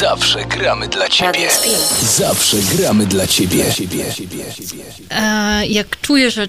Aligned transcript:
Zawsze 0.00 0.44
gramy 0.44 0.88
dla 0.88 1.08
ciebie. 1.08 1.48
Zawsze 2.02 2.56
gramy 2.56 3.06
dla 3.06 3.26
ciebie. 3.26 3.64
E, 5.10 5.66
jak 5.66 6.00
czuję, 6.00 6.30
że 6.30 6.48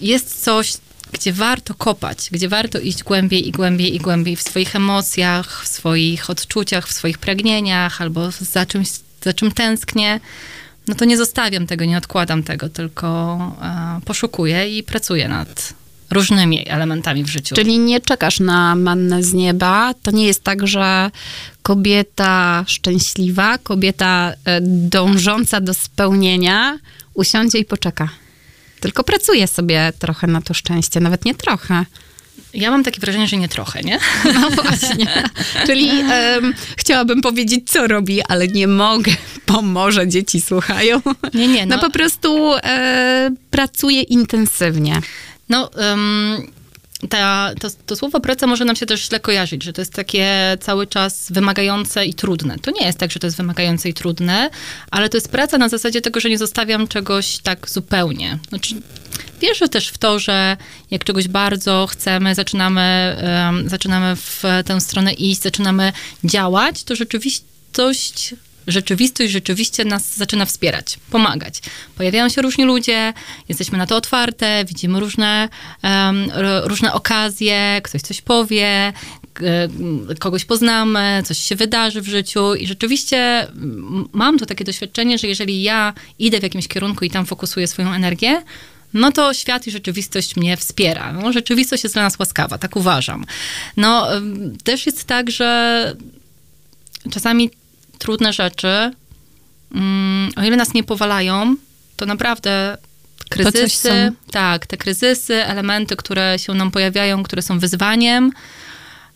jest 0.00 0.44
coś, 0.44 0.72
gdzie 1.12 1.32
warto 1.32 1.74
kopać, 1.74 2.28
gdzie 2.30 2.48
warto 2.48 2.78
iść 2.78 3.02
głębiej 3.02 3.48
i 3.48 3.52
głębiej 3.52 3.94
i 3.94 3.98
głębiej 3.98 4.36
w 4.36 4.42
swoich 4.42 4.76
emocjach, 4.76 5.64
w 5.64 5.68
swoich 5.68 6.30
odczuciach, 6.30 6.88
w 6.88 6.92
swoich 6.92 7.18
pragnieniach, 7.18 8.00
albo 8.00 8.30
za 8.30 8.66
czymś, 8.66 8.88
za 9.22 9.32
czym 9.32 9.52
tęsknię, 9.52 10.20
no 10.88 10.94
to 10.94 11.04
nie 11.04 11.16
zostawiam 11.16 11.66
tego, 11.66 11.84
nie 11.84 11.98
odkładam 11.98 12.42
tego, 12.42 12.68
tylko 12.68 13.38
e, 13.62 14.00
poszukuję 14.04 14.78
i 14.78 14.82
pracuję 14.82 15.28
nad 15.28 15.74
różnymi 16.10 16.68
elementami 16.68 17.24
w 17.24 17.28
życiu. 17.28 17.54
Czyli 17.54 17.78
nie 17.78 18.00
czekasz 18.00 18.40
na 18.40 18.74
mannę 18.74 19.22
z 19.22 19.32
nieba. 19.32 19.94
To 20.02 20.10
nie 20.10 20.26
jest 20.26 20.42
tak, 20.44 20.66
że 20.66 21.10
kobieta 21.62 22.64
szczęśliwa, 22.66 23.58
kobieta 23.58 24.32
e, 24.44 24.60
dążąca 24.62 25.60
do 25.60 25.74
spełnienia 25.74 26.78
usiądzie 27.14 27.58
i 27.58 27.64
poczeka. 27.64 28.08
Tylko 28.80 29.04
pracuje 29.04 29.46
sobie 29.46 29.92
trochę 29.98 30.26
na 30.26 30.40
to 30.42 30.54
szczęście, 30.54 31.00
nawet 31.00 31.24
nie 31.24 31.34
trochę. 31.34 31.84
Ja 32.54 32.70
mam 32.70 32.84
takie 32.84 33.00
wrażenie, 33.00 33.28
że 33.28 33.36
nie 33.36 33.48
trochę, 33.48 33.82
nie? 33.82 33.98
No 34.34 34.50
właśnie. 34.50 35.06
Czyli 35.66 35.90
em, 35.90 36.54
chciałabym 36.76 37.20
powiedzieć, 37.22 37.70
co 37.70 37.86
robi, 37.86 38.22
ale 38.22 38.48
nie 38.48 38.66
mogę, 38.68 39.12
bo 39.46 39.62
może 39.62 40.08
dzieci 40.08 40.40
słuchają. 40.40 41.00
Nie, 41.34 41.48
nie, 41.48 41.66
No, 41.66 41.76
no- 41.76 41.82
po 41.82 41.90
prostu 41.90 42.54
e, 42.54 43.30
pracuje 43.50 44.02
intensywnie. 44.02 45.00
No, 45.48 45.70
um, 45.76 46.46
ta, 47.08 47.50
to, 47.60 47.68
to 47.86 47.96
słowo 47.96 48.20
praca 48.20 48.46
może 48.46 48.64
nam 48.64 48.76
się 48.76 48.86
też 48.86 49.08
źle 49.08 49.20
kojarzyć, 49.20 49.62
że 49.64 49.72
to 49.72 49.80
jest 49.80 49.92
takie 49.92 50.56
cały 50.60 50.86
czas 50.86 51.32
wymagające 51.32 52.06
i 52.06 52.14
trudne. 52.14 52.58
To 52.58 52.70
nie 52.70 52.86
jest 52.86 52.98
tak, 52.98 53.12
że 53.12 53.20
to 53.20 53.26
jest 53.26 53.36
wymagające 53.36 53.88
i 53.88 53.94
trudne, 53.94 54.50
ale 54.90 55.08
to 55.08 55.16
jest 55.16 55.28
praca 55.28 55.58
na 55.58 55.68
zasadzie 55.68 56.00
tego, 56.00 56.20
że 56.20 56.28
nie 56.28 56.38
zostawiam 56.38 56.88
czegoś 56.88 57.38
tak 57.38 57.70
zupełnie. 57.70 58.38
Znaczy, 58.48 58.74
wierzę 59.40 59.68
też 59.68 59.88
w 59.88 59.98
to, 59.98 60.18
że 60.18 60.56
jak 60.90 61.04
czegoś 61.04 61.28
bardzo 61.28 61.86
chcemy, 61.90 62.34
zaczynamy, 62.34 63.16
um, 63.22 63.68
zaczynamy 63.68 64.16
w 64.16 64.42
tę 64.66 64.80
stronę 64.80 65.12
iść, 65.12 65.42
zaczynamy 65.42 65.92
działać, 66.24 66.84
to 66.84 66.96
rzeczywistość 66.96 68.34
rzeczywistość 68.66 69.32
rzeczywiście 69.32 69.84
nas 69.84 70.16
zaczyna 70.16 70.44
wspierać, 70.44 70.98
pomagać. 71.10 71.60
Pojawiają 71.96 72.28
się 72.28 72.42
różni 72.42 72.64
ludzie, 72.64 73.12
jesteśmy 73.48 73.78
na 73.78 73.86
to 73.86 73.96
otwarte, 73.96 74.64
widzimy 74.64 75.00
różne, 75.00 75.48
ro- 76.34 76.68
różne 76.68 76.92
okazje, 76.92 77.80
ktoś 77.84 78.02
coś 78.02 78.20
powie, 78.20 78.92
kogoś 80.18 80.44
poznamy, 80.44 81.22
coś 81.24 81.38
się 81.38 81.56
wydarzy 81.56 82.00
w 82.00 82.08
życiu 82.08 82.54
i 82.54 82.66
rzeczywiście 82.66 83.46
mam 84.12 84.38
to 84.38 84.46
takie 84.46 84.64
doświadczenie, 84.64 85.18
że 85.18 85.26
jeżeli 85.26 85.62
ja 85.62 85.94
idę 86.18 86.40
w 86.40 86.42
jakimś 86.42 86.68
kierunku 86.68 87.04
i 87.04 87.10
tam 87.10 87.26
fokusuję 87.26 87.66
swoją 87.66 87.92
energię, 87.92 88.42
no 88.94 89.12
to 89.12 89.34
świat 89.34 89.66
i 89.66 89.70
rzeczywistość 89.70 90.36
mnie 90.36 90.56
wspiera. 90.56 91.12
No, 91.12 91.32
rzeczywistość 91.32 91.82
jest 91.84 91.94
dla 91.94 92.02
nas 92.02 92.18
łaskawa, 92.18 92.58
tak 92.58 92.76
uważam. 92.76 93.24
No, 93.76 94.08
też 94.64 94.86
jest 94.86 95.04
tak, 95.04 95.30
że 95.30 95.96
czasami 97.10 97.50
trudne 97.98 98.32
rzeczy, 98.32 98.90
mm, 99.74 100.30
o 100.36 100.42
ile 100.42 100.56
nas 100.56 100.74
nie 100.74 100.84
powalają, 100.84 101.56
to 101.96 102.06
naprawdę 102.06 102.78
kryzysy, 103.28 103.88
są. 103.88 104.30
tak, 104.30 104.66
te 104.66 104.76
kryzysy, 104.76 105.34
elementy, 105.34 105.96
które 105.96 106.38
się 106.38 106.54
nam 106.54 106.70
pojawiają, 106.70 107.22
które 107.22 107.42
są 107.42 107.58
wyzwaniem, 107.58 108.32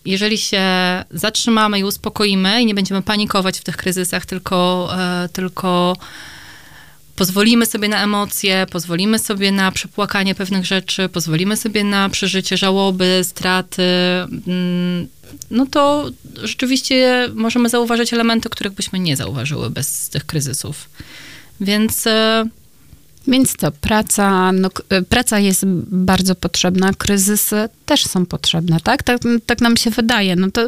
jeżeli 0.05 0.39
się 0.39 0.65
zatrzymamy 1.11 1.79
i 1.79 1.85
uspokoimy 1.85 2.63
i 2.63 2.67
nie 2.67 2.75
będziemy 2.75 3.03
panikować 3.03 3.59
w 3.59 3.65
tych 3.65 3.77
kryzysach, 3.77 4.27
tylko, 4.27 4.91
e, 4.99 5.29
tylko 5.29 5.97
pozwolimy 7.17 7.67
sobie 7.67 7.89
na 7.89 8.03
emocje, 8.03 8.67
pozwolimy 8.71 9.19
sobie 9.19 9.53
na 9.53 9.73
przepłakanie 9.73 10.35
pewnych 10.35 10.67
rzeczy, 10.67 11.09
pozwolimy 11.09 11.57
sobie 11.57 11.85
na 11.85 12.09
przeżycie 12.09 12.57
żałoby, 12.57 13.21
straty, 13.23 13.83
mm, 14.47 15.09
no 15.51 15.67
to 15.67 16.11
rzeczywiście 16.43 17.29
możemy 17.35 17.69
zauważyć 17.69 18.13
elementy, 18.15 18.49
których 18.49 18.73
byśmy 18.73 18.99
nie 18.99 19.17
zauważyły 19.17 19.71
bez 19.71 20.09
tych 20.09 20.27
kryzysów. 20.27 20.89
Więc 21.61 22.07
e, 22.07 22.45
Więc 23.29 23.57
co, 23.57 23.71
praca, 23.73 24.53
no, 24.53 24.69
e, 24.89 25.03
praca 25.03 25.39
jest 25.39 25.67
bardzo 25.91 26.35
potrzebna, 26.35 26.93
kryzysy 26.99 27.69
też 27.87 28.07
są 28.07 28.27
potrzebne, 28.27 28.81
tak? 28.81 29.03
Tak, 29.03 29.21
tak 29.47 29.61
nam 29.61 29.77
się 29.77 29.91
wydaje, 29.91 30.37
no 30.37 30.51
to, 30.51 30.67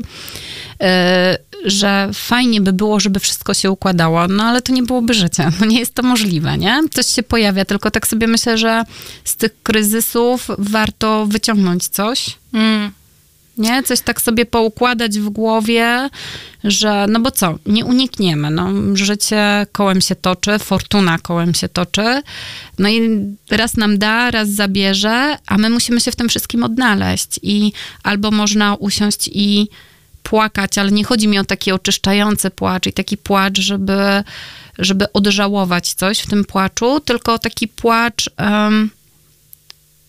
e, 0.81 1.39
że 1.65 2.11
fajnie 2.15 2.61
by 2.61 2.73
było, 2.73 3.01
żeby 3.01 3.21
wszystko 3.21 3.55
się 3.55 3.71
układało, 3.71 4.29
no 4.29 4.45
ale 4.45 4.63
to 4.63 4.73
nie 4.73 4.83
byłoby 4.83 5.15
życia, 5.15 5.53
no 5.61 5.67
nie 5.67 5.79
jest 5.79 5.95
to 5.95 6.03
możliwe, 6.03 6.59
nie? 6.59 6.81
Coś 6.91 7.07
się 7.07 7.23
pojawia, 7.23 7.65
tylko 7.65 7.91
tak 7.91 8.07
sobie 8.07 8.27
myślę, 8.27 8.59
że 8.59 8.85
z 9.25 9.37
tych 9.37 9.63
kryzysów 9.63 10.49
warto 10.59 11.27
wyciągnąć 11.27 11.89
coś, 11.89 12.37
mm, 12.55 12.93
nie? 13.59 13.83
Coś 13.83 14.01
tak 14.01 14.21
sobie 14.21 14.47
poukładać 14.47 15.19
w 15.19 15.29
głowie, 15.29 16.09
że 16.65 17.07
no 17.09 17.21
bo 17.21 17.31
co, 17.31 17.59
nie 17.67 17.85
unikniemy, 17.85 18.51
no. 18.51 18.69
Życie 18.95 19.67
kołem 19.73 20.01
się 20.01 20.15
toczy, 20.15 20.59
fortuna 20.59 21.19
kołem 21.19 21.55
się 21.55 21.69
toczy, 21.69 22.23
no 22.79 22.89
i 22.89 23.11
raz 23.51 23.77
nam 23.77 23.99
da, 23.99 24.31
raz 24.31 24.49
zabierze, 24.49 25.39
a 25.47 25.59
my 25.59 25.71
musimy 25.71 26.01
się 26.01 26.11
w 26.13 26.17
tym 26.17 26.29
wszystkim 26.29 26.65
odnaleźć. 26.65 27.41
I 27.43 27.73
albo 28.03 28.31
można 28.31 28.75
usiąść 28.75 29.31
i 29.33 29.69
płakać, 30.23 30.79
ale 30.79 30.91
nie 30.91 31.05
chodzi 31.05 31.29
mi 31.29 31.39
o 31.39 31.45
taki 31.45 31.73
oczyszczający 31.73 32.51
płacz 32.51 32.87
i 32.87 32.93
taki 32.93 33.17
płacz, 33.17 33.59
żeby, 33.59 34.25
żeby 34.79 35.13
odżałować 35.13 35.95
coś 35.95 36.19
w 36.19 36.31
tym 36.31 36.45
płaczu, 36.45 37.01
tylko 37.01 37.39
taki 37.39 37.69
płacz... 37.69 38.31
em, 38.37 38.91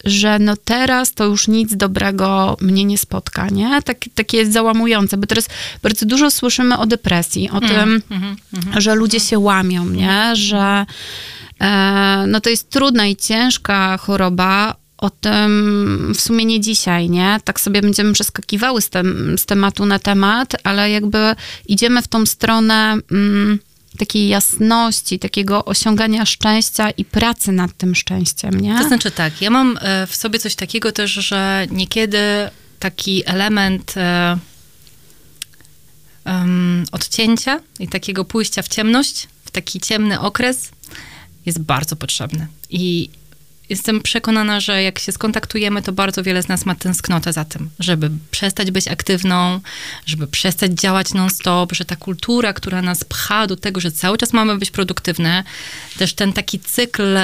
że 0.04 0.40
no 0.40 0.58
teraz 0.58 1.14
to 1.14 1.26
już 1.26 1.48
nic 1.48 1.76
dobrego 1.76 2.58
mnie 2.62 2.86
nie 2.86 2.98
spotka, 2.98 3.50
nie? 3.50 3.82
Tak, 3.82 3.98
takie 4.16 4.38
jest 4.38 4.54
załamujące, 4.54 5.18
bo 5.18 5.28
teraz 5.28 5.50
bardzo 5.84 6.06
dużo 6.06 6.32
słyszymy 6.32 6.78
o 6.78 6.86
depresji, 6.86 7.50
o 7.50 7.62
tym, 7.62 8.02
że 8.78 8.96
ludzie 8.96 9.20
się 9.20 9.40
łamią, 9.40 9.86
nie? 9.86 10.36
Że 10.36 10.86
e, 11.62 12.26
no 12.28 12.42
to 12.42 12.50
jest 12.50 12.70
trudna 12.70 13.08
i 13.08 13.16
ciężka 13.16 13.98
choroba, 13.98 14.76
o 14.98 15.10
tym 15.10 16.14
w 16.16 16.22
sumie 16.22 16.46
nie 16.46 16.62
dzisiaj, 16.62 17.10
nie? 17.10 17.40
Tak 17.44 17.60
sobie 17.60 17.82
będziemy 17.82 18.14
przeskakiwały 18.14 18.82
z, 18.82 18.90
tem, 18.90 19.38
z 19.38 19.46
tematu 19.46 19.86
na 19.86 20.00
temat, 20.00 20.56
ale 20.64 20.90
jakby 20.92 21.36
idziemy 21.68 22.02
w 22.02 22.08
tą 22.08 22.26
stronę 22.26 22.98
mm, 23.12 23.60
takiej 23.98 24.28
jasności, 24.28 25.20
takiego 25.20 25.66
osiągania 25.66 26.26
szczęścia 26.26 26.90
i 26.90 27.06
pracy 27.06 27.52
nad 27.52 27.78
tym 27.78 27.96
szczęściem, 27.96 28.60
nie? 28.60 28.78
To 28.78 28.88
znaczy 28.88 29.12
tak, 29.12 29.42
ja 29.42 29.50
mam 29.50 29.78
e, 29.82 30.08
w 30.08 30.16
sobie 30.16 30.40
coś 30.40 30.56
takiego 30.56 30.92
też, 30.92 31.12
że 31.12 31.68
niekiedy 31.72 32.20
taki 32.80 33.24
element 33.26 33.94
em, 36.26 36.86
odcięcia 36.92 37.60
i 37.80 37.88
takiego 37.88 38.26
pójścia 38.26 38.62
w 38.62 38.68
ciemność, 38.68 39.28
w 39.46 39.52
taki 39.52 39.80
ciemny 39.80 40.20
okres 40.20 40.72
jest 41.46 41.60
bardzo 41.60 41.96
potrzebny. 41.96 42.48
I 42.70 43.10
jestem 43.70 44.02
przekonana, 44.02 44.60
że 44.60 44.84
jak 44.84 45.00
się 45.00 45.12
skontaktujemy, 45.12 45.82
to 45.82 45.92
bardzo 45.92 46.24
wiele 46.24 46.44
z 46.44 46.48
nas 46.48 46.66
ma 46.66 46.76
tęsknotę 46.76 47.34
za 47.34 47.46
tym, 47.46 47.70
żeby 47.80 48.12
przestać 48.32 48.72
być 48.72 48.88
aktywną, 48.88 49.60
żeby 50.06 50.28
przestać 50.28 50.72
działać 50.72 51.14
non-stop, 51.14 51.74
że 51.74 51.86
ta 51.86 51.96
kultura, 51.96 52.54
która 52.54 52.82
nas 52.82 53.04
pcha 53.04 53.48
do 53.48 53.56
tego, 53.56 53.82
że 53.82 53.92
cały 53.92 54.18
czas 54.18 54.34
mamy 54.34 54.58
być 54.58 54.72
produktywne, 54.72 55.44
też 55.98 56.14
ten 56.14 56.34
taki 56.34 56.60
cykl, 56.60 57.18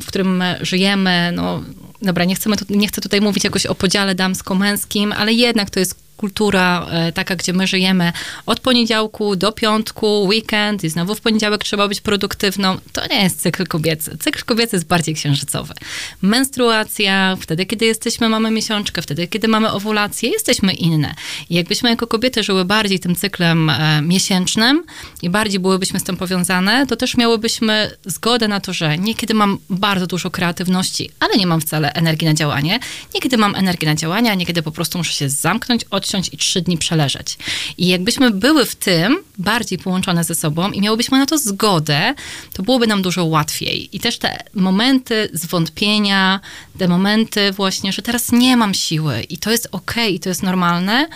w 0.00 0.06
którym 0.06 0.42
żyjemy, 0.60 1.32
no 1.34 1.62
dobra, 2.02 2.24
nie, 2.24 2.34
chcemy 2.34 2.56
tu, 2.56 2.64
nie 2.68 2.88
chcę 2.88 3.00
tutaj 3.00 3.20
mówić 3.20 3.44
jakoś 3.44 3.66
o 3.66 3.74
podziale 3.74 4.14
damsko-męskim, 4.14 5.12
ale 5.12 5.32
jednak 5.32 5.70
to 5.70 5.80
jest 5.80 6.04
kultura 6.16 6.86
e, 6.90 7.12
taka, 7.12 7.36
gdzie 7.36 7.52
my 7.52 7.66
żyjemy 7.66 8.12
od 8.46 8.60
poniedziałku 8.60 9.36
do 9.36 9.52
piątku, 9.52 10.24
weekend 10.24 10.84
i 10.84 10.88
znowu 10.88 11.14
w 11.14 11.20
poniedziałek 11.20 11.64
trzeba 11.64 11.88
być 11.88 12.00
produktywną. 12.00 12.76
To 12.92 13.06
nie 13.10 13.22
jest 13.22 13.40
cykl 13.40 13.66
kobiecy. 13.66 14.18
Cykl 14.20 14.44
kobiecy 14.44 14.76
jest 14.76 14.86
bardziej 14.86 15.14
księżycowy. 15.14 15.74
Menstruacja, 16.22 17.36
wtedy 17.40 17.66
kiedy 17.66 17.86
jesteśmy, 17.86 18.28
mamy 18.28 18.50
miesiączkę, 18.50 19.02
wtedy 19.02 19.26
kiedy 19.28 19.48
mamy 19.48 19.72
owulację, 19.72 20.30
jesteśmy 20.30 20.72
inne. 20.72 21.14
I 21.50 21.54
jakbyśmy 21.54 21.90
jako 21.90 22.06
kobiety 22.06 22.42
żyły 22.42 22.64
bardziej 22.64 23.00
tym 23.00 23.14
cyklem 23.14 23.70
e, 23.70 24.02
miesięcznym 24.02 24.84
i 25.22 25.30
bardziej 25.30 25.60
byłybyśmy 25.60 26.00
z 26.00 26.04
tym 26.04 26.16
powiązane, 26.16 26.86
to 26.86 26.96
też 26.96 27.16
miałybyśmy 27.16 27.90
zgodę 28.04 28.48
na 28.48 28.60
to, 28.60 28.72
że 28.72 28.98
niekiedy 28.98 29.34
mam 29.34 29.58
bardzo 29.70 30.06
dużo 30.06 30.30
kreatywności, 30.30 31.10
ale 31.20 31.36
nie 31.36 31.46
mam 31.46 31.60
wcale 31.60 31.92
energii 31.92 32.28
na 32.28 32.34
działanie. 32.34 32.78
Niekiedy 33.14 33.36
mam 33.36 33.54
energię 33.54 33.88
na 33.88 33.94
działanie, 33.94 34.30
a 34.30 34.34
niekiedy 34.34 34.62
po 34.62 34.72
prostu 34.72 34.98
muszę 34.98 35.12
się 35.12 35.28
zamknąć, 35.28 35.84
odsiąść 36.04 36.30
i 36.32 36.36
trzy 36.36 36.62
dni 36.62 36.78
przeleżeć. 36.78 37.36
I 37.78 37.86
jakbyśmy 37.86 38.30
były 38.30 38.64
w 38.64 38.74
tym 38.74 39.18
bardziej 39.38 39.78
połączone 39.78 40.24
ze 40.24 40.34
sobą 40.34 40.70
i 40.70 40.80
miałybyśmy 40.80 41.18
na 41.18 41.26
to 41.26 41.38
zgodę, 41.38 42.14
to 42.52 42.62
byłoby 42.62 42.86
nam 42.86 43.02
dużo 43.02 43.24
łatwiej. 43.24 43.96
I 43.96 44.00
też 44.00 44.18
te 44.18 44.44
momenty 44.54 45.28
zwątpienia, 45.32 46.40
te 46.78 46.88
momenty 46.88 47.52
właśnie, 47.52 47.92
że 47.92 48.02
teraz 48.02 48.32
nie 48.32 48.56
mam 48.56 48.74
siły 48.74 49.20
i 49.20 49.38
to 49.38 49.50
jest 49.50 49.68
okej, 49.72 50.14
i 50.14 50.20
to 50.20 50.28
jest 50.28 50.42
normalne, 50.42 51.08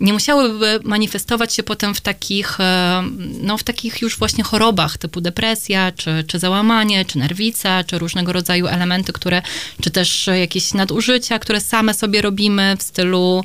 nie 0.00 0.12
musiałyby 0.12 0.80
manifestować 0.84 1.54
się 1.54 1.62
potem 1.62 1.94
w 1.94 2.00
takich, 2.00 2.60
e, 2.60 3.02
no 3.42 3.58
w 3.58 3.62
takich 3.62 4.02
już 4.02 4.18
właśnie 4.18 4.44
chorobach 4.44 4.98
typu 4.98 5.20
depresja, 5.20 5.92
czy, 5.92 6.24
czy 6.26 6.38
załamanie, 6.38 7.04
czy 7.04 7.18
nerwica, 7.18 7.84
czy 7.84 7.98
różnego 7.98 8.32
rodzaju 8.32 8.66
elementy, 8.66 9.12
które, 9.12 9.42
czy 9.82 9.90
też 9.90 10.30
jakieś 10.40 10.74
nadużycia, 10.74 11.38
które 11.38 11.60
same 11.60 11.94
sobie 11.94 12.22
robimy 12.22 12.76
w 12.78 12.82
stylu 12.82 13.44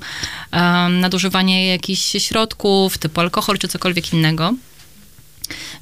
um, 0.54 1.00
nadużywanie 1.00 1.68
jakichś 1.68 2.02
środków 2.02 2.98
typu 2.98 3.22
alkohol, 3.22 3.58
czy 3.58 3.68
cokolwiek 3.68 4.14
innego. 4.14 4.54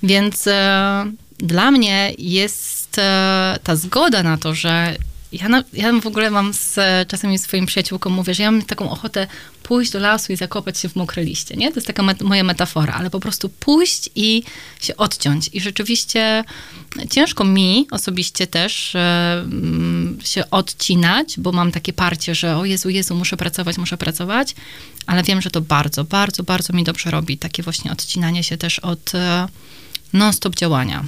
Więc 0.04 0.48
e, 0.48 1.06
dla 1.38 1.72
mnie 1.72 2.14
jest 2.18 2.98
e, 2.98 3.60
ta 3.64 3.76
zgoda 3.76 4.24
na 4.24 4.38
to, 4.38 4.56
że 4.56 4.96
ja, 5.32 5.50
na, 5.50 5.64
ja 5.74 6.00
w 6.02 6.08
ogóle 6.08 6.32
mam 6.32 6.54
z, 6.54 6.80
czasami 7.08 7.38
swoim 7.38 7.66
przyjaciółką 7.66 8.10
mówię, 8.10 8.34
że 8.34 8.44
ja 8.44 8.52
mam 8.52 8.62
taką 8.62 8.90
ochotę 8.90 9.28
pójść 9.64 9.92
do 9.92 10.00
lasu 10.00 10.34
i 10.34 10.36
zakopać 10.36 10.80
się 10.80 10.90
w 10.90 10.96
mokre 10.96 11.24
liście, 11.24 11.56
nie? 11.56 11.70
To 11.70 11.76
jest 11.76 11.88
taka 11.88 12.04
met, 12.04 12.22
moja 12.22 12.44
metafora, 12.44 12.94
ale 12.94 13.10
po 13.10 13.20
prostu 13.20 13.50
pójść 13.50 14.10
i 14.16 14.44
się 14.82 14.98
odciąć. 14.98 15.50
I 15.54 15.62
rzeczywiście 15.62 16.44
ciężko 17.10 17.44
mi 17.44 17.88
osobiście 17.92 18.48
też 18.48 18.96
e, 18.96 19.46
się 20.24 20.50
odcinać, 20.50 21.40
bo 21.40 21.52
mam 21.52 21.72
takie 21.72 21.94
parcie, 21.94 22.36
że 22.36 22.58
o 22.58 22.66
Jezu, 22.66 22.90
Jezu, 22.90 23.16
muszę 23.16 23.38
pracować, 23.38 23.78
muszę 23.78 23.98
pracować, 23.98 24.56
ale 25.06 25.24
wiem, 25.24 25.42
że 25.42 25.52
to 25.52 25.62
bardzo, 25.62 26.04
bardzo, 26.04 26.44
bardzo 26.44 26.74
mi 26.74 26.84
dobrze 26.84 27.12
robi. 27.12 27.38
Takie 27.38 27.64
właśnie 27.64 27.92
odcinanie 27.92 28.44
się 28.44 28.58
też 28.58 28.80
od 28.80 29.16
e, 29.16 29.48
non-stop 30.14 30.56
działania. 30.56 31.04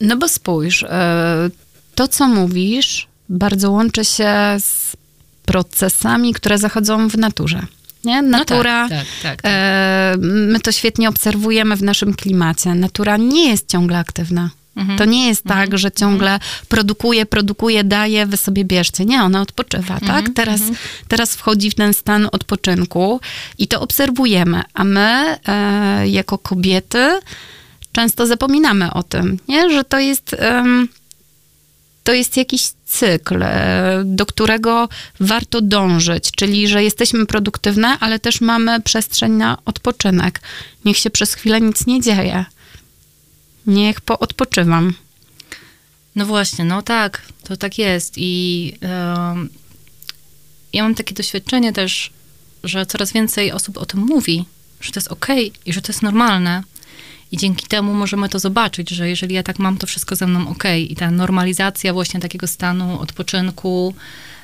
No 0.00 0.16
bo 0.16 0.28
spójrz, 0.28 0.82
e, 0.82 1.50
to 1.94 2.08
co 2.08 2.28
mówisz, 2.28 3.09
bardzo 3.30 3.70
łączy 3.70 4.04
się 4.04 4.34
z 4.58 4.96
procesami, 5.44 6.34
które 6.34 6.58
zachodzą 6.58 7.08
w 7.08 7.18
naturze. 7.18 7.66
Nie? 8.04 8.22
Natura, 8.22 8.82
no 8.82 8.88
tak, 8.88 9.06
tak, 9.22 9.42
tak. 9.42 9.52
E, 9.52 10.14
my 10.20 10.60
to 10.60 10.72
świetnie 10.72 11.08
obserwujemy 11.08 11.76
w 11.76 11.82
naszym 11.82 12.14
klimacie. 12.14 12.74
Natura 12.74 13.16
nie 13.16 13.48
jest 13.48 13.68
ciągle 13.68 13.98
aktywna. 13.98 14.50
Mhm. 14.76 14.98
To 14.98 15.04
nie 15.04 15.28
jest 15.28 15.44
tak, 15.44 15.64
mhm. 15.64 15.78
że 15.78 15.92
ciągle 15.92 16.38
produkuje, 16.68 17.26
produkuje, 17.26 17.84
daje, 17.84 18.26
wy 18.26 18.36
sobie 18.36 18.64
bierzcie. 18.64 19.04
Nie, 19.04 19.22
ona 19.22 19.42
odpoczywa, 19.42 19.94
tak? 19.94 20.02
mhm. 20.02 20.24
tak? 20.24 20.34
Teraz, 20.34 20.60
mhm. 20.60 20.78
teraz 21.08 21.34
wchodzi 21.34 21.70
w 21.70 21.74
ten 21.74 21.94
stan 21.94 22.28
odpoczynku 22.32 23.20
i 23.58 23.68
to 23.68 23.80
obserwujemy. 23.80 24.62
A 24.74 24.84
my, 24.84 25.36
e, 25.46 26.08
jako 26.08 26.38
kobiety, 26.38 27.20
często 27.92 28.26
zapominamy 28.26 28.92
o 28.92 29.02
tym, 29.02 29.38
nie? 29.48 29.70
że 29.70 29.84
to 29.84 29.98
jest 29.98 30.36
to 32.10 32.14
jest 32.14 32.36
jakiś 32.36 32.70
cykl, 32.86 33.42
e, 33.42 34.02
do 34.04 34.26
którego 34.26 34.88
warto 35.20 35.60
dążyć, 35.60 36.30
czyli 36.36 36.68
że 36.68 36.84
jesteśmy 36.84 37.26
produktywne, 37.26 37.98
ale 38.00 38.18
też 38.18 38.40
mamy 38.40 38.80
przestrzeń 38.80 39.32
na 39.32 39.58
odpoczynek. 39.64 40.40
Niech 40.84 40.96
się 40.96 41.10
przez 41.10 41.34
chwilę 41.34 41.60
nic 41.60 41.86
nie 41.86 42.00
dzieje. 42.00 42.44
Niech 43.66 44.00
poodpoczywam. 44.00 44.94
No 46.16 46.26
właśnie, 46.26 46.64
no 46.64 46.82
tak, 46.82 47.22
to 47.44 47.56
tak 47.56 47.78
jest. 47.78 48.14
I 48.16 48.72
ja 50.72 50.82
mam 50.82 50.94
takie 50.94 51.14
doświadczenie 51.14 51.72
też, 51.72 52.10
że 52.64 52.86
coraz 52.86 53.12
więcej 53.12 53.52
osób 53.52 53.78
o 53.78 53.86
tym 53.86 54.00
mówi, 54.00 54.44
że 54.80 54.92
to 54.92 55.00
jest 55.00 55.12
okej 55.12 55.48
okay 55.48 55.60
i 55.66 55.72
że 55.72 55.82
to 55.82 55.92
jest 55.92 56.02
normalne. 56.02 56.62
I 57.32 57.36
dzięki 57.36 57.66
temu 57.66 57.94
możemy 57.94 58.28
to 58.28 58.38
zobaczyć, 58.38 58.90
że 58.90 59.08
jeżeli 59.08 59.34
ja 59.34 59.42
tak 59.42 59.58
mam, 59.58 59.76
to 59.76 59.86
wszystko 59.86 60.16
ze 60.16 60.26
mną 60.26 60.48
ok. 60.48 60.64
I 60.88 60.96
ta 60.96 61.10
normalizacja 61.10 61.92
właśnie 61.92 62.20
takiego 62.20 62.46
stanu 62.46 63.00
odpoczynku, 63.00 63.94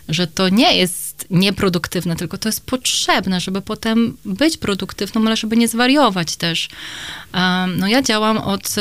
że 0.09 0.27
to 0.27 0.49
nie 0.49 0.77
jest 0.77 1.27
nieproduktywne, 1.31 2.17
tylko 2.17 2.39
to 2.39 2.49
jest 2.49 2.67
potrzebne, 2.67 3.41
żeby 3.41 3.63
potem 3.63 4.17
być 4.25 4.57
produktywną, 4.57 5.27
ale 5.27 5.37
żeby 5.37 5.57
nie 5.57 5.69
zwariować 5.69 6.37
też. 6.37 6.69
No 7.77 7.89
ja 7.89 8.03
działam 8.03 8.39
od 8.39 8.69
y, 8.69 8.73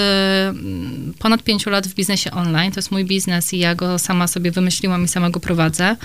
ponad 1.20 1.44
pięciu 1.44 1.70
lat 1.70 1.88
w 1.88 1.94
biznesie 1.94 2.32
online. 2.32 2.72
To 2.72 2.80
jest 2.80 2.92
mój 2.92 3.06
biznes 3.06 3.54
i 3.54 3.60
ja 3.60 3.76
go 3.76 4.00
sama 4.00 4.28
sobie 4.28 4.52
wymyśliłam 4.52 5.06
i 5.06 5.08
sama 5.08 5.30
go 5.30 5.40
prowadzę. 5.40 5.96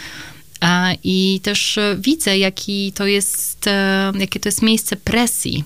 I 1.05 1.41
też 1.43 1.79
widzę, 1.99 2.38
jaki 2.38 2.93
to 2.93 3.06
jest, 3.06 3.67
e, 3.67 4.12
jakie 4.19 4.41
to 4.41 4.49
jest 4.49 4.62
miejsce 4.62 4.97
presji 4.97 5.64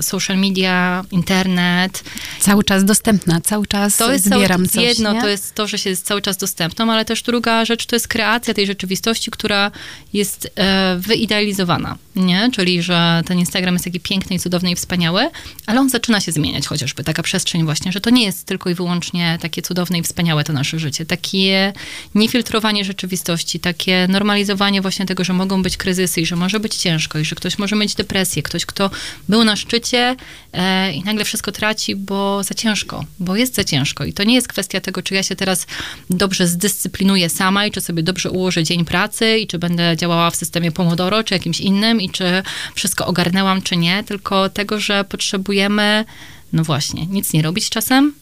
social 0.00 0.38
media, 0.38 1.04
internet. 1.10 2.04
Cały 2.40 2.64
czas 2.64 2.84
dostępna, 2.84 3.40
cały 3.40 3.66
czas 3.66 3.96
to 3.96 4.12
jest 4.12 4.24
zbieram 4.24 4.68
cały, 4.68 4.68
coś, 4.68 4.84
Jedno 4.84 5.12
nie? 5.12 5.20
to 5.20 5.28
jest 5.28 5.54
to, 5.54 5.66
że 5.66 5.78
się 5.78 5.90
jest 5.90 6.06
cały 6.06 6.22
czas 6.22 6.36
dostępną, 6.36 6.92
ale 6.92 7.04
też 7.04 7.22
druga 7.22 7.64
rzecz 7.64 7.86
to 7.86 7.96
jest 7.96 8.08
kreacja 8.08 8.54
tej 8.54 8.66
rzeczywistości, 8.66 9.30
która 9.30 9.70
jest 10.12 10.50
e, 10.56 10.96
wyidealizowana, 11.00 11.96
nie? 12.16 12.50
Czyli, 12.52 12.82
że 12.82 13.22
ten 13.26 13.38
Instagram 13.38 13.74
jest 13.74 13.84
taki 13.84 14.00
piękny 14.00 14.36
i 14.36 14.38
cudowny 14.38 14.70
i 14.70 14.76
wspaniały, 14.76 15.30
ale 15.66 15.80
on 15.80 15.90
zaczyna 15.90 16.20
się 16.20 16.32
zmieniać 16.32 16.66
chociażby, 16.66 17.04
taka 17.04 17.22
przestrzeń 17.22 17.64
właśnie, 17.64 17.92
że 17.92 18.00
to 18.00 18.10
nie 18.10 18.24
jest 18.24 18.46
tylko 18.46 18.70
i 18.70 18.74
wyłącznie 18.74 19.38
takie 19.40 19.62
cudowne 19.62 19.98
i 19.98 20.02
wspaniałe 20.02 20.44
to 20.44 20.52
nasze 20.52 20.78
życie, 20.78 21.06
takie 21.06 21.72
niefiltrowanie 22.14 22.84
rzeczywistości, 22.84 23.60
takie 23.60 24.06
normalizowanie 24.08 24.82
właśnie 24.82 25.06
tego, 25.06 25.24
że 25.24 25.32
mogą 25.32 25.62
być 25.62 25.76
kryzysy 25.76 26.20
i 26.20 26.26
że 26.26 26.36
może 26.36 26.60
być 26.60 26.74
ciężko 26.76 27.18
i 27.18 27.24
że 27.24 27.36
ktoś 27.36 27.58
może 27.58 27.76
mieć 27.76 27.94
depresję, 27.94 28.42
ktoś, 28.42 28.66
kto 28.66 28.90
był 29.28 29.44
na 29.44 29.56
szczycie, 29.56 29.85
e, 29.94 30.92
i 30.92 31.04
nagle 31.04 31.24
wszystko 31.24 31.52
traci, 31.52 31.96
bo 31.96 32.42
za 32.42 32.54
ciężko, 32.54 33.04
bo 33.18 33.36
jest 33.36 33.54
za 33.54 33.64
ciężko. 33.64 34.04
I 34.04 34.12
to 34.12 34.24
nie 34.24 34.34
jest 34.34 34.48
kwestia 34.48 34.80
tego, 34.80 35.02
czy 35.02 35.14
ja 35.14 35.22
się 35.22 35.36
teraz 35.36 35.66
dobrze 36.10 36.46
zdyscyplinuję 36.46 37.28
sama 37.28 37.66
i 37.66 37.70
czy 37.70 37.80
sobie 37.80 38.02
dobrze 38.02 38.30
ułożę 38.30 38.64
dzień 38.64 38.84
pracy 38.84 39.38
i 39.38 39.46
czy 39.46 39.58
będę 39.58 39.96
działała 39.96 40.30
w 40.30 40.36
systemie 40.36 40.72
Pomodoro, 40.72 41.24
czy 41.24 41.34
jakimś 41.34 41.60
innym 41.60 42.00
i 42.00 42.10
czy 42.10 42.42
wszystko 42.74 43.06
ogarnęłam, 43.06 43.62
czy 43.62 43.76
nie, 43.76 44.04
tylko 44.04 44.48
tego, 44.48 44.80
że 44.80 45.04
potrzebujemy, 45.04 46.04
no 46.52 46.64
właśnie, 46.64 47.06
nic 47.06 47.32
nie 47.32 47.42
robić 47.42 47.70
czasem, 47.70 48.14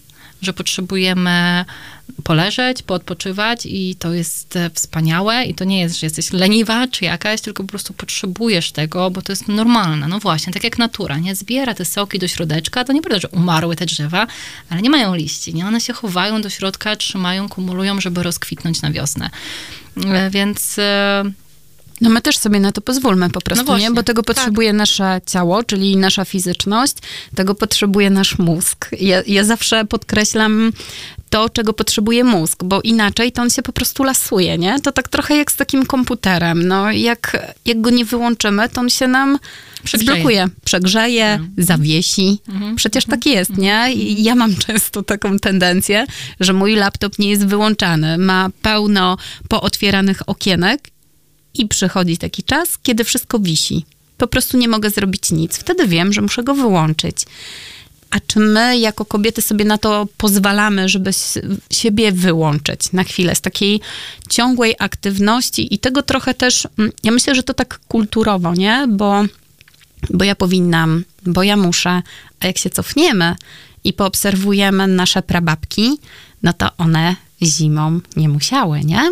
że 0.44 0.52
potrzebujemy 0.52 1.64
poleżeć, 2.24 2.82
poodpoczywać 2.82 3.66
i 3.66 3.96
to 3.98 4.12
jest 4.12 4.56
e, 4.56 4.70
wspaniałe 4.70 5.44
i 5.44 5.54
to 5.54 5.64
nie 5.64 5.80
jest, 5.80 6.00
że 6.00 6.06
jesteś 6.06 6.32
leniwa 6.32 6.88
czy 6.88 7.04
jakaś, 7.04 7.40
tylko 7.40 7.62
po 7.62 7.68
prostu 7.68 7.92
potrzebujesz 7.92 8.72
tego, 8.72 9.10
bo 9.10 9.22
to 9.22 9.32
jest 9.32 9.48
normalne. 9.48 10.08
No 10.08 10.18
właśnie, 10.18 10.52
tak 10.52 10.64
jak 10.64 10.78
natura, 10.78 11.18
nie? 11.18 11.34
Zbiera 11.34 11.74
te 11.74 11.84
soki 11.84 12.18
do 12.18 12.28
środeczka, 12.28 12.84
to 12.84 12.92
nie 12.92 13.02
prawda, 13.02 13.20
że 13.20 13.28
umarły 13.28 13.76
te 13.76 13.86
drzewa, 13.86 14.26
ale 14.70 14.82
nie 14.82 14.90
mają 14.90 15.14
liści, 15.14 15.54
nie? 15.54 15.66
One 15.66 15.80
się 15.80 15.92
chowają 15.92 16.42
do 16.42 16.50
środka, 16.50 16.96
trzymają, 16.96 17.48
kumulują, 17.48 18.00
żeby 18.00 18.22
rozkwitnąć 18.22 18.82
na 18.82 18.90
wiosnę. 18.90 19.30
E, 19.96 20.30
więc 20.30 20.78
e, 20.78 21.24
no 22.00 22.10
my 22.10 22.20
też 22.20 22.38
sobie 22.38 22.60
na 22.60 22.72
to 22.72 22.80
pozwólmy 22.80 23.30
po 23.30 23.40
prostu, 23.40 23.64
no 23.66 23.78
nie? 23.78 23.90
Bo 23.90 24.02
tego 24.02 24.22
tak. 24.22 24.36
potrzebuje 24.36 24.68
tak. 24.68 24.76
nasze 24.76 25.20
ciało, 25.26 25.62
czyli 25.62 25.96
nasza 25.96 26.24
fizyczność, 26.24 26.94
tego 27.34 27.54
potrzebuje 27.54 28.10
nasz 28.10 28.38
mózg. 28.38 28.90
Ja, 29.00 29.22
ja 29.26 29.44
zawsze 29.44 29.84
podkreślam 29.84 30.72
to, 31.30 31.48
czego 31.48 31.72
potrzebuje 31.72 32.24
mózg, 32.24 32.64
bo 32.64 32.80
inaczej 32.80 33.32
to 33.32 33.42
on 33.42 33.50
się 33.50 33.62
po 33.62 33.72
prostu 33.72 34.04
lasuje, 34.04 34.58
nie? 34.58 34.80
To 34.80 34.92
tak 34.92 35.08
trochę 35.08 35.36
jak 35.36 35.52
z 35.52 35.56
takim 35.56 35.86
komputerem. 35.86 36.68
No, 36.68 36.92
jak, 36.92 37.54
jak 37.64 37.80
go 37.80 37.90
nie 37.90 38.04
wyłączymy, 38.04 38.68
to 38.68 38.80
on 38.80 38.90
się 38.90 39.08
nam 39.08 39.38
Przegrzeje. 39.84 40.12
zblokuje, 40.12 40.48
przegrzeje, 40.64 41.26
mhm. 41.26 41.52
zawiesi. 41.58 42.38
Mhm. 42.48 42.76
Przecież 42.76 43.04
tak 43.04 43.26
jest, 43.26 43.56
nie? 43.56 43.92
I 43.94 44.22
ja 44.22 44.34
mam 44.34 44.56
często 44.56 45.02
taką 45.02 45.38
tendencję, 45.38 46.06
że 46.40 46.52
mój 46.52 46.74
laptop 46.74 47.18
nie 47.18 47.30
jest 47.30 47.46
wyłączany. 47.46 48.18
Ma 48.18 48.50
pełno 48.62 49.16
pootwieranych 49.48 50.28
okienek 50.28 50.93
i 51.54 51.68
przychodzi 51.68 52.18
taki 52.18 52.42
czas, 52.42 52.78
kiedy 52.82 53.04
wszystko 53.04 53.38
wisi. 53.38 53.84
Po 54.18 54.26
prostu 54.26 54.56
nie 54.56 54.68
mogę 54.68 54.90
zrobić 54.90 55.30
nic. 55.30 55.56
Wtedy 55.56 55.86
wiem, 55.86 56.12
że 56.12 56.22
muszę 56.22 56.42
go 56.42 56.54
wyłączyć. 56.54 57.16
A 58.10 58.20
czy 58.26 58.40
my, 58.40 58.78
jako 58.78 59.04
kobiety, 59.04 59.42
sobie 59.42 59.64
na 59.64 59.78
to 59.78 60.08
pozwalamy, 60.16 60.88
żeby 60.88 61.10
siebie 61.70 62.12
wyłączyć 62.12 62.92
na 62.92 63.04
chwilę 63.04 63.34
z 63.34 63.40
takiej 63.40 63.80
ciągłej 64.30 64.74
aktywności 64.78 65.74
i 65.74 65.78
tego 65.78 66.02
trochę 66.02 66.34
też, 66.34 66.68
mm, 66.78 66.92
ja 67.02 67.12
myślę, 67.12 67.34
że 67.34 67.42
to 67.42 67.54
tak 67.54 67.80
kulturowo, 67.88 68.54
nie? 68.54 68.86
Bo, 68.90 69.24
bo 70.10 70.24
ja 70.24 70.34
powinnam, 70.34 71.04
bo 71.26 71.42
ja 71.42 71.56
muszę, 71.56 72.02
a 72.40 72.46
jak 72.46 72.58
się 72.58 72.70
cofniemy 72.70 73.36
i 73.84 73.92
poobserwujemy 73.92 74.86
nasze 74.86 75.22
prababki, 75.22 75.98
no 76.42 76.52
to 76.52 76.70
one 76.78 77.16
zimą 77.42 78.00
nie 78.16 78.28
musiały, 78.28 78.80
nie? 78.80 79.10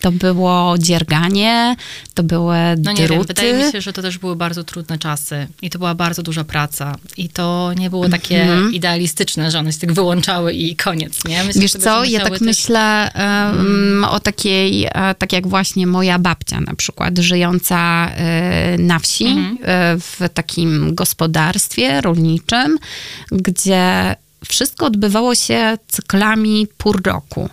To 0.00 0.12
było 0.12 0.74
dzierganie, 0.78 1.76
to 2.14 2.22
były 2.22 2.56
no 2.82 2.92
nie 2.92 3.06
druty. 3.06 3.12
Wiem, 3.12 3.26
wydaje 3.26 3.66
mi 3.66 3.72
się, 3.72 3.80
że 3.80 3.92
to 3.92 4.02
też 4.02 4.18
były 4.18 4.36
bardzo 4.36 4.64
trudne 4.64 4.98
czasy 4.98 5.46
i 5.62 5.70
to 5.70 5.78
była 5.78 5.94
bardzo 5.94 6.22
duża 6.22 6.44
praca. 6.44 6.96
I 7.16 7.28
to 7.28 7.72
nie 7.76 7.90
było 7.90 8.08
takie 8.08 8.42
mm 8.42 8.70
-hmm. 8.70 8.74
idealistyczne, 8.74 9.50
że 9.50 9.58
one 9.58 9.72
się 9.72 9.78
tak 9.78 9.92
wyłączały 9.92 10.52
i 10.52 10.76
koniec, 10.76 11.24
nie? 11.24 11.44
Myślę 11.44 11.62
Wiesz 11.62 11.72
sobie, 11.72 11.84
co, 11.84 12.04
ja 12.04 12.20
tak 12.20 12.32
też... 12.32 12.40
myślę 12.40 13.10
um, 13.56 14.04
o 14.04 14.20
takiej, 14.20 14.84
e, 14.84 15.14
tak 15.18 15.32
jak 15.32 15.46
właśnie 15.46 15.86
moja 15.86 16.18
babcia 16.18 16.60
na 16.60 16.74
przykład, 16.74 17.18
żyjąca 17.18 18.10
e, 18.10 18.78
na 18.78 18.98
wsi, 18.98 19.26
mm 19.26 19.56
-hmm. 19.56 19.60
w 20.00 20.28
takim 20.34 20.94
gospodarstwie 20.94 22.00
rolniczym, 22.00 22.78
gdzie 23.32 24.16
wszystko 24.48 24.86
odbywało 24.86 25.34
się 25.34 25.78
cyklami 25.88 26.66
pór 26.78 27.02
roku. 27.02 27.48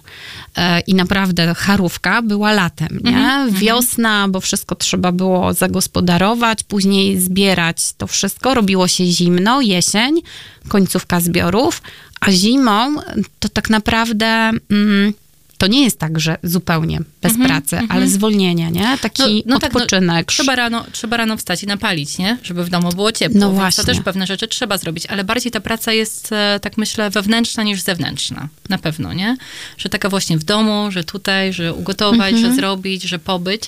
E, 0.57 0.79
I 0.79 0.95
naprawdę 0.95 1.53
charówka 1.55 2.21
była 2.21 2.53
latem, 2.53 2.99
nie? 3.03 3.09
Mhm, 3.09 3.51
Wiosna, 3.51 4.27
bo 4.29 4.39
wszystko 4.39 4.75
trzeba 4.75 5.11
było 5.11 5.53
zagospodarować, 5.53 6.63
później 6.63 7.19
zbierać 7.19 7.93
to 7.93 8.07
wszystko. 8.07 8.53
Robiło 8.53 8.87
się 8.87 9.05
zimno, 9.05 9.61
jesień, 9.61 10.21
końcówka 10.67 11.19
zbiorów, 11.19 11.81
a 12.21 12.31
zimą 12.31 12.95
to 13.39 13.49
tak 13.49 13.69
naprawdę... 13.69 14.51
Mm, 14.71 15.13
to 15.57 15.67
nie 15.67 15.83
jest 15.83 15.99
tak, 15.99 16.19
że 16.19 16.37
zupełnie 16.43 16.99
bez 17.21 17.37
pracy, 17.37 17.79
ale 17.89 18.07
zwolnienie, 18.07 18.71
nie? 18.71 18.97
Taki 19.01 19.43
tak, 19.43 19.45
no, 19.45 19.55
odpoczynek. 19.55 20.27
trzeba, 20.27 20.55
rano, 20.55 20.85
trzeba 20.91 21.17
rano 21.17 21.37
wstać 21.37 21.63
i 21.63 21.67
napalić, 21.67 22.17
nie? 22.17 22.37
Żeby 22.43 22.63
w 22.63 22.69
domu 22.69 22.89
było 22.89 23.11
ciepło. 23.11 23.39
No 23.39 23.51
właśnie. 23.51 23.83
To 23.83 23.87
też 23.87 23.99
pewne 23.99 24.27
rzeczy 24.27 24.47
trzeba 24.47 24.77
zrobić, 24.77 25.05
ale 25.05 25.23
bardziej 25.23 25.51
ta 25.51 25.59
praca 25.59 25.91
jest, 25.93 26.31
e, 26.31 26.59
tak 26.61 26.77
myślę, 26.77 27.09
wewnętrzna 27.09 27.63
niż 27.63 27.81
zewnętrzna. 27.81 28.47
Na 28.69 28.77
pewno, 28.77 29.13
nie? 29.13 29.37
Że 29.77 29.89
taka 29.89 30.09
właśnie 30.09 30.37
w 30.37 30.43
domu, 30.43 30.91
że 30.91 31.03
tutaj, 31.03 31.53
że 31.53 31.73
ugotować, 31.73 32.33
Mhm. 32.33 32.51
że 32.51 32.55
zrobić, 32.55 33.03
że 33.03 33.19
pobyć. 33.19 33.63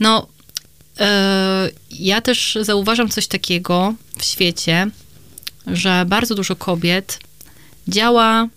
No, 0.00 0.26
e, 1.00 1.70
ja 1.90 2.20
też 2.20 2.58
zauważam 2.60 3.08
coś 3.08 3.26
takiego 3.26 3.94
w 4.18 4.24
świecie, 4.24 4.86
że 5.66 6.04
bardzo 6.08 6.34
dużo 6.34 6.56
kobiet 6.56 7.18
działa 7.88 8.48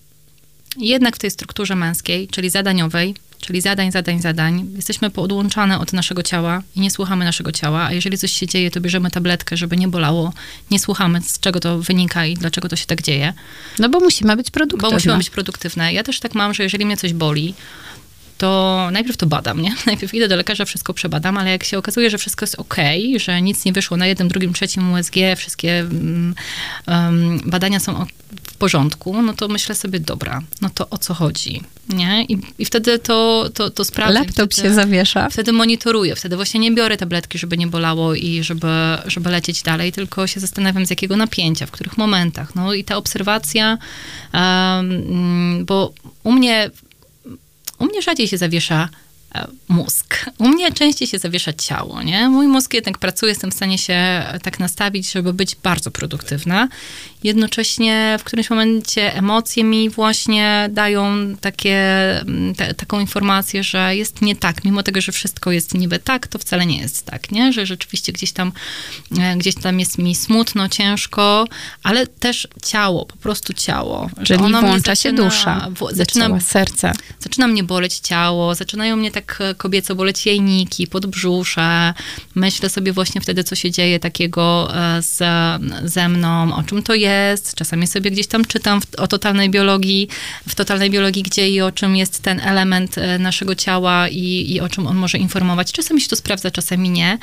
jednak 0.77 1.15
w 1.15 1.19
tej 1.19 1.31
strukturze 1.31 1.75
męskiej, 1.75 2.27
czyli 2.27 2.49
zadaniowej, 2.49 3.15
czyli 3.41 3.61
zadań, 3.61 3.91
zadań, 3.91 4.21
zadań. 4.21 4.67
Jesteśmy 4.75 5.09
podłączane 5.09 5.79
od 5.79 5.93
naszego 5.93 6.23
ciała 6.23 6.61
i 6.75 6.79
nie 6.79 6.91
słuchamy 6.91 7.25
naszego 7.25 7.51
ciała, 7.51 7.83
a 7.83 7.91
jeżeli 7.91 8.17
coś 8.17 8.31
się 8.31 8.47
dzieje, 8.47 8.71
to 8.71 8.81
bierzemy 8.81 9.11
tabletkę, 9.11 9.57
żeby 9.57 9.77
nie 9.77 9.87
bolało. 9.87 10.33
Nie 10.71 10.79
słuchamy, 10.79 11.21
z 11.21 11.39
czego 11.39 11.59
to 11.59 11.79
wynika 11.79 12.25
i 12.25 12.33
dlaczego 12.33 12.69
to 12.69 12.75
się 12.75 12.85
tak 12.85 13.01
dzieje, 13.01 13.33
No 13.79 13.89
bo 13.89 13.99
musimy 13.99 14.35
być 14.35 14.51
produktywne. 14.51 14.89
bo 14.89 14.93
musimy 14.93 15.17
być 15.17 15.29
produktywne. 15.29 15.93
Ja 15.93 16.03
też 16.03 16.19
tak 16.19 16.35
mam, 16.35 16.53
że 16.53 16.63
jeżeli 16.63 16.85
mnie 16.85 16.97
coś 16.97 17.13
boli, 17.13 17.53
to 18.37 18.89
najpierw 18.91 19.17
to 19.17 19.25
badam, 19.25 19.61
nie? 19.61 19.75
Najpierw 19.85 20.13
idę 20.13 20.27
do 20.27 20.35
lekarza, 20.35 20.65
wszystko 20.65 20.93
przebadam, 20.93 21.37
ale 21.37 21.51
jak 21.51 21.63
się 21.63 21.77
okazuje, 21.77 22.09
że 22.09 22.17
wszystko 22.17 22.43
jest 22.43 22.55
ok, 22.55 22.75
że 23.17 23.41
nic 23.41 23.65
nie 23.65 23.73
wyszło 23.73 23.97
na 23.97 24.07
jednym, 24.07 24.27
drugim, 24.27 24.53
trzecim 24.53 24.93
USG, 24.93 25.15
wszystkie 25.37 25.85
um, 26.87 27.39
badania 27.45 27.79
są 27.79 28.05
w 28.43 28.57
porządku, 28.57 29.21
no 29.21 29.33
to 29.33 29.47
myślę 29.47 29.75
sobie, 29.75 29.99
dobra, 29.99 30.41
no 30.61 30.69
to 30.69 30.89
o 30.89 30.97
co 30.97 31.13
chodzi, 31.13 31.61
nie? 31.89 32.25
I, 32.25 32.37
i 32.59 32.65
wtedy 32.65 32.99
to, 32.99 33.49
to, 33.53 33.69
to 33.69 33.85
sprawdzam. 33.85 34.23
Laptop 34.23 34.53
wtedy, 34.53 34.67
się 34.67 34.73
zawiesza. 34.73 35.29
Wtedy 35.29 35.53
monitoruję, 35.53 36.15
wtedy 36.15 36.35
właśnie 36.35 36.59
nie 36.59 36.71
biorę 36.71 36.97
tabletki, 36.97 37.37
żeby 37.37 37.57
nie 37.57 37.67
bolało 37.67 38.15
i 38.15 38.43
żeby, 38.43 38.67
żeby 39.05 39.29
lecieć 39.29 39.61
dalej, 39.61 39.91
tylko 39.91 40.27
się 40.27 40.39
zastanawiam 40.39 40.85
z 40.85 40.89
jakiego 40.89 41.17
napięcia, 41.17 41.65
w 41.65 41.71
których 41.71 41.97
momentach. 41.97 42.55
No 42.55 42.73
i 42.73 42.83
ta 42.83 42.97
obserwacja, 42.97 43.77
um, 44.33 45.65
bo 45.65 45.93
u 46.23 46.31
mnie 46.31 46.71
u 47.79 47.85
mnie 47.85 48.01
rzadziej 48.01 48.27
się 48.27 48.37
zawiesza 48.37 48.89
mózg. 49.67 50.25
U 50.37 50.47
mnie 50.47 50.71
częściej 50.71 51.07
się 51.07 51.19
zawiesza 51.19 51.53
ciało, 51.53 52.03
nie? 52.03 52.29
Mój 52.29 52.47
mózg 52.47 52.73
jednak 52.73 52.97
pracuje, 52.97 53.29
jestem 53.31 53.51
w 53.51 53.53
stanie 53.53 53.77
się 53.77 54.23
tak 54.43 54.59
nastawić, 54.59 55.11
żeby 55.11 55.33
być 55.33 55.55
bardzo 55.55 55.91
produktywna. 55.91 56.67
Jednocześnie 57.23 58.17
w 58.19 58.23
którymś 58.23 58.49
momencie 58.49 59.15
emocje 59.15 59.63
mi 59.63 59.89
właśnie 59.89 60.69
dają 60.71 61.35
takie, 61.41 61.77
mm, 62.21 62.55
te, 62.55 62.73
taką 62.73 62.99
informację, 62.99 63.63
że 63.63 63.95
jest 63.95 64.21
nie 64.21 64.35
tak. 64.35 64.63
Mimo 64.63 64.83
tego, 64.83 65.01
że 65.01 65.11
wszystko 65.11 65.51
jest 65.51 65.73
niby 65.73 65.99
tak, 65.99 66.27
to 66.27 66.39
wcale 66.39 66.65
nie 66.65 66.77
jest 66.77 67.05
tak, 67.05 67.31
nie? 67.31 67.53
Że 67.53 67.65
rzeczywiście 67.65 68.11
gdzieś 68.13 68.31
tam, 68.31 68.51
e, 69.19 69.35
gdzieś 69.37 69.55
tam 69.55 69.79
jest 69.79 69.97
mi 69.97 70.15
smutno, 70.15 70.69
ciężko, 70.69 71.47
ale 71.83 72.07
też 72.07 72.47
ciało, 72.65 73.05
po 73.05 73.17
prostu 73.17 73.53
ciało. 73.53 74.09
Czyli 74.23 74.39
włącza 74.39 74.95
się 74.95 75.09
zaczyna- 75.09 75.23
dusza, 75.23 75.67
w- 75.69 75.95
zaczyna 75.95 76.25
zaczyna 76.25 76.39
serce. 76.39 76.91
Zaczyna 77.19 77.47
mnie 77.47 77.63
boleć 77.63 77.99
ciało, 77.99 78.55
zaczynają 78.55 78.95
mnie 78.95 79.11
tak 79.11 79.24
e, 79.39 79.55
kobieco 79.55 79.95
boleć 79.95 80.25
jajniki, 80.25 80.87
podbrzusze. 80.87 81.93
Myślę 82.35 82.69
sobie 82.69 82.93
właśnie 82.93 83.21
wtedy, 83.21 83.43
co 83.43 83.55
się 83.55 83.71
dzieje 83.71 83.99
takiego 83.99 84.75
e, 84.75 85.01
z, 85.01 85.17
ze 85.91 86.09
mną, 86.09 86.55
o 86.55 86.63
czym 86.63 86.83
to 86.83 86.93
jest. 86.93 87.55
Czasami 87.55 87.87
sobie 87.87 88.11
gdzieś 88.11 88.27
tam 88.27 88.45
czytam 88.45 88.81
w, 88.81 88.95
o 88.97 89.07
totalnej 89.07 89.49
biologii, 89.49 90.07
w 90.49 90.55
totalnej 90.55 90.89
biologii, 90.89 91.23
gdzie 91.23 91.49
i 91.49 91.61
o 91.61 91.71
czym 91.71 91.95
jest 91.95 92.21
ten 92.21 92.39
element 92.39 92.97
e, 92.97 93.19
naszego 93.19 93.55
ciała 93.55 94.07
i, 94.09 94.53
i 94.53 94.59
o 94.61 94.69
czym 94.69 94.87
on 94.87 94.97
może 94.97 95.17
informować. 95.17 95.71
Czasami 95.71 96.01
się 96.01 96.07
to 96.07 96.15
sprawdza, 96.15 96.51
czasami 96.51 96.89
nie. 96.89 97.17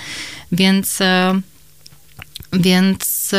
Więc... 0.53 1.01
e, 1.01 1.41
Więc 2.53 3.33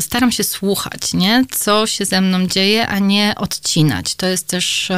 staram 0.00 0.32
się 0.32 0.44
słuchać, 0.44 1.14
nie? 1.14 1.44
Co 1.50 1.86
się 1.86 2.04
ze 2.04 2.20
mną 2.20 2.46
dzieje, 2.46 2.86
a 2.88 2.98
nie 2.98 3.34
odcinać. 3.36 4.14
To 4.14 4.26
jest 4.26 4.46
też. 4.46 4.92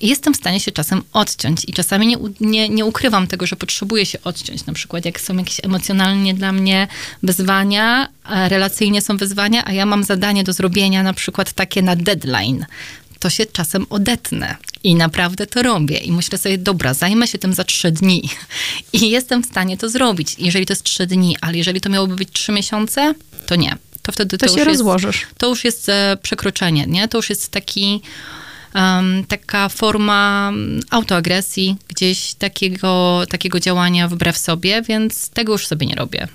Jestem 0.00 0.34
w 0.34 0.36
stanie 0.36 0.60
się 0.60 0.72
czasem 0.72 1.02
odciąć 1.12 1.64
i 1.68 1.72
czasami 1.72 2.06
nie, 2.06 2.16
nie, 2.40 2.68
nie 2.68 2.84
ukrywam 2.84 3.26
tego, 3.26 3.46
że 3.46 3.56
potrzebuję 3.56 4.06
się 4.06 4.18
odciąć. 4.24 4.66
Na 4.66 4.72
przykład, 4.72 5.04
jak 5.04 5.20
są 5.20 5.36
jakieś 5.36 5.60
emocjonalnie 5.64 6.34
dla 6.34 6.52
mnie 6.52 6.88
wyzwania, 7.22 8.08
relacyjnie 8.48 9.02
są 9.02 9.16
wyzwania, 9.16 9.62
a 9.66 9.72
ja 9.72 9.86
mam 9.86 10.04
zadanie 10.04 10.44
do 10.44 10.52
zrobienia, 10.52 11.02
na 11.02 11.14
przykład 11.14 11.52
takie 11.52 11.82
na 11.82 11.96
deadline 11.96 12.66
to 13.24 13.30
się 13.30 13.46
czasem 13.46 13.86
odetnę. 13.90 14.56
I 14.82 14.94
naprawdę 14.94 15.46
to 15.46 15.62
robię. 15.62 15.98
I 15.98 16.12
myślę 16.12 16.38
sobie, 16.38 16.58
dobra, 16.58 16.94
zajmę 16.94 17.26
się 17.26 17.38
tym 17.38 17.54
za 17.54 17.64
trzy 17.64 17.90
dni. 17.92 18.28
I 18.92 19.10
jestem 19.10 19.42
w 19.42 19.46
stanie 19.46 19.76
to 19.76 19.88
zrobić, 19.88 20.36
jeżeli 20.38 20.66
to 20.66 20.72
jest 20.72 20.82
trzy 20.82 21.06
dni, 21.06 21.36
ale 21.40 21.56
jeżeli 21.56 21.80
to 21.80 21.88
miałoby 21.88 22.16
być 22.16 22.28
trzy 22.32 22.52
miesiące, 22.52 23.14
to 23.46 23.56
nie. 23.56 23.76
To 24.02 24.12
wtedy 24.12 24.38
To 24.38 24.46
to, 24.46 24.52
się 24.52 24.58
już 24.58 24.68
rozłożysz. 24.68 25.20
Jest, 25.20 25.34
to 25.38 25.48
już 25.48 25.64
jest 25.64 25.88
e, 25.88 26.16
przekroczenie, 26.22 26.86
nie? 26.86 27.08
To 27.08 27.18
już 27.18 27.30
jest 27.30 27.50
taki, 27.50 28.02
em, 28.74 29.24
taka 29.28 29.68
forma 29.68 30.48
mm, 30.52 30.80
autoagresji, 30.90 31.76
gdzieś 31.88 32.34
takiego, 32.34 33.22
takiego 33.30 33.60
działania 33.60 34.08
wbrew 34.08 34.38
sobie, 34.38 34.82
więc 34.82 35.28
tego 35.28 35.52
już 35.52 35.66
sobie 35.66 35.86
nie 35.86 35.94
robię. 35.94 36.28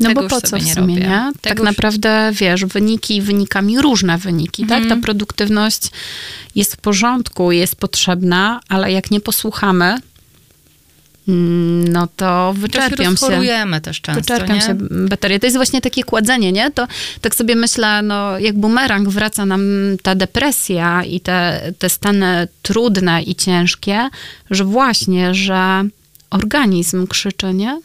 No 0.00 0.08
Tego 0.08 0.22
bo 0.22 0.28
po 0.28 0.40
co 0.40 0.58
w 0.58 0.64
nie 0.64 0.74
sumie, 0.74 0.94
robię. 0.94 1.08
nie? 1.08 1.32
Tak 1.40 1.58
już- 1.58 1.64
naprawdę, 1.64 2.30
wiesz, 2.34 2.64
wyniki 2.64 3.22
wynikami 3.22 3.80
różne 3.80 4.18
wyniki, 4.18 4.66
tak? 4.66 4.82
Mhm. 4.82 5.00
Ta 5.00 5.04
produktywność 5.04 5.82
jest 6.54 6.72
w 6.74 6.76
porządku, 6.76 7.52
jest 7.52 7.76
potrzebna, 7.76 8.60
ale 8.68 8.92
jak 8.92 9.10
nie 9.10 9.20
posłuchamy, 9.20 9.84
mm, 9.84 10.00
no 11.26 12.08
to 12.16 12.54
To 12.56 12.90
się 12.90 12.96
się. 12.96 13.36
też 13.80 14.00
często, 14.00 14.32
nie? 14.54 14.60
się 14.60 14.74
baterie. 15.08 15.40
To 15.40 15.46
jest 15.46 15.56
właśnie 15.56 15.80
takie 15.80 16.02
kładzenie, 16.04 16.52
nie? 16.52 16.70
To 16.70 16.86
tak 17.20 17.34
sobie 17.34 17.54
myślę, 17.56 18.02
no 18.02 18.38
jak 18.38 18.58
bumerang 18.58 19.08
wraca 19.08 19.46
nam 19.46 19.62
ta 20.02 20.14
depresja 20.14 21.04
i 21.04 21.20
te, 21.20 21.72
te 21.78 21.88
stany 21.88 22.48
trudne 22.62 23.22
i 23.22 23.34
ciężkie, 23.34 24.08
że 24.50 24.64
właśnie, 24.64 25.34
że 25.34 25.84
organizm 26.30 27.06
krzyczy, 27.06 27.54
nie? 27.54 27.80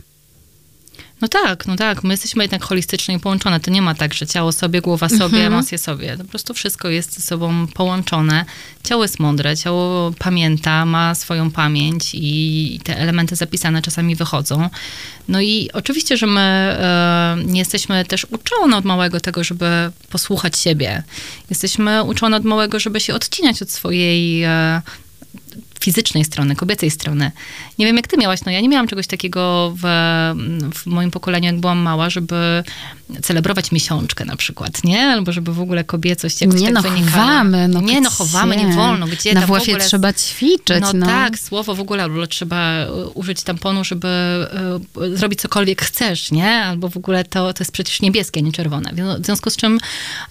No 1.21 1.27
tak, 1.27 1.67
no 1.67 1.75
tak. 1.75 2.03
My 2.03 2.13
jesteśmy 2.13 2.43
jednak 2.43 2.63
holistycznie 2.63 3.19
połączone. 3.19 3.59
To 3.59 3.71
nie 3.71 3.81
ma 3.81 3.95
tak, 3.95 4.13
że 4.13 4.27
ciało 4.27 4.51
sobie, 4.51 4.81
głowa 4.81 5.09
sobie, 5.09 5.23
Mhm. 5.25 5.53
emocje 5.53 5.77
sobie. 5.77 6.17
To 6.17 6.23
po 6.23 6.29
prostu 6.29 6.53
wszystko 6.53 6.89
jest 6.89 7.13
ze 7.15 7.21
sobą 7.21 7.67
połączone. 7.67 8.45
Ciało 8.83 9.03
jest 9.03 9.19
mądre, 9.19 9.57
ciało 9.57 10.11
pamięta, 10.19 10.85
ma 10.85 11.15
swoją 11.15 11.51
pamięć 11.51 12.09
i 12.13 12.79
te 12.83 12.97
elementy 12.97 13.35
zapisane 13.35 13.81
czasami 13.81 14.15
wychodzą. 14.15 14.69
No 15.27 15.41
i 15.41 15.69
oczywiście, 15.73 16.17
że 16.17 16.27
my 16.27 16.41
e, 16.41 17.37
nie 17.45 17.59
jesteśmy 17.59 18.05
też 18.05 18.27
uczone 18.29 18.77
od 18.77 18.85
małego 18.85 19.19
tego, 19.19 19.43
żeby 19.43 19.91
posłuchać 20.09 20.57
siebie. 20.57 21.03
Jesteśmy 21.49 22.03
uczone 22.03 22.37
od 22.37 22.43
małego, 22.43 22.79
żeby 22.79 22.99
się 22.99 23.13
odcinać 23.13 23.61
od 23.61 23.71
swojej 23.71 24.43
e, 24.43 24.81
fizycznej 25.79 26.25
strony, 26.25 26.55
kobiecej 26.55 26.91
strony. 26.91 27.31
Nie 27.79 27.85
wiem, 27.85 27.95
jak 27.95 28.07
ty 28.07 28.17
miałaś, 28.17 28.39
no 28.45 28.51
ja 28.51 28.61
nie 28.61 28.69
miałam 28.69 28.87
czegoś 28.87 29.07
takiego 29.07 29.73
w, 29.77 29.83
w 30.73 30.85
moim 30.85 31.11
pokoleniu, 31.11 31.45
jak 31.45 31.59
byłam 31.59 31.77
mała, 31.77 32.09
żeby 32.09 32.63
celebrować 33.21 33.71
miesiączkę 33.71 34.25
na 34.25 34.35
przykład, 34.35 34.83
nie? 34.83 35.03
Albo 35.07 35.31
żeby 35.31 35.53
w 35.53 35.59
ogóle 35.61 35.83
kobiecość 35.83 36.41
jakoś 36.41 36.61
nie 36.61 36.65
tak 36.65 36.73
no, 36.73 36.81
wynikała. 36.81 37.11
chowamy. 37.11 37.67
No, 37.67 37.81
nie, 37.81 38.01
no 38.01 38.09
chowamy, 38.09 38.57
nie 38.57 38.67
wolno. 38.67 39.07
Gdzie 39.07 39.33
Na 39.33 39.41
tam 39.41 39.49
w 39.49 39.53
WF-ie 39.53 39.75
ogóle... 39.75 39.87
trzeba 39.87 40.13
ćwiczyć, 40.13 40.81
no. 40.81 40.93
No, 40.93 41.05
tak, 41.05 41.39
słowo 41.39 41.75
w 41.75 41.79
ogóle, 41.79 42.03
albo 42.03 42.27
trzeba 42.27 42.85
y, 42.85 43.07
użyć 43.13 43.43
tamponu, 43.43 43.83
żeby 43.83 44.07
y, 45.01 45.17
zrobić 45.17 45.41
cokolwiek 45.41 45.81
chcesz, 45.81 46.31
nie? 46.31 46.49
Albo 46.49 46.89
w 46.89 46.97
ogóle 46.97 47.23
to, 47.23 47.53
to 47.53 47.61
jest 47.63 47.71
przecież 47.71 48.01
niebieskie, 48.01 48.39
a 48.39 48.43
nie 48.43 48.51
czerwone. 48.51 48.93
W 49.19 49.25
związku 49.25 49.49
z 49.49 49.57
czym 49.57 49.79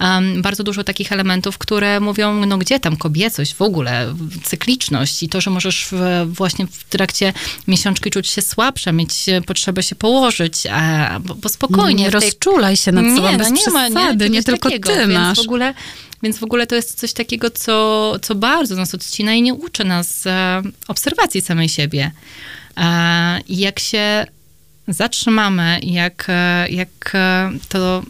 um, 0.01 0.43
bardzo 0.43 0.65
dużo 0.65 0.85
takich 0.85 1.13
elementów, 1.13 1.59
które 1.59 2.01
mówią, 2.01 2.47
no 2.47 2.59
gdzie 2.59 2.81
tam 2.81 2.97
kobiecość 2.97 3.55
w 3.55 3.63
ogóle, 3.63 4.15
cykliczność 4.45 5.10
i 5.23 5.29
to, 5.29 5.41
że 5.41 5.51
możesz 5.51 5.87
w, 5.93 6.27
właśnie 6.27 6.67
w 6.67 6.85
trakcie 6.85 7.33
miesiączki 7.69 8.11
czuć 8.11 8.29
się 8.29 8.43
słabsza, 8.43 8.93
mieć 8.93 9.29
e, 9.29 9.43
potrzebę 9.43 9.83
się 9.83 9.95
położyć, 9.95 10.67
a, 10.71 11.21
bo, 11.21 11.35
bo 11.35 11.49
spokojnie. 11.49 12.05
Nie 12.05 12.11
tej- 12.11 12.21
rozczulaj 12.21 12.77
się 12.77 12.93
nad 12.93 13.17
sobą, 13.17 13.39
bez 13.39 13.51
no 13.51 13.57
nie 13.57 13.73
ma, 13.73 13.91
przesady, 13.91 14.31
nie, 14.31 14.43
czegoś 14.43 14.45
tylko 14.45 14.69
takiego, 14.69 14.89
ty 14.89 14.99
więc 14.99 15.13
masz. 15.13 15.39
W 15.39 15.41
ogóle, 15.41 15.75
więc 16.23 16.39
w 16.39 16.45
ogóle 16.45 16.67
to 16.67 16.75
jest 16.75 16.99
coś 16.99 17.13
takiego, 17.13 17.51
co, 17.51 18.17
co 18.23 18.35
bardzo 18.35 18.77
nas 18.77 18.95
odcina 18.95 19.35
i 19.35 19.43
nie 19.43 19.55
uczy 19.55 19.85
nas 19.85 20.27
e, 20.27 20.63
obserwacji 20.89 21.41
samej 21.41 21.69
siebie. 21.69 22.11
E, 22.77 23.41
I 23.49 23.59
jak 23.59 23.79
się 23.79 24.27
zatrzymamy, 24.89 25.81
jak, 25.83 26.27
jak 26.69 27.17
to 27.69 28.03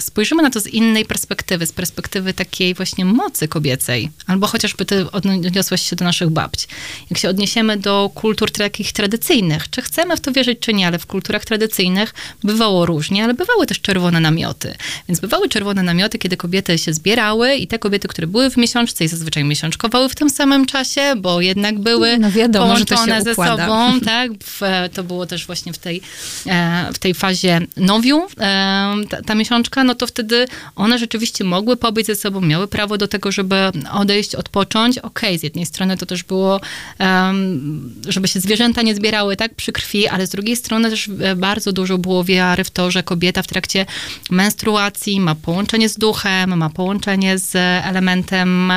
spojrzymy 0.00 0.42
na 0.42 0.50
to 0.50 0.60
z 0.60 0.66
innej 0.66 1.04
perspektywy, 1.04 1.66
z 1.66 1.72
perspektywy 1.72 2.34
takiej 2.34 2.74
właśnie 2.74 3.04
mocy 3.04 3.48
kobiecej, 3.48 4.10
albo 4.26 4.46
chociażby 4.46 4.84
ty 4.84 5.10
odniosłeś 5.10 5.82
się 5.82 5.96
do 5.96 6.04
naszych 6.04 6.30
babci. 6.30 6.66
Jak 7.10 7.18
się 7.18 7.28
odniesiemy 7.28 7.76
do 7.76 8.10
kultur 8.14 8.50
takich 8.50 8.92
tradycyjnych, 8.92 9.70
czy 9.70 9.82
chcemy 9.82 10.16
w 10.16 10.20
to 10.20 10.32
wierzyć, 10.32 10.58
czy 10.60 10.74
nie, 10.74 10.86
ale 10.86 10.98
w 10.98 11.06
kulturach 11.06 11.44
tradycyjnych 11.44 12.14
bywało 12.44 12.86
różnie, 12.86 13.24
ale 13.24 13.34
bywały 13.34 13.66
też 13.66 13.80
czerwone 13.80 14.20
namioty. 14.20 14.74
Więc 15.08 15.20
bywały 15.20 15.48
czerwone 15.48 15.82
namioty, 15.82 16.18
kiedy 16.18 16.36
kobiety 16.36 16.78
się 16.78 16.92
zbierały 16.92 17.54
i 17.54 17.66
te 17.66 17.78
kobiety, 17.78 18.08
które 18.08 18.26
były 18.26 18.50
w 18.50 18.56
miesiączce 18.56 19.04
i 19.04 19.08
zazwyczaj 19.08 19.44
miesiączkowały 19.44 20.08
w 20.08 20.14
tym 20.14 20.30
samym 20.30 20.66
czasie, 20.66 21.14
bo 21.16 21.40
jednak 21.40 21.78
były 21.78 22.18
no 22.18 22.30
wiadomo, 22.30 22.66
połączone 22.66 23.22
ze 23.22 23.34
sobą, 23.34 24.00
tak? 24.04 24.30
W, 24.44 24.60
to 24.94 25.04
było 25.04 25.26
też 25.26 25.46
właśnie 25.46 25.72
w 25.72 25.78
tej, 25.78 26.00
e, 26.46 26.88
w 26.94 26.98
tej 26.98 27.14
fazie 27.14 27.60
nowiu, 27.76 28.22
e, 28.40 28.94
ta, 29.10 29.22
ta 29.22 29.34
miesiączka, 29.34 29.84
no 29.84 29.91
to 29.94 30.06
wtedy 30.06 30.46
one 30.76 30.98
rzeczywiście 30.98 31.44
mogły 31.44 31.76
pobyć 31.76 32.06
ze 32.06 32.16
sobą, 32.16 32.40
miały 32.40 32.68
prawo 32.68 32.98
do 32.98 33.08
tego, 33.08 33.32
żeby 33.32 33.56
odejść, 33.92 34.34
odpocząć. 34.34 34.98
Okej, 34.98 35.30
okay, 35.30 35.38
z 35.38 35.42
jednej 35.42 35.66
strony 35.66 35.96
to 35.96 36.06
też 36.06 36.22
było, 36.22 36.60
um, 36.98 37.94
żeby 38.08 38.28
się 38.28 38.40
zwierzęta 38.40 38.82
nie 38.82 38.94
zbierały, 38.94 39.36
tak, 39.36 39.54
przy 39.54 39.72
krwi, 39.72 40.08
ale 40.08 40.26
z 40.26 40.30
drugiej 40.30 40.56
strony 40.56 40.90
też 40.90 41.10
e, 41.20 41.36
bardzo 41.36 41.72
dużo 41.72 41.98
było 41.98 42.24
wiary 42.24 42.64
w 42.64 42.70
to, 42.70 42.90
że 42.90 43.02
kobieta 43.02 43.42
w 43.42 43.46
trakcie 43.46 43.86
menstruacji 44.30 45.20
ma 45.20 45.34
połączenie 45.34 45.88
z 45.88 45.96
duchem, 45.96 46.56
ma 46.56 46.70
połączenie 46.70 47.38
z 47.38 47.56
elementem, 47.86 48.72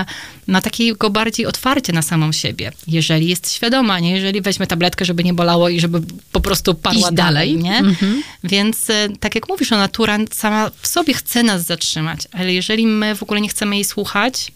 ma 0.47 0.61
takiego 0.61 1.09
bardziej 1.09 1.45
otwarcie 1.45 1.93
na 1.93 2.01
samą 2.01 2.31
siebie, 2.31 2.71
jeżeli 2.87 3.27
jest 3.27 3.53
świadoma, 3.53 3.99
nie 3.99 4.11
jeżeli 4.11 4.41
weźmie 4.41 4.67
tabletkę, 4.67 5.05
żeby 5.05 5.23
nie 5.23 5.33
bolało 5.33 5.69
i 5.69 5.79
żeby 5.79 6.01
po 6.31 6.41
prostu 6.41 6.73
padła 6.73 6.99
Iść 6.99 7.13
dalej, 7.13 7.57
dalej 7.57 7.63
nie? 7.63 7.77
Mhm. 7.77 8.23
Więc 8.43 8.89
e, 8.89 9.09
tak 9.19 9.35
jak 9.35 9.49
mówisz, 9.49 9.71
natura 9.71 10.17
sama 10.31 10.71
w 10.81 10.87
sobie 10.95 11.13
chce 11.13 11.43
nas 11.43 11.65
zatrzymać, 11.65 12.19
ale 12.31 12.53
jeżeli 12.53 12.87
my 12.87 13.15
w 13.15 13.23
ogóle 13.23 13.41
nie 13.41 13.49
chcemy 13.49 13.75
jej 13.75 13.85
słuchać, 13.85 14.51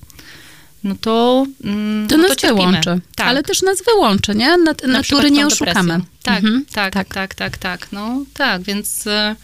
no 0.84 0.96
to. 1.02 1.46
Mm, 1.64 2.08
to 2.08 2.18
no 2.18 2.28
nas 2.28 2.38
to 2.38 2.48
wyłączy. 2.48 3.02
Tak. 3.16 3.28
Ale 3.28 3.44
też 3.44 3.62
nas 3.62 3.84
wyłączy, 3.84 4.36
nie? 4.36 4.58
Nat 4.58 4.84
Na 4.84 4.88
natury 4.88 5.32
nie 5.32 5.48
oszukamy. 5.48 6.02
Tak, 6.24 6.38
mhm. 6.38 6.66
tak, 6.74 6.94
tak, 6.94 7.08
tak, 7.14 7.36
tak, 7.36 7.58
tak. 7.58 7.88
No 7.92 8.24
tak, 8.34 8.62
więc. 8.62 9.08
E, 9.08 9.36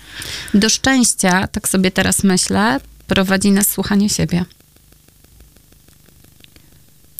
Do 0.53 0.69
szczęścia, 0.69 1.47
tak 1.47 1.69
sobie 1.69 1.91
teraz 1.91 2.23
myślę, 2.23 2.79
prowadzi 3.07 3.51
nas 3.51 3.69
słuchanie 3.69 4.09
siebie. 4.09 4.45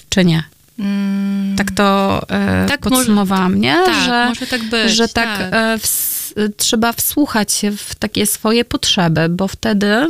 Czy 0.10 0.26
nie? 0.26 0.44
Mm. 0.80 1.56
Tak 1.58 1.72
to 1.72 2.22
e, 2.30 2.66
tak 2.70 2.82
podsumowałam, 2.82 3.52
może, 3.52 3.60
nie? 3.60 3.76
Tak, 3.86 4.06
że, 4.06 4.26
może 4.30 4.48
tak 4.48 4.64
być. 4.64 4.92
Że 4.92 5.08
tak, 5.08 5.38
tak. 5.40 5.54
E, 5.54 5.78
w, 5.80 6.15
trzeba 6.58 6.94
wsłuchać 6.94 7.52
się 7.52 7.72
w 7.72 7.96
takie 7.96 8.26
swoje 8.26 8.66
potrzeby, 8.66 9.30
bo 9.30 9.48
wtedy 9.48 10.08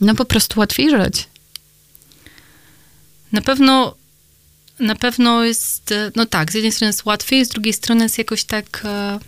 no 0.00 0.14
po 0.14 0.24
prostu 0.24 0.60
łatwiej 0.60 0.90
żyć. 0.90 1.28
Na 3.32 3.40
pewno 3.40 3.94
na 4.80 4.94
pewno 4.94 5.44
jest, 5.44 5.94
no 6.16 6.26
tak, 6.26 6.52
z 6.52 6.54
jednej 6.54 6.72
strony 6.72 6.88
jest 6.88 7.04
łatwiej, 7.04 7.44
z 7.44 7.48
drugiej 7.48 7.72
strony 7.72 8.02
jest 8.02 8.18
jakoś 8.18 8.44
tak 8.44 8.82
e, 8.84 9.18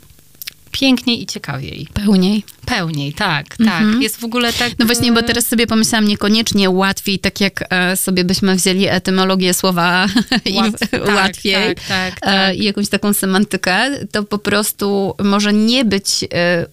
piękniej 0.73 1.23
i 1.23 1.27
ciekawiej. 1.27 1.89
Pełniej. 1.95 2.45
Pełniej, 2.67 3.13
tak, 3.13 3.49
tak. 3.49 3.61
mhm. 3.61 3.93
tak. 3.93 4.03
Jest 4.03 4.21
w 4.21 4.25
ogóle 4.25 4.53
tak... 4.53 4.73
No 4.79 4.87
właśnie, 4.87 5.13
bo 5.13 5.21
e, 5.21 5.23
teraz 5.23 5.47
sobie 5.47 5.67
pomyślałam, 5.67 6.09
niekoniecznie 6.09 6.71
łatwiej, 6.71 7.19
tak 7.19 7.41
jak 7.41 7.65
e, 7.71 7.97
sobie 7.97 8.25
byśmy 8.25 8.57
wzięli 8.57 8.87
etymologię 8.87 9.55
słowa 9.55 10.07
Łat, 10.57 10.79
tak, 10.91 11.07
łatwiej 11.07 11.75
tak, 11.75 11.89
tak, 11.89 12.21
tak, 12.21 12.31
e, 12.33 12.55
i 12.55 12.65
jakąś 12.65 12.89
taką 12.89 13.13
semantykę, 13.13 13.91
to 14.13 14.23
po 14.23 14.39
prostu 14.39 15.15
może 15.23 15.53
nie 15.53 15.85
być 15.85 16.25
e, 16.35 16.67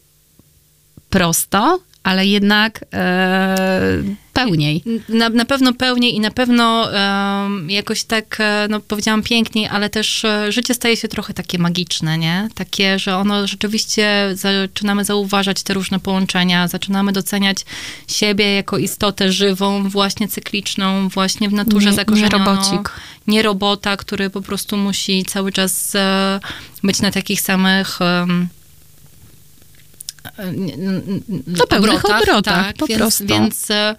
prosto, 1.10 1.80
ale 2.04 2.26
jednak 2.26 2.86
e, 2.94 3.56
pełniej. 4.46 4.84
Na, 5.10 5.30
na 5.30 5.46
pewno 5.46 5.74
pełniej 5.74 6.16
i 6.16 6.20
na 6.20 6.32
pewno 6.32 6.94
e, 6.94 7.50
jakoś 7.68 8.04
tak, 8.04 8.38
e, 8.40 8.68
no 8.70 8.80
powiedziałam 8.80 9.24
piękniej, 9.24 9.68
ale 9.68 9.90
też 9.90 10.26
e, 10.26 10.52
życie 10.52 10.74
staje 10.74 10.98
się 10.98 11.08
trochę 11.08 11.34
takie 11.34 11.60
magiczne, 11.60 12.18
nie? 12.18 12.50
Takie, 12.56 13.00
że 13.00 13.18
ono 13.18 13.48
rzeczywiście 13.48 14.30
zaczynamy 14.34 15.06
zauważać 15.06 15.64
te 15.64 15.74
różne 15.74 16.00
połączenia, 16.00 16.68
zaczynamy 16.68 17.12
doceniać 17.12 17.66
siebie 18.08 18.56
jako 18.56 18.78
istotę 18.78 19.32
żywą, 19.32 19.90
właśnie 19.90 20.28
cykliczną, 20.28 21.10
właśnie 21.10 21.50
w 21.50 21.54
naturze 21.54 21.90
nie, 21.90 21.96
zakorzenioną. 21.96 22.38
Nie 22.40 22.46
robocik. 22.46 22.92
Nie 23.28 23.42
robota, 23.42 23.98
który 23.98 24.30
po 24.30 24.42
prostu 24.42 24.78
musi 24.78 25.26
cały 25.26 25.52
czas 25.52 25.96
e, 25.96 26.40
być 26.84 27.02
na 27.02 27.12
takich 27.12 27.42
samych 27.42 28.00
na 31.48 31.66
pełnych 31.66 32.06
obrotach, 32.06 32.22
obrotach 32.22 32.66
tak, 32.66 32.78
po 32.78 32.88
więc, 32.88 33.00
prostu. 33.00 33.26
Więc, 33.26 33.72
e, 33.72 33.96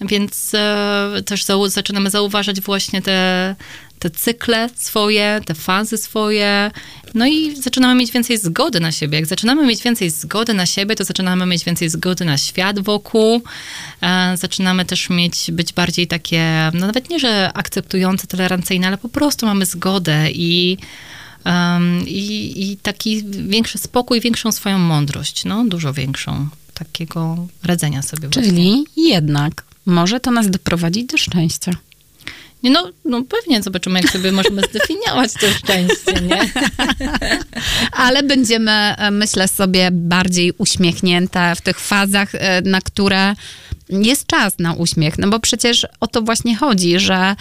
więc 0.00 0.54
e, 0.54 1.22
też 1.26 1.44
zaczynamy 1.66 2.10
zauważać 2.10 2.60
właśnie 2.60 3.02
te, 3.02 3.54
te 3.98 4.10
cykle 4.10 4.70
swoje, 4.76 5.40
te 5.44 5.54
fazy 5.54 5.98
swoje, 5.98 6.70
no 7.14 7.26
i 7.26 7.56
zaczynamy 7.56 7.94
mieć 7.94 8.12
więcej 8.12 8.38
zgody 8.38 8.80
na 8.80 8.92
siebie. 8.92 9.18
Jak 9.18 9.26
zaczynamy 9.26 9.66
mieć 9.66 9.82
więcej 9.82 10.10
zgody 10.10 10.54
na 10.54 10.66
siebie, 10.66 10.96
to 10.96 11.04
zaczynamy 11.04 11.46
mieć 11.46 11.64
więcej 11.64 11.88
zgody 11.88 12.24
na 12.24 12.38
świat 12.38 12.80
wokół, 12.80 13.42
e, 14.02 14.36
zaczynamy 14.36 14.84
też 14.84 15.10
mieć, 15.10 15.50
być 15.50 15.72
bardziej 15.72 16.06
takie, 16.06 16.70
no 16.74 16.86
nawet 16.86 17.10
nie, 17.10 17.18
że 17.18 17.50
akceptujące, 17.54 18.26
tolerancyjne, 18.26 18.86
ale 18.86 18.98
po 18.98 19.08
prostu 19.08 19.46
mamy 19.46 19.66
zgodę 19.66 20.30
i 20.30 20.78
Um, 21.44 22.08
i, 22.08 22.52
I 22.56 22.76
taki 22.76 23.22
większy 23.24 23.78
spokój, 23.78 24.20
większą 24.20 24.52
swoją 24.52 24.78
mądrość, 24.78 25.44
no 25.44 25.64
dużo 25.64 25.92
większą, 25.92 26.48
takiego 26.74 27.46
radzenia 27.62 28.02
sobie 28.02 28.28
Czyli 28.28 28.50
właśnie. 28.50 28.84
jednak 28.96 29.64
może 29.86 30.20
to 30.20 30.30
nas 30.30 30.50
doprowadzić 30.50 31.06
do 31.06 31.16
szczęścia. 31.18 31.72
Nie, 32.62 32.70
no, 32.70 32.90
no 33.04 33.22
pewnie 33.22 33.62
zobaczymy, 33.62 34.00
jak 34.00 34.10
sobie 34.10 34.32
możemy 34.32 34.62
zdefiniować 34.70 35.32
to 35.32 35.46
szczęście, 35.50 36.12
nie? 36.22 36.40
Ale 37.92 38.22
będziemy, 38.22 38.72
e, 38.72 39.10
myślę 39.10 39.48
sobie, 39.48 39.88
bardziej 39.92 40.52
uśmiechnięte 40.58 41.54
w 41.56 41.60
tych 41.60 41.80
fazach, 41.80 42.34
e, 42.34 42.62
na 42.62 42.80
które 42.80 43.34
jest 43.88 44.26
czas 44.26 44.58
na 44.58 44.72
uśmiech, 44.72 45.18
no 45.18 45.28
bo 45.28 45.40
przecież 45.40 45.86
o 46.00 46.06
to 46.06 46.22
właśnie 46.22 46.56
chodzi, 46.56 46.98
że, 46.98 47.36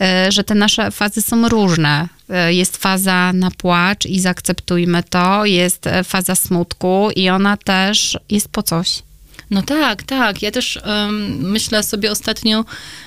e, 0.00 0.32
że 0.32 0.44
te 0.44 0.54
nasze 0.54 0.90
fazy 0.90 1.22
są 1.22 1.48
różne. 1.48 2.08
Jest 2.48 2.76
faza 2.76 3.32
na 3.32 3.50
płacz 3.50 4.06
i 4.06 4.20
zaakceptujmy 4.20 5.02
to, 5.02 5.44
jest 5.44 5.84
faza 6.04 6.34
smutku 6.34 7.08
i 7.16 7.28
ona 7.28 7.56
też 7.56 8.18
jest 8.30 8.48
po 8.48 8.62
coś. 8.62 9.02
No 9.50 9.62
tak, 9.62 10.02
tak. 10.02 10.42
Ja 10.42 10.50
też 10.50 10.78
um, 10.86 11.50
myślę 11.50 11.82
sobie 11.82 12.10
ostatnio, 12.10 12.64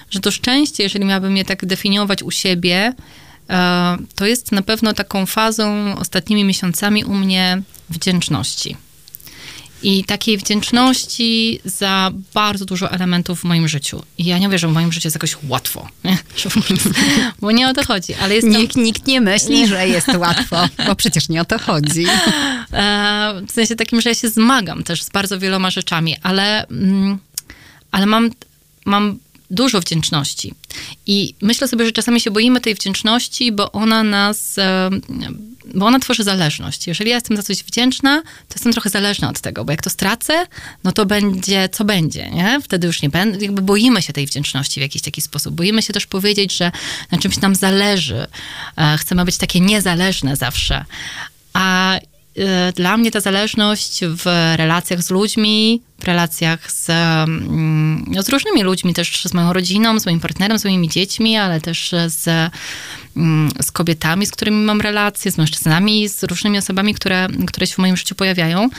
że 0.10 0.20
to 0.20 0.32
szczęście, 0.32 0.84
jeżeli 0.84 1.06
miałabym 1.06 1.38
je 1.38 1.46
tak 1.46 1.66
definiować 1.66 2.24
u 2.24 2.32
siebie, 2.32 2.94
to 4.16 4.26
jest 4.26 4.52
na 4.52 4.62
pewno 4.62 4.94
taką 4.94 5.26
fazą 5.26 5.96
ostatnimi 6.00 6.44
miesiącami 6.44 7.04
u 7.04 7.14
mnie 7.14 7.62
wdzięczności 7.90 8.78
i 9.84 10.04
takiej 10.04 10.38
wdzięczności 10.38 11.60
za 11.66 12.12
bardzo 12.34 12.66
dużo 12.66 12.92
elementów 12.92 13.42
w 13.42 13.44
moim 13.44 13.68
życiu. 13.68 14.04
I 14.18 14.26
ja 14.26 14.38
nie 14.38 14.50
wierzę, 14.50 14.58
że 14.60 14.68
w 14.68 14.74
moim 14.74 14.92
życiu 14.92 15.08
jest 15.08 15.16
jakoś 15.16 15.38
łatwo, 15.48 15.88
nie? 16.04 16.18
bo 17.42 17.52
nie 17.52 17.68
o 17.70 17.74
to 17.74 17.86
chodzi. 17.86 18.14
Ale 18.14 18.36
jest 18.36 18.48
nikt, 18.48 18.76
nikt 18.76 19.08
nie 19.08 19.22
myśli, 19.22 19.68
że 19.68 19.88
jest 19.88 20.08
łatwo, 20.08 20.70
bo 20.88 20.96
przecież 20.96 21.30
nie 21.30 21.42
o 21.42 21.46
to 21.46 21.60
chodzi. 21.60 22.06
E, 22.74 23.42
w 23.48 23.52
sensie 23.52 23.76
takim, 23.76 24.02
że 24.02 24.10
ja 24.10 24.16
się 24.16 24.30
zmagam 24.30 24.84
też 24.84 25.04
z 25.04 25.10
bardzo 25.10 25.40
wieloma 25.40 25.70
rzeczami, 25.70 26.16
ale, 26.24 26.68
mm, 26.68 27.18
ale 27.92 28.06
mam, 28.06 28.30
mam 28.86 29.20
dużo 29.52 29.82
wdzięczności. 29.82 30.54
I 31.08 31.34
myślę 31.42 31.68
sobie, 31.68 31.86
że 31.86 31.92
czasami 31.92 32.22
się 32.22 32.32
boimy 32.32 32.62
tej 32.62 32.76
wdzięczności, 32.76 33.52
bo 33.52 33.72
ona 33.72 34.04
nas, 34.04 34.56
bo 35.74 35.86
ona 35.86 36.00
tworzy 36.00 36.24
zależność. 36.24 36.88
Jeżeli 36.88 37.10
ja 37.10 37.16
jestem 37.16 37.38
za 37.38 37.44
coś 37.44 37.64
wdzięczna, 37.64 38.22
to 38.22 38.56
jestem 38.56 38.72
trochę 38.74 38.90
zależna 38.90 39.30
od 39.30 39.40
tego, 39.40 39.66
bo 39.66 39.72
jak 39.72 39.82
to 39.82 39.90
stracę, 39.90 40.46
no 40.84 40.92
to 40.92 41.06
będzie, 41.06 41.70
co 41.70 41.86
będzie, 41.86 42.30
nie? 42.30 42.62
Wtedy 42.64 42.88
już 42.88 43.02
nie 43.02 43.10
będę, 43.10 43.46
jakby 43.46 43.62
boimy 43.62 44.02
się 44.02 44.14
tej 44.14 44.26
wdzięczności 44.26 44.80
w 44.80 44.84
jakiś 44.84 45.02
taki 45.02 45.22
sposób. 45.22 45.56
Boimy 45.56 45.82
się 45.82 45.94
też 45.94 46.06
powiedzieć, 46.06 46.58
że 46.58 46.72
na 47.12 47.18
czymś 47.18 47.42
nam 47.42 47.56
zależy. 47.56 48.28
E, 48.78 48.98
chcemy 48.98 49.26
być 49.26 49.38
takie 49.38 49.60
niezależne 49.60 50.36
zawsze. 50.36 50.86
A 51.54 52.00
dla 52.76 52.98
mnie 52.98 53.12
ta 53.12 53.20
zależność 53.20 54.00
w 54.04 54.54
relacjach 54.56 55.02
z 55.02 55.10
ludźmi, 55.10 55.82
w 56.00 56.04
relacjach 56.04 56.72
z, 56.72 56.88
no, 58.08 58.24
z 58.24 58.30
różnymi 58.30 58.64
ludźmi, 58.64 58.94
też 58.94 59.24
z 59.24 59.34
moją 59.34 59.54
rodziną, 59.54 60.00
z 60.00 60.06
moim 60.06 60.20
partnerem, 60.20 60.60
z 60.60 60.66
moimi 60.66 60.90
dziećmi, 60.90 61.38
ale 61.38 61.62
też 61.62 61.96
z, 62.08 62.52
mm, 63.18 63.50
z 63.62 63.72
kobietami, 63.72 64.26
z 64.26 64.32
którymi 64.32 64.58
mam 64.58 64.82
relacje, 64.82 65.32
z 65.32 65.38
mężczyznami, 65.38 66.10
z 66.10 66.24
różnymi 66.24 66.58
osobami, 66.58 66.94
które, 66.94 67.28
które 67.48 67.68
się 67.68 67.74
w 67.74 67.78
moim 67.78 67.98
życiu 67.98 68.16
pojawiają, 68.16 68.70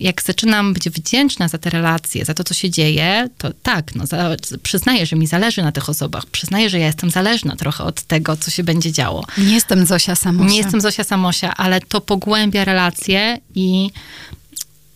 jak 0.00 0.22
zaczynam 0.22 0.72
być 0.72 0.90
wdzięczna 0.90 1.48
za 1.48 1.58
te 1.58 1.70
relacje, 1.70 2.24
za 2.24 2.34
to, 2.34 2.44
co 2.44 2.54
się 2.54 2.70
dzieje, 2.70 3.28
to 3.38 3.50
tak, 3.62 3.94
no, 3.94 4.06
za, 4.06 4.36
przyznaję, 4.62 5.06
że 5.06 5.16
mi 5.16 5.26
zależy 5.26 5.62
na 5.62 5.72
tych 5.72 5.88
osobach. 5.88 6.26
Przyznaję, 6.26 6.70
że 6.70 6.78
ja 6.78 6.86
jestem 6.86 7.10
zależna 7.10 7.56
trochę 7.56 7.84
od 7.84 8.02
tego, 8.02 8.36
co 8.36 8.50
się 8.50 8.64
będzie 8.64 8.92
działo. 8.92 9.24
Nie 9.38 9.54
jestem 9.54 9.86
Zosia 9.86 10.16
Samosia. 10.16 10.50
Nie 10.50 10.56
jestem 10.56 10.80
Zosia 10.80 11.04
Samosia, 11.04 11.54
ale 11.56 11.80
to 11.80 12.00
pogłębia 12.00 12.64
relacje 12.64 13.38
i 13.54 13.90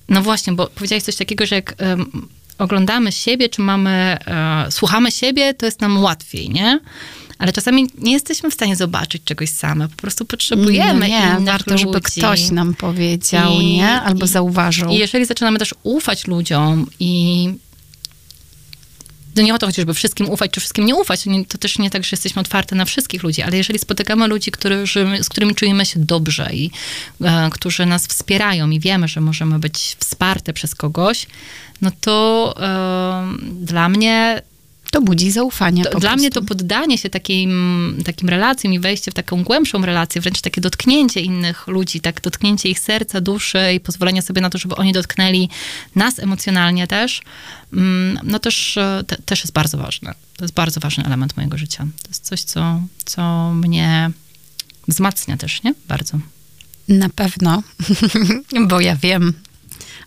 no 0.09 0.23
właśnie, 0.23 0.53
bo 0.53 0.67
powiedziałeś 0.67 1.05
coś 1.05 1.17
takiego, 1.17 1.47
że 1.47 1.55
jak 1.55 1.75
um, 1.81 2.29
oglądamy 2.59 3.13
siebie, 3.13 3.49
czy 3.49 3.61
mamy, 3.61 3.91
e, 4.27 4.67
słuchamy 4.71 5.11
siebie, 5.11 5.55
to 5.55 5.67
jest 5.67 5.81
nam 5.81 6.03
łatwiej, 6.03 6.51
nie? 6.51 6.81
Ale 7.38 7.53
czasami 7.53 7.87
nie 7.98 8.12
jesteśmy 8.12 8.51
w 8.51 8.55
stanie 8.55 8.77
zobaczyć 8.77 9.22
czegoś 9.24 9.51
same. 9.51 9.88
Po 9.88 9.96
prostu 9.96 10.24
potrzebujemy 10.24 11.01
no 11.01 11.07
nie, 11.07 11.31
innych 11.33 11.44
warto, 11.44 11.70
ludzi. 11.70 11.85
żeby 11.85 12.01
ktoś 12.01 12.51
nam 12.51 12.74
powiedział, 12.74 13.61
I- 13.61 13.77
nie? 13.77 13.88
Albo 13.88 14.24
i- 14.24 14.29
zauważył. 14.29 14.90
I 14.90 14.94
jeżeli 14.94 15.24
zaczynamy 15.24 15.59
też 15.59 15.74
ufać 15.83 16.27
ludziom 16.27 16.87
i 17.01 17.48
to 19.35 19.42
nie 19.42 19.55
o 19.55 19.59
to 19.59 19.66
chodzi, 19.66 19.81
żeby 19.81 19.94
wszystkim 19.94 20.31
ufać, 20.31 20.51
czy 20.51 20.61
wszystkim 20.61 20.87
nie 20.87 20.94
ufać. 20.94 21.24
To 21.48 21.59
też 21.59 21.79
nie 21.79 21.90
tak, 21.90 22.05
że 22.05 22.09
jesteśmy 22.12 22.40
otwarte 22.40 22.77
na 22.77 22.85
wszystkich 22.85 23.22
ludzi, 23.22 23.42
ale 23.42 23.57
jeżeli 23.57 23.79
spotykamy 23.79 24.27
ludzi, 24.27 24.51
którzy, 24.51 24.96
z 25.22 25.29
którymi 25.29 25.55
czujemy 25.55 25.87
się 25.87 26.01
dobrze 26.01 26.51
i 26.53 26.70
e, 27.20 27.51
którzy 27.53 27.87
nas 27.87 28.07
wspierają 28.07 28.70
i 28.70 28.81
wiemy, 28.81 29.09
że 29.09 29.20
możemy 29.20 29.59
być 29.59 29.96
wsparte 30.01 30.53
przez 30.53 30.74
kogoś, 30.74 31.27
no 31.81 31.90
to 32.01 32.55
e, 32.61 33.27
dla 33.53 33.88
mnie 33.88 34.42
To 34.90 35.01
budzi 35.01 35.31
zaufanie 35.31 35.85
to, 35.85 35.90
dla 35.90 36.01
prostu. 36.01 36.18
mnie 36.18 36.31
to 36.31 36.42
poddanie 36.42 36.98
się 36.98 37.11
takim, 37.11 38.03
takim 38.05 38.29
relacjom 38.29 38.72
i 38.72 38.81
wejście 38.81 39.11
w 39.11 39.14
taką 39.14 39.44
głębszą 39.44 39.87
relację, 39.87 40.20
wręcz 40.20 40.40
takie 40.40 40.61
dotknięcie 40.61 41.20
innych 41.20 41.66
ludzi, 41.66 42.01
tak 42.01 42.20
dotknięcie 42.20 42.68
ich 42.68 42.79
serca, 42.79 43.20
duszy 43.20 43.59
i 43.74 43.81
pozwolenie 43.81 44.22
sobie 44.22 44.40
na 44.40 44.51
to, 44.51 44.59
żeby 44.59 44.74
oni 44.74 44.92
dotknęli 44.92 45.48
nas 45.94 46.18
emocjonalnie 46.18 46.87
też, 46.87 47.22
mm, 47.72 48.20
no 48.22 48.38
też, 48.38 48.77
e, 48.77 49.05
te, 49.07 49.16
też 49.16 49.40
jest 49.40 49.53
bardzo 49.53 49.79
ważne. 49.79 50.14
To 50.37 50.44
jest 50.44 50.55
bardzo 50.55 50.81
ważny 50.81 51.05
element 51.05 51.37
mojego 51.37 51.59
życia. 51.59 51.87
To 52.03 52.09
jest 52.09 52.24
coś, 52.24 52.42
co, 52.42 52.81
co 53.05 53.53
mnie 53.55 54.11
wzmacnia 54.88 55.37
też, 55.37 55.62
nie? 55.62 55.74
Bardzo. 55.88 56.18
Na 56.88 57.09
pewno, 57.09 57.62
bo 58.68 58.81
ja 58.81 58.96
wiem. 58.96 59.35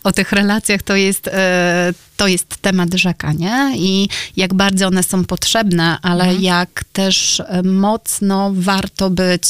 O 0.04 0.12
tych 0.12 0.32
relacjach 0.32 0.84
to 0.84 0.96
jest, 0.96 1.28
e, 1.28 1.94
to 2.18 2.28
jest 2.28 2.58
temat 2.58 2.94
rzeka, 2.94 3.34
nie? 3.34 3.72
I 3.76 4.10
jak 4.38 4.54
bardzo 4.54 4.88
one 4.88 5.04
są 5.04 5.26
potrzebne, 5.26 5.98
ale 6.02 6.24
Mhm. 6.24 6.44
jak 6.44 6.84
też 6.94 7.40
e, 7.40 7.64
mocno 7.64 8.52
warto 8.56 9.10
być 9.10 9.44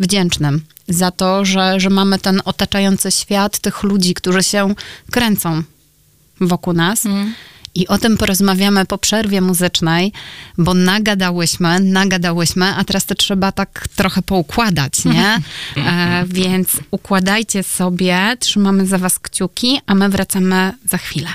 wdzięcznym 0.00 0.64
za 0.88 1.10
to, 1.10 1.44
że, 1.44 1.80
że 1.80 1.90
mamy 1.90 2.18
ten 2.18 2.42
otaczający 2.44 3.10
świat 3.10 3.58
tych 3.58 3.82
ludzi, 3.82 4.14
którzy 4.14 4.42
się 4.42 4.74
kręcą 5.10 5.62
wokół 6.40 6.72
nas. 6.72 7.06
Mhm. 7.06 7.34
I 7.74 7.88
o 7.88 7.98
tym 7.98 8.16
porozmawiamy 8.16 8.86
po 8.86 8.98
przerwie 8.98 9.40
muzycznej, 9.40 10.12
bo 10.58 10.74
nagadałyśmy, 10.74 11.80
nagadałyśmy, 11.80 12.66
a 12.66 12.84
teraz 12.84 13.06
to 13.06 13.14
trzeba 13.14 13.52
tak 13.52 13.88
trochę 13.96 14.22
poukładać, 14.22 15.04
nie? 15.04 15.38
E, 15.76 16.24
więc 16.26 16.68
układajcie 16.90 17.62
sobie, 17.62 18.36
trzymamy 18.38 18.86
za 18.86 18.98
was 18.98 19.18
kciuki, 19.18 19.80
a 19.86 19.94
my 19.94 20.08
wracamy 20.08 20.72
za 20.90 20.98
chwilę. 20.98 21.28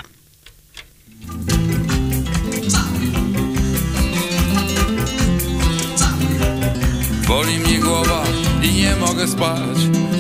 Boli 7.28 7.60
mnie 7.60 7.80
głowa 7.80 8.24
i 8.64 8.74
nie 8.74 8.96
mogę 8.96 9.28
spać 9.28 9.78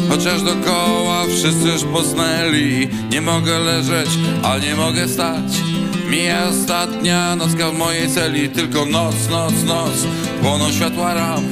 Chociaż 0.09 0.41
dokoła 0.41 1.25
wszyscy 1.25 1.67
już 1.67 1.83
posnęli 1.83 2.87
Nie 3.11 3.21
mogę 3.21 3.59
leżeć, 3.59 4.09
a 4.43 4.57
nie 4.57 4.75
mogę 4.75 5.07
stać 5.07 5.76
Mija 6.09 6.47
ostatnia 6.49 7.35
nocka 7.35 7.69
w 7.69 7.73
mojej 7.73 8.09
celi 8.09 8.49
Tylko 8.49 8.85
noc, 8.85 9.15
noc, 9.29 9.53
noc. 9.65 10.07
Płoną 10.41 10.71
światła 10.71 11.13
ramp 11.13 11.47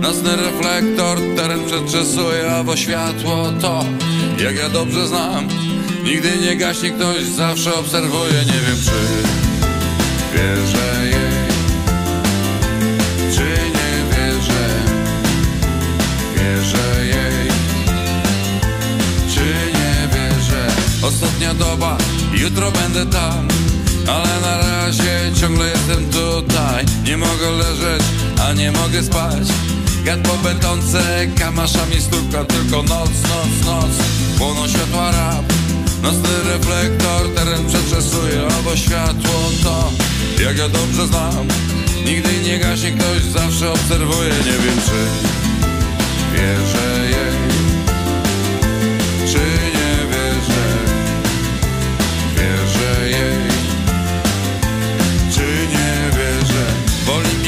Nocny 0.00 0.36
reflektor, 0.36 1.18
teren 1.36 1.64
przetrzesuje 1.66 2.56
Owo 2.56 2.76
światło 2.76 3.52
to, 3.60 3.84
jak 4.44 4.56
ja 4.56 4.68
dobrze 4.68 5.08
znam 5.08 5.48
Nigdy 6.04 6.30
nie 6.42 6.56
gaśnie 6.56 6.90
ktoś, 6.90 7.22
zawsze 7.22 7.74
obserwuje. 7.74 8.32
Nie 8.32 8.60
wiem 8.66 8.76
czy 8.84 8.92
wierzę 10.34 11.04
jej 11.04 11.42
Czy 13.34 13.42
nie 13.42 14.16
wierzę. 14.16 14.68
Wierzę 16.36 17.06
jej 17.06 17.48
Czy 19.34 19.44
nie 19.78 20.08
wierzę. 20.08 20.66
Ostatnia 21.02 21.54
doba, 21.54 21.98
jutro 22.34 22.70
będę 22.70 23.06
tam 23.06 23.51
Ale 24.08 24.40
na 24.40 24.58
razie 24.58 25.32
ciągle 25.40 25.68
jestem 25.68 26.04
tutaj. 26.10 26.84
Nie 27.04 27.16
mogę 27.16 27.50
leżeć, 27.50 28.02
a 28.48 28.52
nie 28.52 28.72
mogę 28.72 29.02
spać. 29.02 29.48
Gad 30.04 30.20
po 30.20 30.36
betonce, 30.36 31.26
kamaszami 31.38 32.00
stuka 32.00 32.44
Tylko 32.44 32.82
noc, 32.82 33.10
noc, 33.10 33.66
noc. 33.66 33.90
Płoną 34.38 34.68
światła 34.68 35.12
rap 35.12 35.52
Nocny 36.02 36.28
reflektor, 36.44 37.34
teren 37.34 37.66
przetrzesuje 37.66 38.46
Owo 38.58 38.76
światło 38.76 39.50
to, 39.62 39.92
jak 40.44 40.58
ja 40.58 40.68
dobrze 40.68 41.06
znam 41.06 41.48
Nigdy 42.06 42.42
nie 42.44 42.58
gaśnie 42.58 42.90
ktoś, 42.90 43.22
zawsze 43.22 43.72
obserwuje. 43.72 44.28
Nie 44.28 44.58
wiem 44.64 44.78
czy 44.86 45.06
wierzę 46.32 47.04
jej 47.04 47.52
Czy 49.32 49.71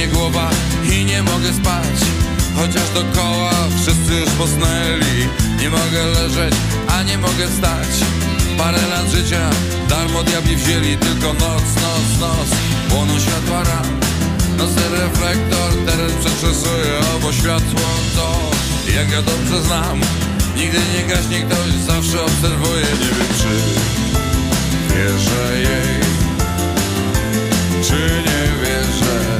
mnie 0.04 0.12
głowa 0.12 0.50
i 0.92 1.04
nie 1.04 1.22
mogę 1.22 1.52
spać. 1.52 1.98
Chociaż 2.56 2.90
dokoła 2.94 3.50
wszyscy 3.76 4.14
już 4.20 4.30
posnęli. 4.30 5.28
Nie 5.60 5.70
mogę 5.70 6.04
leżeć, 6.04 6.54
a 6.88 7.02
nie 7.02 7.18
mogę 7.18 7.48
stać 7.58 7.88
Parę 8.58 8.78
lat 8.90 9.10
życia 9.10 9.50
darmo 9.88 10.22
diabli 10.22 10.56
wzięli. 10.56 10.96
Tylko 10.96 11.26
noc, 11.26 11.64
noc, 11.82 12.20
noc 12.20 12.48
Płoną 12.88 13.20
światła 13.20 13.64
ram. 13.64 14.00
Nocny 14.58 14.82
reflektor, 14.90 15.70
teren 15.86 16.10
przetrzesuje 16.20 16.92
Obo 17.16 17.32
światło 17.32 17.88
to, 18.16 18.50
jak 18.96 19.10
ja 19.10 19.22
dobrze 19.22 19.62
znam 19.62 20.00
Nigdy 20.56 20.78
nie 20.94 21.14
gaśnie 21.14 21.42
ktoś, 21.42 21.72
zawsze 21.86 22.24
obserwuje. 22.24 22.86
Nie 23.00 23.10
wiem 23.16 23.32
czy 23.40 23.52
wierzę 24.88 25.58
jej 25.58 26.00
Czy 27.82 28.22
nie 28.26 28.64
Wierzę 28.64 29.33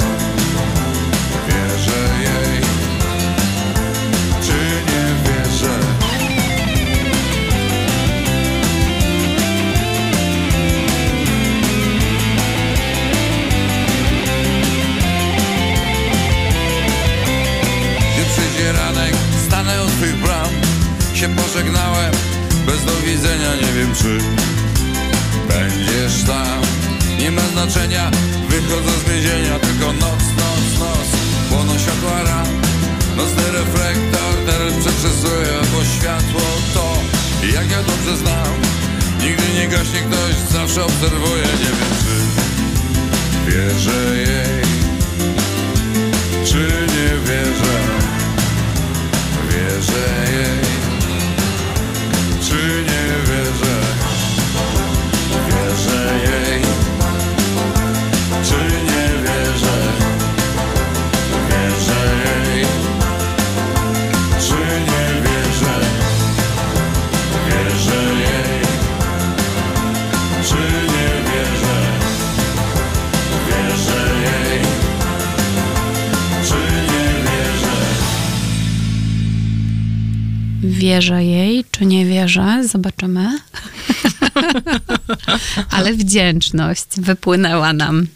Ale 85.85 85.93
wdzięczność 85.93 86.85
wypłynęła 86.97 87.73
nam. 87.73 88.07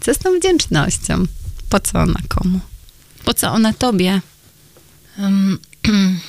Co 0.00 0.14
z 0.14 0.18
tą 0.18 0.38
wdzięcznością? 0.38 1.24
Po 1.68 1.80
co 1.80 1.98
ona 1.98 2.20
komu? 2.28 2.60
Po 3.24 3.34
co 3.34 3.52
ona 3.52 3.72
tobie? 3.72 4.20
Um, 5.18 5.58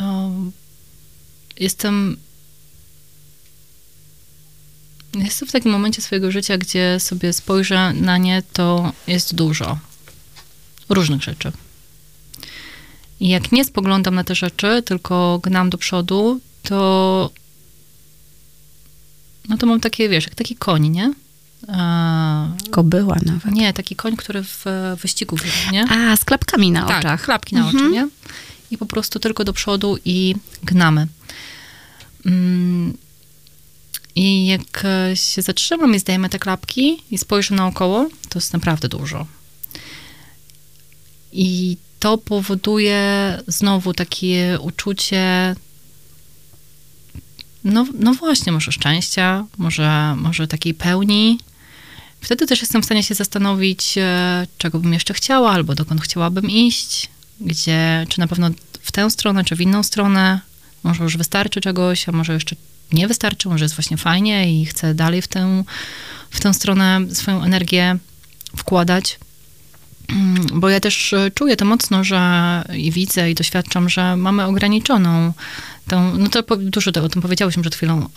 o, 0.00 0.30
jestem 1.56 2.16
Jestem 5.14 5.48
w 5.48 5.52
takim 5.52 5.72
momencie 5.72 6.02
swojego 6.02 6.30
życia, 6.30 6.58
gdzie 6.58 7.00
sobie 7.00 7.32
spojrzę 7.32 7.92
na 7.92 8.18
nie, 8.18 8.42
to 8.52 8.92
jest 9.06 9.34
dużo 9.34 9.78
różnych 10.88 11.22
rzeczy. 11.22 11.52
I 13.20 13.28
jak 13.28 13.52
nie 13.52 13.64
spoglądam 13.64 14.14
na 14.14 14.24
te 14.24 14.34
rzeczy, 14.34 14.82
tylko 14.82 15.40
gnam 15.42 15.70
do 15.70 15.78
przodu, 15.78 16.40
to 16.62 17.30
no 19.48 19.56
to 19.56 19.66
mam 19.66 19.80
takie, 19.80 20.08
wiesz, 20.08 20.24
jak 20.24 20.34
taki 20.34 20.56
koń, 20.56 20.88
nie? 20.88 21.12
Kobyła 22.70 23.16
nawet. 23.26 23.54
Nie, 23.54 23.72
taki 23.72 23.96
koń, 23.96 24.16
który 24.16 24.42
w 24.42 24.64
wyścigu 25.02 25.36
nie? 25.72 25.84
A, 25.90 26.16
z 26.16 26.24
klapkami 26.24 26.72
na 26.72 26.86
tak, 26.86 26.98
oczach. 26.98 27.22
klapki 27.24 27.54
na 27.54 27.60
mhm. 27.60 27.76
oczy, 27.76 27.92
nie? 27.92 28.08
I 28.70 28.78
po 28.78 28.86
prostu 28.86 29.18
tylko 29.18 29.44
do 29.44 29.52
przodu 29.52 29.98
i 30.04 30.34
gnamy. 30.62 31.06
Mm. 32.26 32.96
I 34.14 34.46
jak 34.46 34.84
się 35.14 35.42
zatrzymam 35.42 35.94
i 35.94 35.98
zdajemy 35.98 36.28
te 36.28 36.38
klapki 36.38 37.02
i 37.10 37.18
spojrzę 37.18 37.54
naokoło, 37.54 38.08
to 38.28 38.38
jest 38.38 38.52
naprawdę 38.52 38.88
dużo. 38.88 39.26
I 41.32 41.76
to 42.00 42.18
powoduje 42.18 43.38
znowu 43.46 43.94
takie 43.94 44.58
uczucie, 44.60 45.56
no, 47.64 47.86
no 47.98 48.14
właśnie, 48.14 48.52
może 48.52 48.72
szczęścia, 48.72 49.44
może, 49.58 50.14
może 50.16 50.48
takiej 50.48 50.74
pełni. 50.74 51.38
Wtedy 52.20 52.46
też 52.46 52.60
jestem 52.60 52.82
w 52.82 52.84
stanie 52.84 53.02
się 53.02 53.14
zastanowić, 53.14 53.94
e, 53.98 54.46
czego 54.58 54.78
bym 54.78 54.92
jeszcze 54.92 55.14
chciała, 55.14 55.52
albo 55.52 55.74
dokąd 55.74 56.00
chciałabym 56.00 56.50
iść, 56.50 57.08
gdzie, 57.40 58.06
czy 58.08 58.20
na 58.20 58.28
pewno 58.28 58.50
w 58.82 58.92
tę 58.92 59.10
stronę, 59.10 59.44
czy 59.44 59.56
w 59.56 59.60
inną 59.60 59.82
stronę. 59.82 60.40
Może 60.82 61.04
już 61.04 61.16
wystarczy 61.16 61.60
czegoś, 61.60 62.08
a 62.08 62.12
może 62.12 62.32
jeszcze 62.32 62.56
nie 62.92 63.08
wystarczy, 63.08 63.48
może 63.48 63.64
jest 63.64 63.74
właśnie 63.74 63.96
fajnie 63.96 64.60
i 64.60 64.66
chcę 64.66 64.94
dalej 64.94 65.22
w 65.22 65.28
tę, 65.28 65.64
w 66.30 66.40
tę 66.40 66.54
stronę 66.54 67.00
swoją 67.12 67.42
energię 67.42 67.98
wkładać. 68.56 69.18
Mm, 70.12 70.46
bo 70.60 70.68
ja 70.68 70.80
też 70.80 71.12
e, 71.12 71.30
czuję 71.34 71.56
to 71.56 71.64
mocno, 71.64 72.04
że 72.04 72.20
i 72.76 72.90
widzę 72.90 73.30
i 73.30 73.34
doświadczam, 73.34 73.88
że 73.88 74.16
mamy 74.16 74.44
ograniczoną 74.44 75.32
tą, 75.88 76.18
no 76.18 76.28
to 76.28 76.42
dużo 76.56 76.90
o 77.02 77.08
tym 77.08 77.22
powiedziałyśmy 77.22 77.62
przed 77.62 77.74
chwilą, 77.74 78.08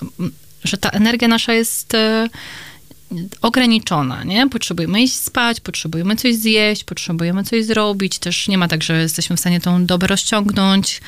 że 0.63 0.77
ta 0.77 0.89
energia 0.89 1.27
nasza 1.27 1.53
jest 1.53 1.93
e, 1.93 2.29
ograniczona, 3.41 4.23
nie? 4.23 4.49
Potrzebujemy 4.49 5.01
iść 5.01 5.15
spać, 5.15 5.59
potrzebujemy 5.59 6.15
coś 6.15 6.35
zjeść, 6.35 6.83
potrzebujemy 6.83 7.43
coś 7.43 7.65
zrobić. 7.65 8.19
Też 8.19 8.47
nie 8.47 8.57
ma 8.57 8.67
tak, 8.67 8.83
że 8.83 9.01
jesteśmy 9.01 9.37
w 9.37 9.39
stanie 9.39 9.61
tą 9.61 9.85
dobę 9.85 10.07
rozciągnąć. 10.07 11.01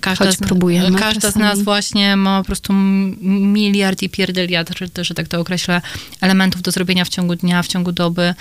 Każda, 0.00 0.24
Choć 0.24 0.36
próbujemy 0.36 0.98
każda 0.98 1.30
z 1.30 1.36
nas 1.36 1.62
właśnie 1.62 2.16
ma 2.16 2.38
po 2.38 2.46
prostu 2.46 2.72
miliard 2.72 4.02
i 4.02 4.08
pierdeliard, 4.08 4.70
że 5.00 5.14
tak 5.14 5.28
to 5.28 5.40
określę, 5.40 5.82
elementów 6.20 6.62
do 6.62 6.70
zrobienia 6.70 7.04
w 7.04 7.08
ciągu 7.08 7.36
dnia, 7.36 7.62
w 7.62 7.68
ciągu 7.68 7.92
doby 7.92 8.34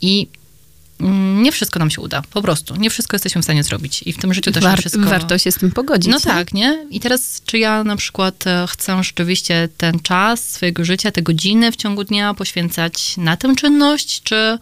i 0.00 0.26
Mm, 0.26 0.43
nie 1.42 1.52
wszystko 1.52 1.78
nam 1.78 1.90
się 1.90 2.00
uda, 2.00 2.22
po 2.30 2.42
prostu. 2.42 2.76
Nie 2.76 2.90
wszystko 2.90 3.14
jesteśmy 3.14 3.40
w 3.40 3.44
stanie 3.44 3.64
zrobić 3.64 4.02
i 4.02 4.12
w 4.12 4.18
tym 4.18 4.34
życiu 4.34 4.52
też 4.52 4.62
War, 4.64 4.72
nie 4.72 4.80
wszystko... 4.80 5.04
Warto 5.04 5.38
się 5.38 5.52
z 5.52 5.54
tym 5.54 5.70
pogodzić. 5.70 6.12
No 6.12 6.20
tak, 6.20 6.54
nie? 6.54 6.86
I 6.90 7.00
teraz, 7.00 7.42
czy 7.46 7.58
ja 7.58 7.84
na 7.84 7.96
przykład 7.96 8.46
e, 8.46 8.66
chcę 8.68 9.02
rzeczywiście 9.02 9.68
ten 9.76 10.00
czas 10.00 10.48
swojego 10.48 10.84
życia, 10.84 11.10
te 11.10 11.22
godziny 11.22 11.72
w 11.72 11.76
ciągu 11.76 12.04
dnia 12.04 12.34
poświęcać 12.34 13.16
na 13.16 13.36
tę 13.36 13.56
czynność, 13.56 14.22
czy 14.22 14.58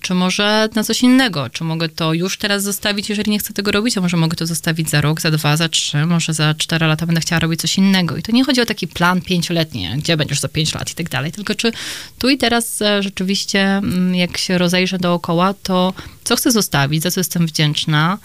czy 0.00 0.14
może 0.14 0.68
na 0.74 0.84
coś 0.84 1.02
innego? 1.02 1.50
Czy 1.50 1.64
mogę 1.64 1.88
to 1.88 2.12
już 2.12 2.38
teraz 2.38 2.62
zostawić, 2.62 3.08
jeżeli 3.08 3.30
nie 3.30 3.38
chcę 3.38 3.52
tego 3.52 3.72
robić, 3.72 3.98
a 3.98 4.00
może 4.00 4.16
mogę 4.16 4.36
to 4.36 4.46
zostawić 4.46 4.90
za 4.90 5.00
rok, 5.00 5.20
za 5.20 5.30
dwa, 5.30 5.56
za 5.56 5.68
trzy, 5.68 6.06
może 6.06 6.34
za 6.34 6.54
cztery 6.54 6.86
lata 6.86 7.06
będę 7.06 7.20
chciała 7.20 7.40
robić 7.40 7.60
coś 7.60 7.78
innego. 7.78 8.16
I 8.16 8.22
to 8.22 8.32
nie 8.32 8.44
chodzi 8.44 8.60
o 8.60 8.66
taki 8.66 8.88
plan 8.88 9.20
pięcioletni, 9.20 9.88
gdzie 9.96 10.16
będziesz 10.16 10.40
za 10.40 10.48
pięć 10.48 10.74
lat 10.74 10.90
i 10.90 10.94
tak 10.94 11.08
dalej, 11.08 11.32
tylko 11.32 11.54
czy 11.54 11.72
tu 12.18 12.28
i 12.28 12.38
teraz 12.38 12.82
e, 12.82 13.02
rzeczywiście, 13.02 13.60
mm, 13.60 14.14
jak 14.14 14.38
się 14.38 14.58
rozejrzę 14.58 14.98
dookoła, 14.98 15.54
to 15.62 15.94
co 16.24 16.36
chcę 16.36 16.52
zostawić, 16.52 17.02
za 17.02 17.10
co 17.10 17.20
jestem 17.20 17.46
wdzięczna, 17.46 18.18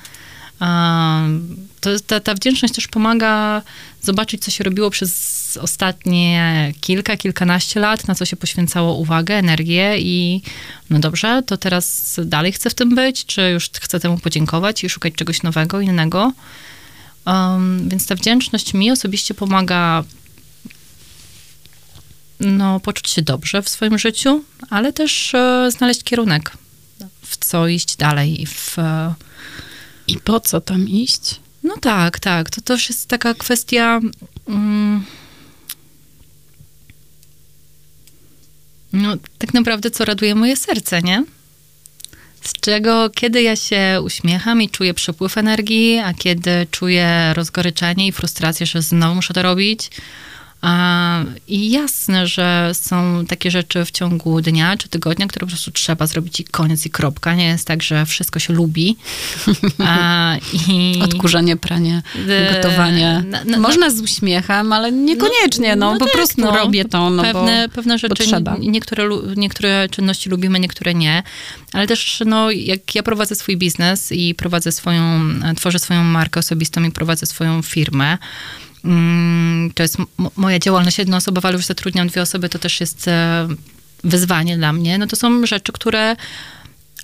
to 1.81 1.89
ta, 2.07 2.19
ta 2.19 2.33
wdzięczność 2.33 2.73
też 2.73 2.87
pomaga 2.87 3.61
zobaczyć, 4.01 4.43
co 4.43 4.51
się 4.51 4.63
robiło 4.63 4.89
przez 4.89 5.37
ostatnie 5.59 6.73
kilka, 6.81 7.17
kilkanaście 7.17 7.79
lat, 7.79 8.07
na 8.07 8.15
co 8.15 8.25
się 8.25 8.35
poświęcało 8.35 8.93
uwagę, 8.93 9.35
energię 9.35 9.99
i 9.99 10.41
no 10.89 10.99
dobrze, 10.99 11.43
to 11.45 11.57
teraz 11.57 12.15
dalej 12.25 12.51
chcę 12.51 12.69
w 12.69 12.73
tym 12.75 12.95
być, 12.95 13.25
czy 13.25 13.49
już 13.49 13.69
chcę 13.69 13.99
temu 13.99 14.17
podziękować 14.17 14.83
i 14.83 14.89
szukać 14.89 15.13
czegoś 15.13 15.43
nowego, 15.43 15.81
innego. 15.81 16.33
Um, 17.25 17.89
więc 17.89 18.07
ta 18.07 18.15
wdzięczność 18.15 18.73
mi 18.73 18.91
osobiście 18.91 19.33
pomaga 19.33 20.03
no, 22.39 22.79
poczuć 22.79 23.09
się 23.09 23.21
dobrze 23.21 23.61
w 23.61 23.69
swoim 23.69 23.97
życiu, 23.99 24.43
ale 24.69 24.93
też 24.93 25.35
e, 25.35 25.71
znaleźć 25.71 26.03
kierunek, 26.03 26.51
w 27.21 27.37
co 27.37 27.67
iść 27.67 27.95
dalej 27.95 28.41
i 28.41 28.45
w... 28.45 28.77
I 30.07 30.17
po 30.17 30.39
co 30.39 30.61
tam 30.61 30.89
iść? 30.89 31.39
No 31.63 31.77
tak, 31.77 32.19
tak. 32.19 32.49
To 32.49 32.61
też 32.61 32.89
jest 32.89 33.07
taka 33.07 33.33
kwestia... 33.33 33.99
Mm, 34.47 35.05
No, 38.93 39.15
tak 39.37 39.53
naprawdę, 39.53 39.91
co 39.91 40.05
raduje 40.05 40.35
moje 40.35 40.55
serce, 40.55 41.01
nie? 41.01 41.23
Z 42.41 42.53
czego, 42.53 43.09
kiedy 43.09 43.41
ja 43.41 43.55
się 43.55 44.01
uśmiecham 44.03 44.61
i 44.61 44.69
czuję 44.69 44.93
przepływ 44.93 45.37
energii, 45.37 45.97
a 45.97 46.13
kiedy 46.13 46.67
czuję 46.71 47.33
rozgoryczenie 47.33 48.07
i 48.07 48.11
frustrację, 48.11 48.65
że 48.65 48.81
znowu 48.81 49.15
muszę 49.15 49.33
to 49.33 49.41
robić, 49.41 49.89
i 51.47 51.71
jasne, 51.71 52.27
że 52.27 52.71
są 52.73 53.25
takie 53.27 53.51
rzeczy 53.51 53.85
w 53.85 53.91
ciągu 53.91 54.41
dnia 54.41 54.77
czy 54.77 54.89
tygodnia, 54.89 55.27
które 55.27 55.45
po 55.45 55.49
prostu 55.49 55.71
trzeba 55.71 56.07
zrobić 56.07 56.39
i 56.39 56.43
koniec 56.43 56.85
i 56.85 56.89
kropka. 56.89 57.35
Nie 57.35 57.47
jest 57.47 57.67
tak, 57.67 57.83
że 57.83 58.05
wszystko 58.05 58.39
się 58.39 58.53
lubi. 58.53 58.97
I... 60.69 60.99
Odkurzanie, 61.03 61.57
pranie, 61.57 62.01
gotowanie. 62.53 63.23
Na, 63.27 63.43
na, 63.43 63.57
Można 63.57 63.89
z 63.89 64.01
uśmiechem, 64.01 64.73
ale 64.73 64.91
niekoniecznie. 64.91 65.75
No, 65.75 65.85
no, 65.85 65.93
no 65.93 65.99
po 65.99 66.05
tak, 66.05 66.13
prostu 66.13 66.41
no. 66.41 66.51
robię 66.51 66.85
to, 66.85 67.09
no 67.09 67.23
pewne, 67.23 67.67
bo, 67.67 67.75
pewne 67.75 67.97
rzeczy, 67.99 68.23
niektóre, 68.59 69.09
niektóre 69.35 69.89
czynności 69.89 70.29
lubimy, 70.29 70.59
niektóre 70.59 70.93
nie. 70.93 71.23
Ale 71.73 71.87
też, 71.87 72.23
no, 72.25 72.51
jak 72.51 72.95
ja 72.95 73.03
prowadzę 73.03 73.35
swój 73.35 73.57
biznes 73.57 74.11
i 74.11 74.35
prowadzę 74.35 74.71
swoją, 74.71 75.29
tworzę 75.55 75.79
swoją 75.79 76.03
markę 76.03 76.39
osobistą 76.39 76.83
i 76.83 76.91
prowadzę 76.91 77.25
swoją 77.25 77.61
firmę, 77.61 78.17
to 79.75 79.83
jest 79.83 79.97
moja 80.35 80.59
działalność 80.59 80.97
jednoosobowa, 80.97 81.49
ale 81.49 81.55
już 81.55 81.65
zatrudniam 81.65 82.07
dwie 82.07 82.21
osoby, 82.21 82.49
to 82.49 82.59
też 82.59 82.79
jest 82.79 83.07
e, 83.07 83.47
wyzwanie 84.03 84.57
dla 84.57 84.73
mnie. 84.73 84.97
No 84.97 85.07
to 85.07 85.15
są 85.15 85.45
rzeczy, 85.45 85.71
które 85.71 86.15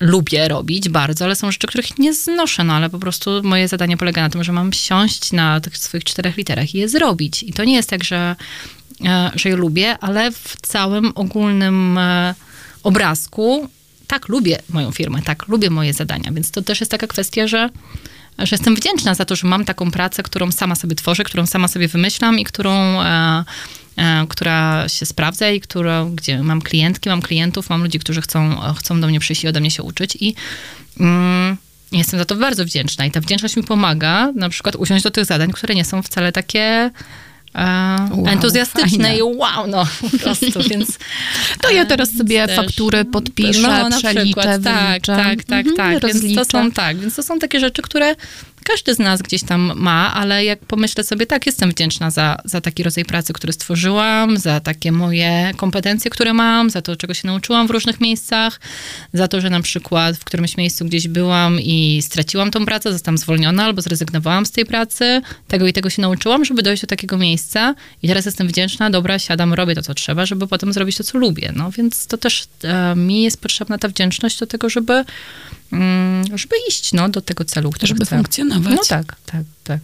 lubię 0.02 0.48
robić 0.48 0.90
bardzo, 0.90 1.26
ale 1.26 1.36
są 1.36 1.52
rzeczy, 1.52 1.68
których 1.68 2.00
nie 2.00 2.14
znoszę, 2.14 2.64
no 2.64 2.74
ale 2.74 2.90
po 2.90 3.00
prostu 3.00 3.44
moje 3.44 3.68
zadanie 3.68 3.98
polega 3.98 4.22
na 4.22 4.30
tym, 4.30 4.44
że 4.44 4.52
mam 4.52 4.74
siąść 4.74 5.32
na 5.32 5.62
tych 5.62 5.78
swoich 5.78 6.04
czterech 6.04 6.38
literach 6.38 6.76
i 6.76 6.78
je 6.78 6.90
zrobić. 6.90 7.44
I 7.44 7.54
to 7.54 7.64
nie 7.64 7.76
jest 7.76 7.90
tak, 7.90 8.04
że, 8.04 8.36
e, 9.06 9.32
że 9.36 9.50
je 9.50 9.56
lubię, 9.56 9.98
ale 10.00 10.32
w 10.32 10.58
całym 10.62 11.12
ogólnym 11.16 11.98
e, 11.98 12.36
obrazku 12.84 13.70
tak 14.08 14.28
lubię 14.28 14.60
moją 14.70 14.92
firmę, 14.92 15.22
tak 15.22 15.48
lubię 15.48 15.70
moje 15.70 15.94
zadania, 15.94 16.32
więc 16.32 16.52
to 16.52 16.62
też 16.62 16.80
jest 16.80 16.92
taka 16.92 17.08
kwestia, 17.08 17.48
że 17.48 17.70
że 18.40 18.56
jestem 18.56 18.76
wdzięczna 18.76 19.16
za 19.16 19.26
to, 19.26 19.36
że 19.36 19.48
mam 19.48 19.66
taką 19.66 19.92
pracę, 19.92 20.24
którą 20.24 20.52
sama 20.52 20.76
sobie 20.76 20.96
tworzę, 20.96 21.24
którą 21.24 21.46
sama 21.46 21.68
sobie 21.68 21.88
wymyślam 21.88 22.40
i 22.40 22.44
którą, 22.44 22.72
e, 23.02 23.44
e, 23.98 24.26
która 24.30 24.90
się 24.90 25.06
sprawdza 25.06 25.50
i 25.50 25.62
którą, 25.62 26.16
gdzie 26.16 26.44
mam 26.44 26.62
klientki, 26.62 27.10
mam 27.10 27.22
klientów, 27.22 27.70
mam 27.70 27.82
ludzi, 27.82 28.00
którzy 28.00 28.22
chcą, 28.22 28.62
chcą 28.78 29.02
do 29.02 29.08
mnie 29.08 29.20
przyjść 29.20 29.44
i 29.44 29.48
ode 29.48 29.60
mnie 29.60 29.72
się 29.72 29.84
uczyć 29.84 30.18
i 30.20 30.36
mm, 31.00 31.58
jestem 31.92 32.20
za 32.20 32.26
to 32.26 32.36
bardzo 32.36 32.66
wdzięczna. 32.66 33.06
I 33.06 33.12
ta 33.12 33.22
wdzięczność 33.22 33.56
mi 33.56 33.64
pomaga 33.64 34.32
na 34.36 34.50
przykład 34.50 34.76
usiąść 34.76 35.04
do 35.04 35.12
tych 35.12 35.26
zadań, 35.26 35.52
które 35.52 35.76
nie 35.76 35.86
są 35.86 36.02
wcale 36.02 36.32
takie 36.32 36.92
wow, 37.56 38.28
entuzjastyczne 38.28 39.04
fajne. 39.04 39.18
i 39.18 39.24
wow, 39.24 39.68
no 39.68 39.86
po 40.02 40.18
prostu, 40.24 40.64
więc... 40.70 40.98
To 41.62 41.72
ja 41.72 41.86
teraz 41.86 42.12
sobie 42.12 42.48
też, 42.48 42.56
faktury 42.56 43.06
podpiszę, 43.06 43.90
no, 43.90 43.98
przeliczę, 43.98 44.24
przykład, 44.24 44.64
tak, 44.64 45.02
tak, 45.02 45.44
tak, 45.44 45.68
mhm, 45.68 45.76
tak, 46.02 46.14
więc 46.14 46.36
to 46.36 46.46
są, 46.46 46.72
tak, 46.72 46.98
więc 46.98 47.16
to 47.16 47.24
są 47.24 47.40
takie 47.40 47.60
rzeczy, 47.60 47.82
które 47.82 48.16
każdy 48.64 48.96
z 48.96 49.00
nas 49.00 49.22
gdzieś 49.22 49.44
tam 49.44 49.72
ma, 49.76 50.14
ale 50.14 50.46
jak 50.46 50.60
pomyślę 50.60 51.04
sobie, 51.04 51.26
tak, 51.26 51.46
jestem 51.46 51.70
wdzięczna 51.72 52.12
za, 52.12 52.38
za 52.46 52.62
taki 52.62 52.84
rodzaj 52.84 53.06
pracy, 53.06 53.34
który 53.34 53.54
stworzyłam, 53.54 54.38
za 54.38 54.60
takie 54.60 54.92
moje 54.92 55.52
kompetencje, 55.58 56.12
które 56.12 56.34
mam, 56.34 56.70
za 56.70 56.82
to, 56.82 56.96
czego 56.96 57.14
się 57.14 57.28
nauczyłam 57.28 57.68
w 57.68 57.72
różnych 57.72 58.02
miejscach, 58.02 58.60
za 59.14 59.28
to, 59.28 59.42
że 59.42 59.50
na 59.50 59.62
przykład 59.62 60.18
w 60.18 60.24
którymś 60.24 60.58
miejscu 60.58 60.86
gdzieś 60.86 61.08
byłam 61.08 61.60
i 61.62 62.02
straciłam 62.02 62.52
tą 62.52 62.66
pracę, 62.66 62.94
zostałam 62.94 63.18
zwolniona 63.18 63.64
albo 63.64 63.82
zrezygnowałam 63.82 64.46
z 64.46 64.52
tej 64.52 64.66
pracy, 64.66 65.22
tego 65.48 65.68
i 65.68 65.74
tego 65.74 65.90
się 65.90 66.02
nauczyłam, 66.02 66.46
żeby 66.46 66.64
dojść 66.64 66.82
do 66.82 66.88
takiego 66.88 67.18
miejsca. 67.18 67.76
I 68.04 68.08
teraz 68.08 68.26
jestem 68.26 68.48
wdzięczna, 68.48 68.90
dobra, 68.90 69.20
siadam, 69.20 69.54
robię 69.54 69.76
to, 69.76 69.82
co 69.82 69.94
trzeba, 69.94 70.26
żeby 70.26 70.48
potem 70.48 70.74
zrobić 70.74 70.98
to, 70.98 71.04
co 71.04 71.18
lubię, 71.18 71.54
no 71.56 71.72
więc 71.72 72.08
to 72.08 72.18
też 72.18 72.46
e, 72.64 72.96
mi 72.96 73.24
jest 73.24 73.42
potrzebna 73.42 73.78
ta 73.78 73.88
wdzięczność 73.88 74.40
do 74.40 74.48
tego, 74.48 74.70
żeby 74.70 75.06
żeby 76.36 76.56
iść 76.70 76.94
no, 76.94 77.10
do 77.10 77.22
tego 77.22 77.46
celu, 77.46 77.72
który 77.72 77.88
Żeby 77.88 78.06
funkcjonować. 78.06 78.74
No 78.76 78.82
tak, 78.90 79.16
tak, 79.26 79.44
tak. 79.64 79.80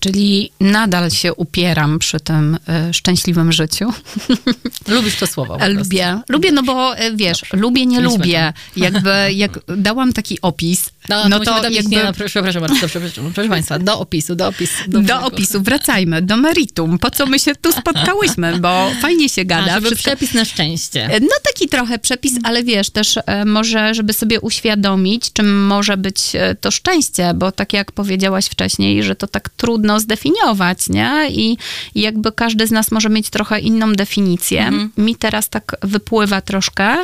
Czyli 0.00 0.52
nadal 0.60 1.10
się 1.10 1.34
upieram 1.34 1.98
przy 1.98 2.20
tym 2.20 2.58
y, 2.90 2.94
szczęśliwym 2.94 3.52
życiu. 3.52 3.92
Lubisz 4.88 5.16
to 5.16 5.26
słowo? 5.26 5.58
Lubię. 5.68 6.20
Lubię, 6.28 6.52
no 6.52 6.62
bo 6.62 7.00
y, 7.00 7.16
wiesz, 7.16 7.42
lubię, 7.52 7.86
nie 7.86 7.96
Mieliśmy 7.96 8.18
lubię. 8.18 8.52
Jakby 8.76 9.32
jak 9.32 9.58
dałam 9.76 10.12
taki 10.12 10.40
opis, 10.42 10.90
No, 11.10 11.28
no, 11.28 11.38
to, 11.40 11.60
to 11.62 11.70
jakby... 11.70 11.90
nie, 11.90 12.04
no, 12.04 12.12
przepraszam 12.12 12.62
bardzo, 12.62 12.88
przepraszam, 12.88 13.32
proszę 13.34 13.48
Państwa, 13.48 13.78
do 13.78 13.98
opisu, 13.98 14.34
do 14.34 14.48
opisu. 14.48 14.74
Do 14.88 15.22
opisu, 15.22 15.62
wracajmy, 15.62 16.22
do 16.22 16.36
meritum. 16.36 16.98
Po 16.98 17.10
co 17.10 17.26
my 17.26 17.38
się 17.38 17.54
tu 17.54 17.72
spotkałyśmy, 17.72 18.58
bo 18.58 18.90
fajnie 19.00 19.28
się 19.28 19.44
gada. 19.44 19.74
A, 19.76 19.80
wszystko- 19.80 19.98
przepis 19.98 20.34
na 20.34 20.44
szczęście. 20.44 21.08
No 21.20 21.28
taki 21.44 21.68
trochę 21.68 21.98
przepis, 21.98 22.32
ale 22.42 22.64
wiesz, 22.64 22.90
też 22.90 23.18
e, 23.26 23.44
może, 23.44 23.94
żeby 23.94 24.12
sobie 24.12 24.40
uświadomić, 24.40 25.32
czym 25.32 25.66
może 25.66 25.96
być 25.96 26.34
e, 26.34 26.54
to 26.54 26.70
szczęście, 26.70 27.34
bo 27.34 27.52
tak 27.52 27.72
jak 27.72 27.92
powiedziałaś 27.92 28.46
wcześniej, 28.46 29.02
że 29.02 29.16
to 29.16 29.26
tak 29.26 29.48
trudno 29.48 30.00
zdefiniować, 30.00 30.88
nie? 30.88 31.28
I, 31.30 31.56
jakby 31.94 32.32
każdy 32.32 32.66
z 32.66 32.70
nas 32.70 32.90
może 32.90 33.08
mieć 33.08 33.30
trochę 33.30 33.60
inną 33.60 33.92
definicję. 33.92 34.70
Mi 34.98 35.16
teraz 35.16 35.48
tak 35.48 35.76
wypływa 35.82 36.40
troszkę 36.40 36.96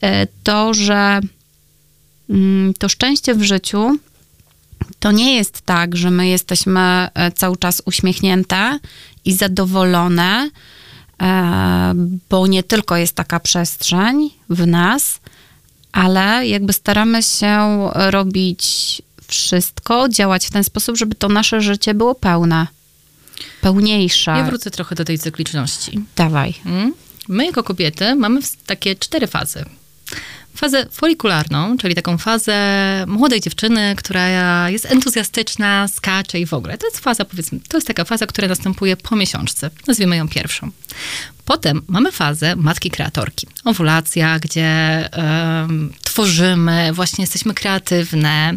e, 0.00 0.26
to, 0.42 0.74
że 0.74 1.20
to 2.78 2.88
szczęście 2.88 3.34
w 3.34 3.42
życiu 3.42 3.98
to 4.98 5.12
nie 5.12 5.34
jest 5.34 5.60
tak, 5.60 5.96
że 5.96 6.10
my 6.10 6.28
jesteśmy 6.28 7.08
e, 7.14 7.32
cały 7.32 7.56
czas 7.56 7.82
uśmiechnięte 7.84 8.78
i 9.24 9.32
zadowolone, 9.32 10.50
e, 11.22 11.94
bo 12.30 12.46
nie 12.46 12.62
tylko 12.62 12.96
jest 12.96 13.14
taka 13.14 13.40
przestrzeń 13.40 14.30
w 14.50 14.66
nas, 14.66 15.20
ale 15.92 16.48
jakby 16.48 16.72
staramy 16.72 17.22
się 17.22 17.88
robić 17.94 19.02
wszystko, 19.26 20.08
działać 20.08 20.46
w 20.46 20.50
ten 20.50 20.64
sposób, 20.64 20.96
żeby 20.96 21.14
to 21.14 21.28
nasze 21.28 21.60
życie 21.60 21.94
było 21.94 22.14
pełne, 22.14 22.66
pełniejsze. 23.60 24.30
Ja 24.30 24.44
wrócę 24.44 24.70
trochę 24.70 24.94
do 24.94 25.04
tej 25.04 25.18
cykliczności. 25.18 26.00
Dawaj. 26.16 26.54
Mm? 26.66 26.94
My 27.28 27.46
jako 27.46 27.62
kobiety 27.62 28.14
mamy 28.14 28.40
takie 28.66 28.96
cztery 28.96 29.26
fazy. 29.26 29.64
Fazę 30.54 30.86
folikularną, 30.90 31.76
czyli 31.78 31.94
taką 31.94 32.18
fazę 32.18 32.54
młodej 33.06 33.40
dziewczyny, 33.40 33.94
która 33.96 34.70
jest 34.70 34.86
entuzjastyczna, 34.86 35.88
skacze 35.88 36.40
i 36.40 36.46
w 36.46 36.54
ogóle. 36.54 36.78
To 36.78 36.86
jest 36.86 36.98
faza, 36.98 37.24
powiedzmy, 37.24 37.60
to 37.68 37.76
jest 37.76 37.86
taka 37.86 38.04
faza, 38.04 38.26
która 38.26 38.48
następuje 38.48 38.96
po 38.96 39.16
miesiączce. 39.16 39.70
Nazwijmy 39.86 40.16
ją 40.16 40.28
pierwszą. 40.28 40.70
Potem 41.44 41.82
mamy 41.88 42.12
fazę 42.12 42.56
matki 42.56 42.90
kreatorki. 42.90 43.46
Owulacja, 43.64 44.38
gdzie 44.38 45.08
tworzymy, 46.02 46.92
właśnie 46.92 47.22
jesteśmy 47.22 47.54
kreatywne. 47.54 48.56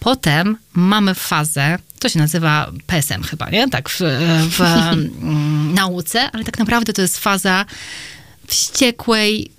Potem 0.00 0.56
mamy 0.72 1.14
fazę, 1.14 1.78
to 1.98 2.08
się 2.08 2.18
nazywa 2.18 2.70
PSM 2.86 3.22
chyba, 3.22 3.50
nie? 3.50 3.68
Tak, 3.68 3.88
w, 3.88 3.98
w 4.50 4.60
mm, 4.62 5.74
nauce, 5.74 6.30
ale 6.30 6.44
tak 6.44 6.58
naprawdę 6.58 6.92
to 6.92 7.02
jest 7.02 7.18
faza 7.18 7.64
wściekłej 8.46 9.50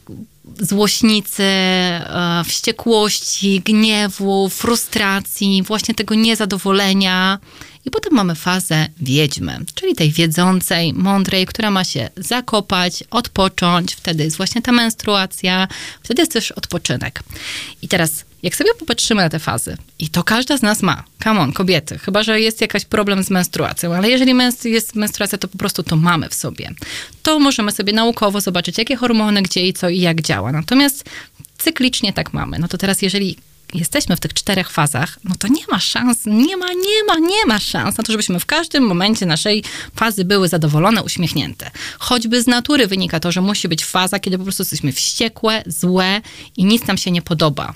złośnicy, 0.59 1.43
e, 1.43 2.43
wściekłości, 2.45 3.61
gniewu, 3.65 4.49
frustracji, 4.49 5.63
właśnie 5.63 5.95
tego 5.95 6.15
niezadowolenia. 6.15 7.39
I 7.85 7.91
potem 7.91 8.13
mamy 8.13 8.35
fazę 8.35 8.87
wiedźmy, 9.01 9.59
czyli 9.75 9.95
tej 9.95 10.11
wiedzącej, 10.11 10.93
mądrej, 10.93 11.45
która 11.45 11.71
ma 11.71 11.83
się 11.83 12.09
zakopać, 12.17 13.03
odpocząć. 13.11 13.93
Wtedy 13.93 14.23
jest 14.23 14.37
właśnie 14.37 14.61
ta 14.61 14.71
menstruacja, 14.71 15.67
wtedy 16.03 16.21
jest 16.21 16.31
też 16.31 16.51
odpoczynek. 16.51 17.23
I 17.81 17.87
teraz, 17.87 18.25
jak 18.43 18.55
sobie 18.55 18.69
popatrzymy 18.79 19.21
na 19.21 19.29
te 19.29 19.39
fazy, 19.39 19.77
i 19.99 20.09
to 20.09 20.23
każda 20.23 20.57
z 20.57 20.61
nas 20.61 20.81
ma, 20.81 21.03
come 21.23 21.39
on, 21.39 21.53
kobiety, 21.53 21.97
chyba 21.97 22.23
że 22.23 22.41
jest 22.41 22.61
jakiś 22.61 22.85
problem 22.85 23.23
z 23.23 23.29
menstruacją, 23.29 23.95
ale 23.95 24.09
jeżeli 24.09 24.33
jest 24.63 24.95
menstruacja, 24.95 25.37
to 25.37 25.47
po 25.47 25.57
prostu 25.57 25.83
to 25.83 25.95
mamy 25.95 26.29
w 26.29 26.33
sobie. 26.33 26.71
To 27.23 27.39
możemy 27.39 27.71
sobie 27.71 27.93
naukowo 27.93 28.41
zobaczyć, 28.41 28.77
jakie 28.77 28.95
hormony, 28.95 29.41
gdzie 29.41 29.67
i 29.67 29.73
co 29.73 29.89
i 29.89 29.99
jak 29.99 30.21
działa. 30.21 30.51
Natomiast 30.51 31.09
cyklicznie 31.57 32.13
tak 32.13 32.33
mamy. 32.33 32.59
No 32.59 32.67
to 32.67 32.77
teraz, 32.77 33.01
jeżeli 33.01 33.35
jesteśmy 33.73 34.15
w 34.15 34.19
tych 34.19 34.33
czterech 34.33 34.69
fazach, 34.69 35.19
no 35.23 35.35
to 35.39 35.47
nie 35.47 35.61
ma 35.71 35.79
szans, 35.79 36.25
nie 36.25 36.57
ma, 36.57 36.67
nie 36.67 37.03
ma, 37.07 37.15
nie 37.19 37.45
ma 37.47 37.59
szans 37.59 37.97
na 37.97 38.03
to, 38.03 38.11
żebyśmy 38.11 38.39
w 38.39 38.45
każdym 38.45 38.83
momencie 38.83 39.25
naszej 39.25 39.63
fazy 39.95 40.25
były 40.25 40.47
zadowolone, 40.47 41.03
uśmiechnięte. 41.03 41.71
Choćby 41.99 42.41
z 42.41 42.47
natury 42.47 42.87
wynika 42.87 43.19
to, 43.19 43.31
że 43.31 43.41
musi 43.41 43.67
być 43.67 43.85
faza, 43.85 44.19
kiedy 44.19 44.37
po 44.37 44.43
prostu 44.43 44.61
jesteśmy 44.61 44.91
wściekłe, 44.91 45.63
złe 45.65 46.21
i 46.57 46.65
nic 46.65 46.87
nam 46.87 46.97
się 46.97 47.11
nie 47.11 47.21
podoba. 47.21 47.73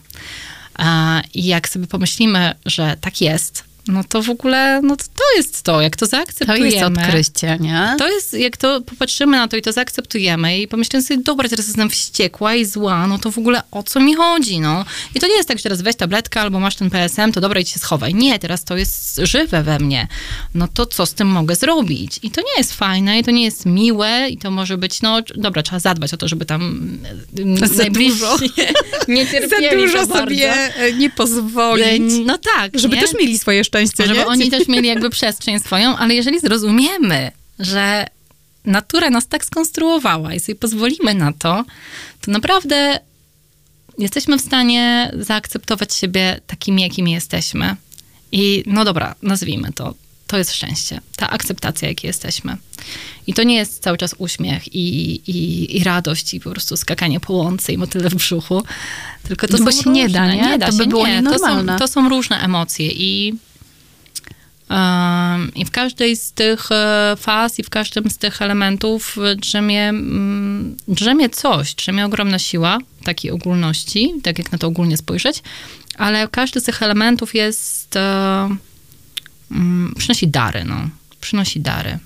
I 1.33 1.45
jak 1.45 1.69
sobie 1.69 1.87
pomyślimy, 1.87 2.55
że 2.65 2.97
tak 3.01 3.21
jest, 3.21 3.63
no 3.87 4.03
to 4.03 4.21
w 4.21 4.29
ogóle, 4.29 4.81
no 4.83 4.95
to, 4.95 5.03
to 5.03 5.37
jest 5.37 5.63
to, 5.63 5.81
jak 5.81 5.95
to 5.95 6.05
To 6.05 6.09
zaakceptujemy. 6.09 6.69
jest 6.71 6.83
odkrycie, 6.83 7.57
nie? 7.59 7.95
To 7.99 8.07
jest, 8.07 8.33
jak 8.33 8.57
to 8.57 8.81
popatrzymy 8.81 9.37
na 9.37 9.47
to 9.47 9.57
i 9.57 9.61
to 9.61 9.71
zaakceptujemy 9.71 10.59
i 10.59 10.67
pomyślimy 10.67 11.03
sobie, 11.03 11.23
dobra, 11.23 11.49
teraz 11.49 11.67
jestem 11.67 11.89
wściekła 11.89 12.55
i 12.55 12.65
zła, 12.65 13.07
no 13.07 13.19
to 13.19 13.31
w 13.31 13.37
ogóle 13.37 13.61
o 13.71 13.83
co 13.83 13.99
mi 13.99 14.15
chodzi, 14.15 14.59
no. 14.59 14.85
I 15.15 15.19
to 15.19 15.27
nie 15.27 15.33
jest 15.35 15.47
tak, 15.47 15.57
że 15.57 15.63
teraz 15.63 15.81
weź 15.81 15.95
tabletkę 15.95 16.41
albo 16.41 16.59
masz 16.59 16.75
ten 16.75 16.89
PSM, 16.89 17.31
to 17.31 17.41
dobra, 17.41 17.59
idź 17.59 17.69
się 17.69 17.79
schowaj. 17.79 18.13
Nie, 18.13 18.39
teraz 18.39 18.63
to 18.63 18.77
jest 18.77 19.21
żywe 19.23 19.63
we 19.63 19.79
mnie. 19.79 20.07
No 20.55 20.67
to 20.73 20.85
co 20.85 21.05
z 21.05 21.13
tym 21.13 21.27
mogę 21.27 21.55
zrobić? 21.55 22.19
I 22.23 22.31
to 22.31 22.41
nie 22.41 22.57
jest 22.57 22.73
fajne 22.73 23.19
i 23.19 23.23
to 23.23 23.31
nie 23.31 23.43
jest 23.43 23.65
miłe 23.65 24.27
i 24.29 24.37
to 24.37 24.51
może 24.51 24.77
być, 24.77 25.01
no 25.01 25.21
dobra, 25.35 25.63
trzeba 25.63 25.79
zadbać 25.79 26.13
o 26.13 26.17
to, 26.17 26.27
żeby 26.27 26.45
tam 26.45 26.61
mm, 27.39 27.67
Za 27.67 27.83
dużo. 27.89 28.37
nie 29.07 29.27
cierpieli 29.27 29.91
za 29.91 30.05
bardzo. 30.05 30.35
e, 30.45 30.93
nie 30.93 31.09
pozwolić. 31.09 32.13
No 32.25 32.37
tak, 32.37 32.71
Żeby 32.79 32.95
nie? 32.95 33.01
też 33.01 33.13
mieli 33.19 33.39
swoje 33.39 33.63
szczęście, 33.73 34.07
żeby 34.07 34.19
nie? 34.19 34.27
oni 34.27 34.49
też 34.51 34.67
mieli 34.67 34.87
jakby 34.87 35.09
przestrzeń 35.09 35.59
swoją, 35.59 35.97
ale 35.97 36.13
jeżeli 36.13 36.39
zrozumiemy, 36.39 37.31
że 37.59 38.07
natura 38.65 39.09
nas 39.09 39.27
tak 39.27 39.45
skonstruowała 39.45 40.33
i 40.33 40.39
sobie 40.39 40.55
pozwolimy 40.55 41.13
na 41.13 41.33
to, 41.33 41.65
to 42.21 42.31
naprawdę 42.31 42.99
jesteśmy 43.97 44.37
w 44.37 44.41
stanie 44.41 45.11
zaakceptować 45.19 45.93
siebie 45.95 46.39
takimi, 46.47 46.81
jakimi 46.81 47.11
jesteśmy. 47.11 47.75
I 48.31 48.63
no 48.67 48.85
dobra, 48.85 49.15
nazwijmy 49.21 49.73
to. 49.73 49.93
To 50.27 50.37
jest 50.37 50.53
szczęście, 50.53 51.01
ta 51.15 51.29
akceptacja, 51.29 51.87
jakie 51.87 52.07
jesteśmy. 52.07 52.57
I 53.27 53.33
to 53.33 53.43
nie 53.43 53.55
jest 53.55 53.83
cały 53.83 53.97
czas 53.97 54.15
uśmiech 54.17 54.75
i, 54.75 55.11
i, 55.31 55.77
i 55.77 55.83
radość 55.83 56.33
i 56.33 56.39
po 56.39 56.49
prostu 56.51 56.77
skakanie 56.77 57.19
po 57.19 57.33
łące 57.33 57.73
i 57.73 57.77
motyle 57.77 58.09
w 58.09 58.15
brzuchu, 58.15 58.63
tylko 59.23 59.47
to 59.47 59.57
No 59.57 59.65
bo 59.65 59.71
są 59.71 59.83
się 59.83 59.89
nie 59.89 60.09
da, 60.09 60.19
różne- 60.25 60.35
nie? 60.35 60.49
nie 60.49 60.57
da 60.57 60.65
To 60.65 60.71
się, 60.71 60.77
by 60.77 60.87
było 60.87 61.07
nie. 61.07 61.23
To 61.23 61.39
są, 61.39 61.65
to 61.79 61.87
są 61.87 62.09
różne 62.09 62.39
emocje 62.41 62.87
i 62.87 63.33
I 65.55 65.65
w 65.65 65.71
każdej 65.71 66.15
z 66.15 66.31
tych 66.31 66.71
e, 66.71 67.15
faz 67.19 67.59
i 67.59 67.63
w 67.63 67.69
każdym 67.69 68.09
z 68.09 68.17
tych 68.17 68.41
elementów 68.41 69.17
drzemie, 69.37 69.89
mm, 69.89 70.77
drzemie 70.87 71.29
coś, 71.29 71.73
drzemie 71.73 72.05
ogromna 72.05 72.39
siła 72.39 72.77
takiej 73.03 73.31
ogólności, 73.31 74.13
tak 74.23 74.37
jak 74.37 74.51
na 74.51 74.57
to 74.57 74.67
ogólnie 74.67 74.97
spojrzeć, 74.97 75.43
ale 75.97 76.27
każdy 76.27 76.59
z 76.59 76.63
tych 76.63 76.83
elementów 76.83 77.35
jest, 77.35 77.95
e, 77.95 78.57
mm, 79.51 79.93
przynosi 79.97 80.27
dary, 80.27 80.63
no, 80.63 80.89
przynosi 81.21 81.59
dary. 81.59 81.97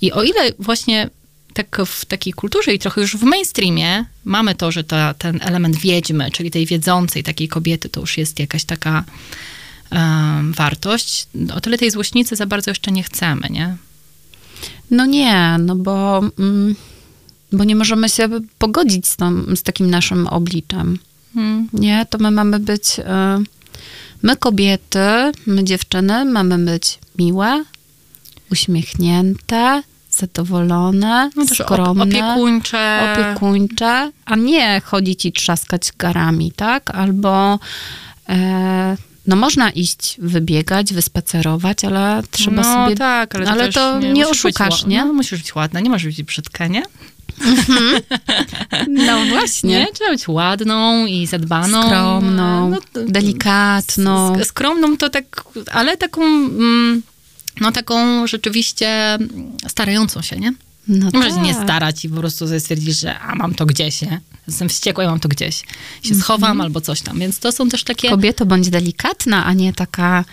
I 0.00 0.12
o 0.12 0.22
ile 0.22 0.52
właśnie 0.58 1.10
tak 1.54 1.80
w 1.86 2.04
takiej 2.04 2.32
kulturze 2.32 2.74
i 2.74 2.78
trochę 2.78 3.00
już 3.00 3.16
w 3.16 3.22
mainstreamie 3.22 4.04
mamy 4.24 4.54
to, 4.54 4.72
że 4.72 4.84
ta, 4.84 5.14
ten 5.14 5.40
element 5.42 5.76
wiedźmy, 5.76 6.30
czyli 6.30 6.50
tej 6.50 6.66
wiedzącej 6.66 7.22
takiej 7.22 7.48
kobiety, 7.48 7.88
to 7.88 8.00
już 8.00 8.18
jest 8.18 8.38
jakaś 8.38 8.64
taka 8.64 9.04
em, 9.90 10.52
wartość, 10.52 11.26
o 11.54 11.60
tyle 11.60 11.78
tej 11.78 11.90
złośnicy 11.90 12.36
za 12.36 12.46
bardzo 12.46 12.70
jeszcze 12.70 12.92
nie 12.92 13.02
chcemy, 13.02 13.46
nie? 13.50 13.76
No 14.90 15.06
nie, 15.06 15.56
no 15.60 15.76
bo, 15.76 16.20
mm, 16.38 16.74
bo 17.52 17.64
nie 17.64 17.76
możemy 17.76 18.08
się 18.08 18.28
pogodzić 18.58 19.06
z, 19.06 19.16
tą, 19.16 19.56
z 19.56 19.62
takim 19.62 19.90
naszym 19.90 20.26
obliczem. 20.26 20.98
Hmm. 21.34 21.68
Nie, 21.72 22.06
to 22.10 22.18
my 22.18 22.30
mamy 22.30 22.58
być, 22.58 22.98
y, 22.98 23.02
my 24.22 24.36
kobiety, 24.36 25.32
my 25.46 25.64
dziewczyny, 25.64 26.24
mamy 26.24 26.58
być 26.58 26.98
miłe, 27.18 27.64
uśmiechnięte, 28.52 29.82
zadowolone, 30.10 31.30
No 31.36 31.46
skromne, 31.46 32.04
opiekuńcze. 32.04 33.12
opiekuńcze, 33.12 34.12
a 34.24 34.36
nie 34.36 34.80
chodzić 34.84 35.24
i 35.24 35.32
trzaskać 35.32 35.92
garami, 35.98 36.52
tak? 36.52 36.90
Albo 36.90 37.58
e, 38.28 38.96
no 39.26 39.36
można 39.36 39.70
iść 39.70 40.16
wybiegać, 40.18 40.94
wyspacerować, 40.94 41.84
ale 41.84 42.22
trzeba 42.30 42.62
no, 42.62 42.74
sobie... 42.74 42.96
tak, 42.96 43.34
ale, 43.34 43.50
ale 43.50 43.72
to 43.72 44.00
nie 44.00 44.24
musisz 44.24 44.46
oszukasz, 44.46 44.86
nie? 44.86 45.04
No, 45.04 45.12
musisz 45.12 45.38
być 45.38 45.54
ładna, 45.54 45.80
nie 45.80 45.90
możesz 45.90 46.06
być 46.06 46.22
brzydka, 46.22 46.66
nie? 46.66 46.82
No 48.88 49.24
właśnie. 49.28 49.70
Nie, 49.70 49.86
trzeba 49.94 50.10
być 50.10 50.28
ładną 50.28 51.06
i 51.06 51.26
zadbaną. 51.26 51.82
Skromną, 51.82 52.70
No, 52.70 52.78
to- 52.92 53.04
delikatną. 53.04 54.34
Sk- 54.34 54.44
Skromną 54.44 54.96
to 54.96 55.10
tak, 55.10 55.44
ale 55.72 55.96
taką, 55.96 56.22
mm, 56.24 57.02
no 57.60 57.72
taką 57.72 58.26
rzeczywiście 58.26 59.18
starającą 59.68 60.22
się, 60.22 60.36
nie? 60.36 60.52
No 60.88 61.10
możesz 61.12 61.34
nie 61.34 61.54
tak. 61.54 61.64
starać 61.64 62.04
i 62.04 62.08
po 62.08 62.16
prostu 62.16 62.60
stwierdzić, 62.60 62.98
że 62.98 63.18
a 63.18 63.34
mam 63.34 63.54
to 63.54 63.66
gdzieś, 63.66 64.02
nie? 64.02 64.20
Jestem 64.48 64.68
wściekła 64.68 65.04
i 65.04 65.06
mam 65.06 65.20
to 65.20 65.28
gdzieś. 65.28 65.56
Się 65.58 65.64
Mhm. 66.04 66.20
schowam 66.20 66.60
albo 66.60 66.80
coś 66.80 67.00
tam. 67.00 67.18
Więc 67.18 67.38
to 67.38 67.52
są 67.52 67.68
też 67.68 67.84
takie... 67.84 68.08
Kobieto, 68.10 68.46
bądź 68.46 68.70
delikatna, 68.70 69.44
a 69.44 69.52
nie 69.52 69.72
taka 69.72 70.24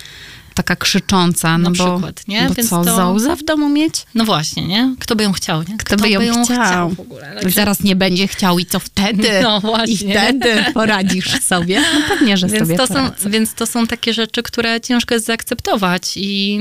taka 0.53 0.75
krzycząca. 0.75 1.57
No 1.57 1.69
Na 1.69 1.75
bo, 1.77 1.91
przykład, 1.93 2.27
nie? 2.27 2.47
Bo 2.47 2.53
Więc 2.53 2.69
co, 2.69 2.83
to- 2.83 2.95
zauza 2.95 3.35
w 3.35 3.43
domu 3.43 3.69
mieć? 3.69 3.93
No 4.15 4.25
właśnie, 4.25 4.67
nie? 4.67 4.95
Kto 4.99 5.15
by 5.15 5.23
ją 5.23 5.31
chciał, 5.33 5.59
nie? 5.63 5.77
Kto, 5.77 5.95
by 5.97 6.09
ją 6.09 6.45
chciał? 6.45 6.89
w 6.89 6.99
ogóle? 6.99 7.35
Także- 7.41 7.55
Zaraz 7.55 7.79
nie 7.83 7.95
będzie 7.95 8.27
chciał 8.27 8.59
i 8.59 8.65
co 8.65 8.79
wtedy? 8.79 9.29
No 9.43 9.61
właśnie. 9.61 9.93
I 9.93 9.97
wtedy 9.97 10.65
poradzisz 10.73 11.41
sobie. 11.41 11.81
No 11.81 12.01
pewnie, 12.09 12.37
że 12.37 12.47
Więc 12.47 12.59
sobie 12.67 12.77
to, 12.77 12.87
są, 12.87 13.09
więc 13.29 13.53
to 13.53 13.65
są 13.65 13.87
takie 13.87 14.13
rzeczy, 14.13 14.43
które 14.43 14.81
ciężko 14.81 15.13
jest 15.13 15.25
zaakceptować 15.25 16.11
i 16.15 16.59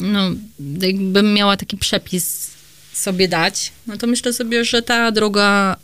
no, 0.00 0.20
jakbym 0.80 1.34
miała 1.34 1.56
taki 1.56 1.76
przepis 1.76 2.50
sobie 3.00 3.28
dać, 3.28 3.72
no 3.86 3.96
to 3.96 4.06
myślę 4.06 4.32
sobie, 4.32 4.64
że 4.64 4.82
ta 4.82 5.12
droga 5.12 5.76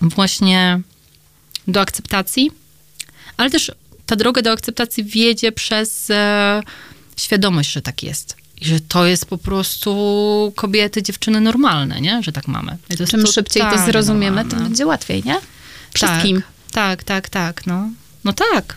właśnie 0.00 0.80
do 1.68 1.80
akceptacji, 1.80 2.50
ale 3.36 3.50
też 3.50 3.72
ta 4.06 4.16
droga 4.16 4.42
do 4.42 4.52
akceptacji 4.52 5.04
wiedzie 5.04 5.52
przez 5.52 6.10
e, 6.10 6.62
świadomość, 7.16 7.72
że 7.72 7.82
tak 7.82 8.02
jest. 8.02 8.36
I 8.60 8.64
że 8.64 8.80
to 8.80 9.06
jest 9.06 9.26
po 9.26 9.38
prostu 9.38 10.52
kobiety, 10.56 11.02
dziewczyny 11.02 11.40
normalne, 11.40 12.00
nie? 12.00 12.22
Że 12.22 12.32
tak 12.32 12.48
mamy. 12.48 12.76
I 12.90 12.96
to 12.96 13.06
Czym 13.06 13.26
szybciej 13.26 13.62
to 13.62 13.86
zrozumiemy, 13.86 14.36
tym 14.36 14.48
normalne. 14.48 14.68
będzie 14.68 14.86
łatwiej, 14.86 15.22
nie? 15.24 15.36
Wszystkim. 15.94 16.42
Tak, 16.72 17.04
tak, 17.04 17.04
tak, 17.04 17.28
tak, 17.28 17.66
no. 17.66 17.90
No 18.24 18.32
tak. 18.32 18.76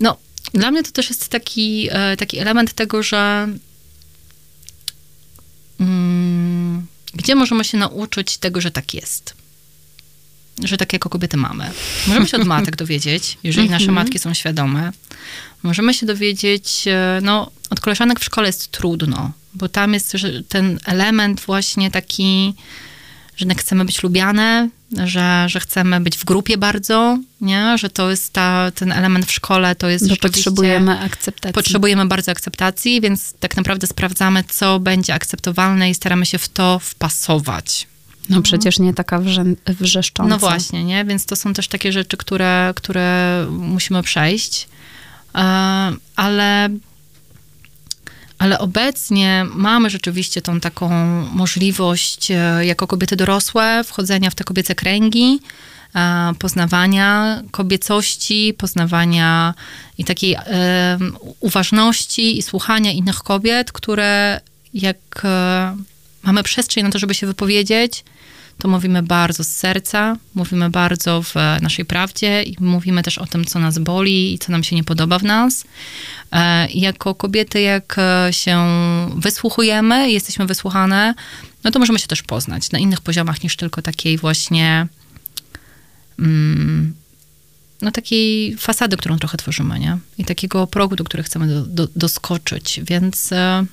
No, 0.00 0.16
dla 0.54 0.70
mnie 0.70 0.82
to 0.82 0.90
też 0.90 1.08
jest 1.08 1.28
taki, 1.28 1.88
e, 1.90 2.16
taki 2.16 2.38
element 2.38 2.72
tego, 2.72 3.02
że 3.02 3.48
gdzie 7.14 7.34
możemy 7.34 7.64
się 7.64 7.78
nauczyć 7.78 8.38
tego, 8.38 8.60
że 8.60 8.70
tak 8.70 8.94
jest. 8.94 9.34
Że 10.64 10.76
tak 10.76 10.92
jako 10.92 11.08
kobiety 11.08 11.36
mamy. 11.36 11.70
Możemy 12.06 12.28
się 12.28 12.36
od 12.36 12.46
matek 12.54 12.76
dowiedzieć, 12.76 13.38
jeżeli 13.42 13.70
nasze 13.70 13.92
matki 13.92 14.18
są 14.18 14.34
świadome. 14.34 14.92
Możemy 15.62 15.94
się 15.94 16.06
dowiedzieć, 16.06 16.84
e, 16.86 17.20
no, 17.22 17.50
od 17.70 17.80
koleżanek 17.80 18.20
w 18.20 18.24
szkole 18.24 18.46
jest 18.46 18.70
trudno, 18.70 19.32
bo 19.54 19.68
tam 19.68 19.94
jest 19.94 20.16
ten 20.48 20.78
element 20.84 21.40
właśnie 21.40 21.90
taki, 21.90 22.54
że 23.38 23.42
jednak 23.42 23.60
chcemy 23.60 23.84
być 23.84 24.02
lubiane, 24.02 24.68
że, 25.04 25.44
że 25.48 25.60
chcemy 25.60 26.00
być 26.00 26.16
w 26.16 26.24
grupie 26.24 26.58
bardzo, 26.58 27.18
nie? 27.40 27.78
Że 27.78 27.90
to 27.90 28.10
jest 28.10 28.32
ta, 28.32 28.70
ten 28.74 28.92
element 28.92 29.26
w 29.26 29.32
szkole, 29.32 29.74
to 29.74 29.88
jest 29.88 30.08
Bo 30.08 30.16
potrzebujemy 30.16 31.00
akceptacji. 31.00 31.54
Potrzebujemy 31.54 32.06
bardzo 32.06 32.32
akceptacji, 32.32 33.00
więc 33.00 33.34
tak 33.40 33.56
naprawdę 33.56 33.86
sprawdzamy, 33.86 34.44
co 34.48 34.80
będzie 34.80 35.14
akceptowalne 35.14 35.90
i 35.90 35.94
staramy 35.94 36.26
się 36.26 36.38
w 36.38 36.48
to 36.48 36.78
wpasować. 36.78 37.86
No 38.28 38.42
przecież 38.42 38.78
nie 38.78 38.94
taka 38.94 39.18
wrze 39.18 39.44
wrzeszcząca. 39.66 40.30
No 40.30 40.38
właśnie, 40.38 40.84
nie? 40.84 41.04
Więc 41.04 41.26
to 41.26 41.36
są 41.36 41.54
też 41.54 41.68
takie 41.68 41.92
rzeczy, 41.92 42.16
które, 42.16 42.72
które 42.76 43.46
musimy 43.50 44.02
przejść. 44.02 44.68
E, 45.34 45.38
Ale, 46.16 46.68
ale 48.38 48.58
obecnie 48.58 49.46
mamy 49.54 49.90
rzeczywiście 49.90 50.42
tą 50.42 50.60
taką 50.60 50.88
możliwość, 51.32 52.30
e, 52.30 52.66
jako 52.66 52.86
kobiety 52.86 53.16
dorosłe, 53.16 53.84
wchodzenia 53.84 54.30
w 54.30 54.34
te 54.34 54.44
kobiece 54.44 54.74
kręgi, 54.74 55.40
e, 55.94 56.32
poznawania 56.38 57.42
kobiecości, 57.50 58.54
poznawania 58.58 59.54
i 59.98 60.04
takiej 60.04 60.34
e, 60.34 60.98
uważności 61.40 62.38
i 62.38 62.42
słuchania 62.42 62.92
innych 62.92 63.18
kobiet, 63.18 63.72
które 63.72 64.40
jak 64.74 64.96
mamy 66.22 66.42
przestrzeń 66.42 66.84
na 66.84 66.90
to, 66.90 66.98
żeby 66.98 67.14
się 67.14 67.26
wypowiedzieć, 67.26 68.04
to 68.58 68.68
mówimy 68.68 69.02
bardzo 69.02 69.44
z 69.44 69.48
serca, 69.48 70.16
mówimy 70.34 70.70
bardzo 70.70 71.22
w 71.22 71.34
naszej 71.62 71.84
prawdzie 71.84 72.42
i 72.42 72.56
mówimy 72.60 73.02
też 73.02 73.18
o 73.18 73.26
tym, 73.26 73.44
co 73.44 73.58
nas 73.58 73.78
boli 73.78 74.34
i 74.34 74.38
co 74.38 74.52
nam 74.52 74.64
się 74.64 74.76
nie 74.76 74.84
podoba 74.84 75.18
w 75.18 75.22
nas. 75.22 75.64
E, 76.32 76.68
I 76.68 76.80
jako 76.80 77.14
kobiety, 77.14 77.60
jak 77.60 77.96
e, 77.98 78.32
się 78.32 78.66
wysłuchujemy, 79.16 80.10
jesteśmy 80.10 80.46
wysłuchane, 80.46 81.14
no 81.64 81.70
to 81.70 81.78
możemy 81.78 81.98
się 81.98 82.06
też 82.06 82.22
poznać 82.22 82.70
na 82.70 82.78
innych 82.78 83.00
poziomach 83.00 83.42
niż 83.42 83.56
tylko 83.56 83.82
takiej 83.82 84.18
właśnie 84.18 84.86
mm, 86.18 86.94
no 87.82 87.90
takiej 87.90 88.56
fasady, 88.56 88.96
którą 88.96 89.18
trochę 89.18 89.38
tworzymy, 89.38 89.78
nie? 89.78 89.98
I 90.18 90.24
takiego 90.24 90.66
progu, 90.66 90.96
do 90.96 91.04
którego 91.04 91.26
chcemy 91.26 91.46
do, 91.46 91.62
do, 91.66 91.88
doskoczyć, 91.96 92.80
więc 92.82 93.32
e, 93.32 93.66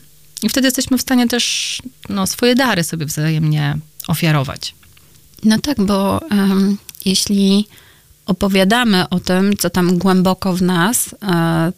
i 0.44 0.50
wtedy 0.50 0.68
jesteśmy 0.68 0.98
w 0.98 1.02
stanie 1.02 1.28
też 1.28 1.82
no, 2.10 2.28
swoje 2.28 2.56
dary 2.56 2.84
sobie 2.84 3.06
wzajemnie 3.06 3.78
ofiarować. 4.08 4.76
No 5.44 5.60
tak, 5.60 5.82
bo 5.82 6.22
em, 6.30 6.78
jeśli 7.06 7.68
opowiadamy 8.26 9.10
o 9.10 9.20
tym, 9.20 9.58
co 9.58 9.70
tam 9.70 9.98
głęboko 9.98 10.54
w 10.54 10.62
nas, 10.62 11.16
e, 11.24 11.72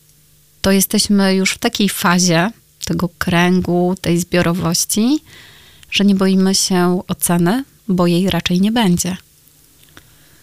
to 0.61 0.71
jesteśmy 0.71 1.35
już 1.35 1.51
w 1.51 1.57
takiej 1.57 1.89
fazie 1.89 2.51
tego 2.85 3.09
kręgu, 3.17 3.95
tej 4.01 4.19
zbiorowości, 4.19 5.19
że 5.91 6.05
nie 6.05 6.15
boimy 6.15 6.55
się 6.55 7.01
oceny, 7.07 7.63
bo 7.87 8.07
jej 8.07 8.29
raczej 8.29 8.61
nie 8.61 8.71
będzie. 8.71 9.17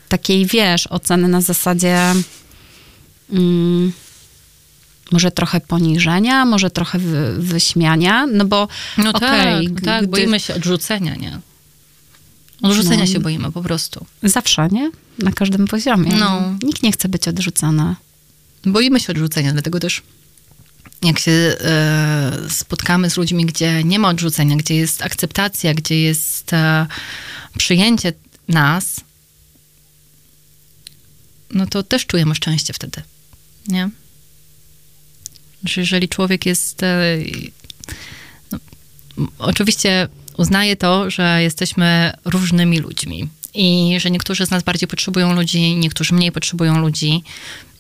Takiej, 0.09 0.47
wiesz, 0.47 0.87
oceny 0.87 1.29
na 1.29 1.41
zasadzie 1.41 2.13
mm, 3.33 3.93
może 5.13 5.31
trochę 5.31 5.61
poniżenia, 5.61 6.45
może 6.45 6.71
trochę 6.71 6.99
wy, 6.99 7.35
wyśmiania, 7.39 8.27
no 8.27 8.45
bo 8.45 8.69
No 8.99 9.11
okej, 9.11 9.69
tak, 9.69 9.85
tak, 9.85 10.03
gdy- 10.03 10.11
boimy 10.11 10.41
się 10.41 10.55
odrzucenia, 10.55 11.15
nie? 11.15 11.39
Odrzucenia 12.65 13.05
No. 13.05 13.07
się 13.07 13.21
boimy 13.21 13.53
po 13.53 13.63
prostu. 13.63 14.07
Zawsze, 14.23 14.69
nie? 14.73 14.91
Na 15.19 15.33
każdym 15.33 15.67
poziomie. 15.67 16.13
No. 16.17 16.59
Nikt 16.63 16.83
nie 16.83 16.93
chce 16.93 17.09
być 17.09 17.29
odrzucony. 17.29 17.95
Boimy 18.67 19.01
się 19.01 19.13
odrzucenia, 19.13 19.53
dlatego 19.53 19.81
też 19.81 20.03
jak 21.03 21.19
się 21.19 21.33
e, 21.33 22.33
spotkamy 22.49 23.11
z 23.11 23.17
ludźmi, 23.17 23.47
gdzie 23.47 23.85
nie 23.85 23.99
ma 23.99 24.09
odrzucenia, 24.09 24.57
gdzie 24.57 24.75
jest 24.77 25.03
akceptacja, 25.03 25.75
gdzie 25.75 26.01
jest 26.01 26.53
e, 26.53 26.87
przyjęcie 27.59 28.13
nas, 28.49 29.01
no 31.51 31.67
to 31.67 31.83
też 31.83 32.07
czujemy 32.07 32.35
szczęście 32.35 32.73
wtedy, 32.73 33.03
nie? 33.69 33.91
Że 35.65 35.81
jeżeli 35.81 36.09
człowiek 36.09 36.47
jest... 36.47 36.83
E, 36.83 37.17
no, 38.53 38.59
oczywiście 39.39 40.09
uznaje 40.37 40.77
to, 40.77 41.11
że 41.11 41.43
jesteśmy 41.43 42.13
różnymi 42.25 42.79
ludźmi 42.79 43.29
i 43.55 43.97
że 43.99 44.11
niektórzy 44.11 44.47
z 44.47 44.51
nas 44.51 44.63
bardziej 44.63 44.89
potrzebują 44.89 45.35
ludzi, 45.35 45.77
niektórzy 45.77 46.15
mniej 46.15 46.33
potrzebują 46.33 46.79
ludzi. 46.79 47.23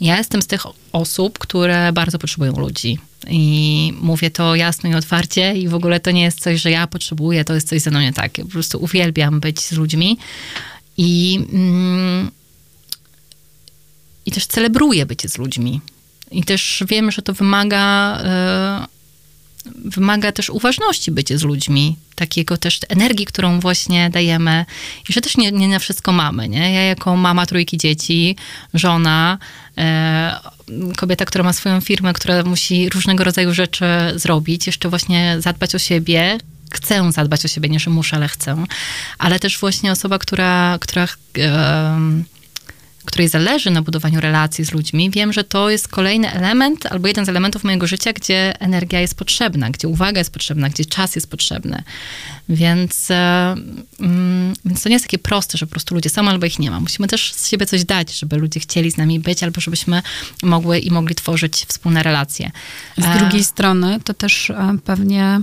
Ja 0.00 0.18
jestem 0.18 0.42
z 0.42 0.46
tych 0.46 0.62
osób, 0.92 1.38
które 1.38 1.92
bardzo 1.92 2.18
potrzebują 2.18 2.52
ludzi. 2.52 2.98
I 3.30 3.92
mówię 4.00 4.30
to 4.30 4.54
jasno 4.54 4.90
i 4.90 4.94
otwarcie, 4.94 5.56
i 5.56 5.68
w 5.68 5.74
ogóle 5.74 6.00
to 6.00 6.10
nie 6.10 6.22
jest 6.22 6.40
coś, 6.40 6.60
że 6.60 6.70
ja 6.70 6.86
potrzebuję, 6.86 7.44
to 7.44 7.54
jest 7.54 7.68
coś 7.68 7.80
ze 7.80 7.90
mną 7.90 8.00
nie 8.00 8.12
tak. 8.12 8.32
Po 8.32 8.44
prostu 8.44 8.82
uwielbiam 8.82 9.40
być 9.40 9.60
z 9.60 9.72
ludźmi. 9.72 10.18
I, 10.96 11.40
mm, 11.52 12.30
i 14.26 14.32
też 14.32 14.46
celebruję 14.46 15.06
bycie 15.06 15.28
z 15.28 15.38
ludźmi. 15.38 15.80
I 16.30 16.44
też 16.44 16.84
wiem, 16.88 17.10
że 17.10 17.22
to 17.22 17.32
wymaga, 17.32 18.18
e, 18.24 18.86
wymaga 19.84 20.32
też 20.32 20.50
uważności 20.50 21.10
bycie 21.10 21.38
z 21.38 21.42
ludźmi, 21.42 21.96
takiego 22.14 22.56
też 22.56 22.80
energii, 22.88 23.26
którą 23.26 23.60
właśnie 23.60 24.10
dajemy 24.10 24.64
i 25.08 25.12
że 25.12 25.20
też 25.20 25.36
nie, 25.36 25.52
nie 25.52 25.68
na 25.68 25.78
wszystko 25.78 26.12
mamy, 26.12 26.48
nie? 26.48 26.72
Ja 26.72 26.82
jako 26.82 27.16
mama 27.16 27.46
trójki 27.46 27.78
dzieci, 27.78 28.36
żona, 28.74 29.38
e, 29.78 30.40
kobieta, 30.96 31.24
która 31.24 31.44
ma 31.44 31.52
swoją 31.52 31.80
firmę, 31.80 32.12
która 32.12 32.42
musi 32.42 32.88
różnego 32.88 33.24
rodzaju 33.24 33.54
rzeczy 33.54 33.84
zrobić, 34.14 34.66
jeszcze 34.66 34.88
właśnie 34.88 35.36
zadbać 35.38 35.74
o 35.74 35.78
siebie, 35.78 36.38
chcę 36.72 37.12
zadbać 37.12 37.44
o 37.44 37.48
siebie, 37.48 37.68
nie 37.68 37.80
że 37.80 37.90
muszę, 37.90 38.16
ale 38.16 38.28
chcę, 38.28 38.64
ale 39.18 39.40
też 39.40 39.58
właśnie 39.58 39.92
osoba, 39.92 40.18
która, 40.18 40.78
która 40.80 41.08
em, 41.34 42.24
której 43.04 43.28
zależy 43.28 43.70
na 43.70 43.82
budowaniu 43.82 44.20
relacji 44.20 44.64
z 44.64 44.72
ludźmi, 44.72 45.10
wiem, 45.10 45.32
że 45.32 45.44
to 45.44 45.70
jest 45.70 45.88
kolejny 45.88 46.32
element 46.32 46.86
albo 46.86 47.08
jeden 47.08 47.26
z 47.26 47.28
elementów 47.28 47.64
mojego 47.64 47.86
życia, 47.86 48.12
gdzie 48.12 48.60
energia 48.60 49.00
jest 49.00 49.14
potrzebna, 49.14 49.70
gdzie 49.70 49.88
uwaga 49.88 50.18
jest 50.20 50.32
potrzebna, 50.32 50.68
gdzie 50.68 50.84
czas 50.84 51.14
jest 51.14 51.30
potrzebny. 51.30 51.82
Więc, 52.48 53.10
e, 53.10 53.54
mm, 54.00 54.52
więc 54.64 54.82
to 54.82 54.88
nie 54.88 54.94
jest 54.94 55.04
takie 55.04 55.18
proste, 55.18 55.58
że 55.58 55.66
po 55.66 55.70
prostu 55.70 55.94
ludzie 55.94 56.10
są 56.10 56.28
albo 56.28 56.46
ich 56.46 56.58
nie 56.58 56.70
ma. 56.70 56.80
Musimy 56.80 57.08
też 57.08 57.32
z 57.32 57.48
siebie 57.48 57.66
coś 57.66 57.84
dać, 57.84 58.18
żeby 58.18 58.36
ludzie 58.36 58.60
chcieli 58.60 58.90
z 58.90 58.96
nami 58.96 59.20
być, 59.20 59.42
albo 59.42 59.60
żebyśmy 59.60 60.02
mogły 60.42 60.78
i 60.78 60.90
mogli 60.90 61.14
tworzyć 61.14 61.64
wspólne 61.68 62.02
relacje. 62.02 62.50
Z 62.98 63.04
E, 63.04 63.18
drugiej 63.18 63.44
strony 63.44 64.00
to 64.04 64.14
też 64.14 64.50
e, 64.50 64.76
pewnie 64.84 65.40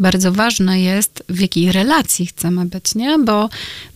bardzo 0.00 0.32
ważne 0.32 0.80
jest, 0.80 1.24
w 1.28 1.40
jakiej 1.40 1.72
relacji 1.72 2.26
chcemy 2.26 2.66
być, 2.66 2.94
nie? 2.94 3.18
Bo 3.18 3.48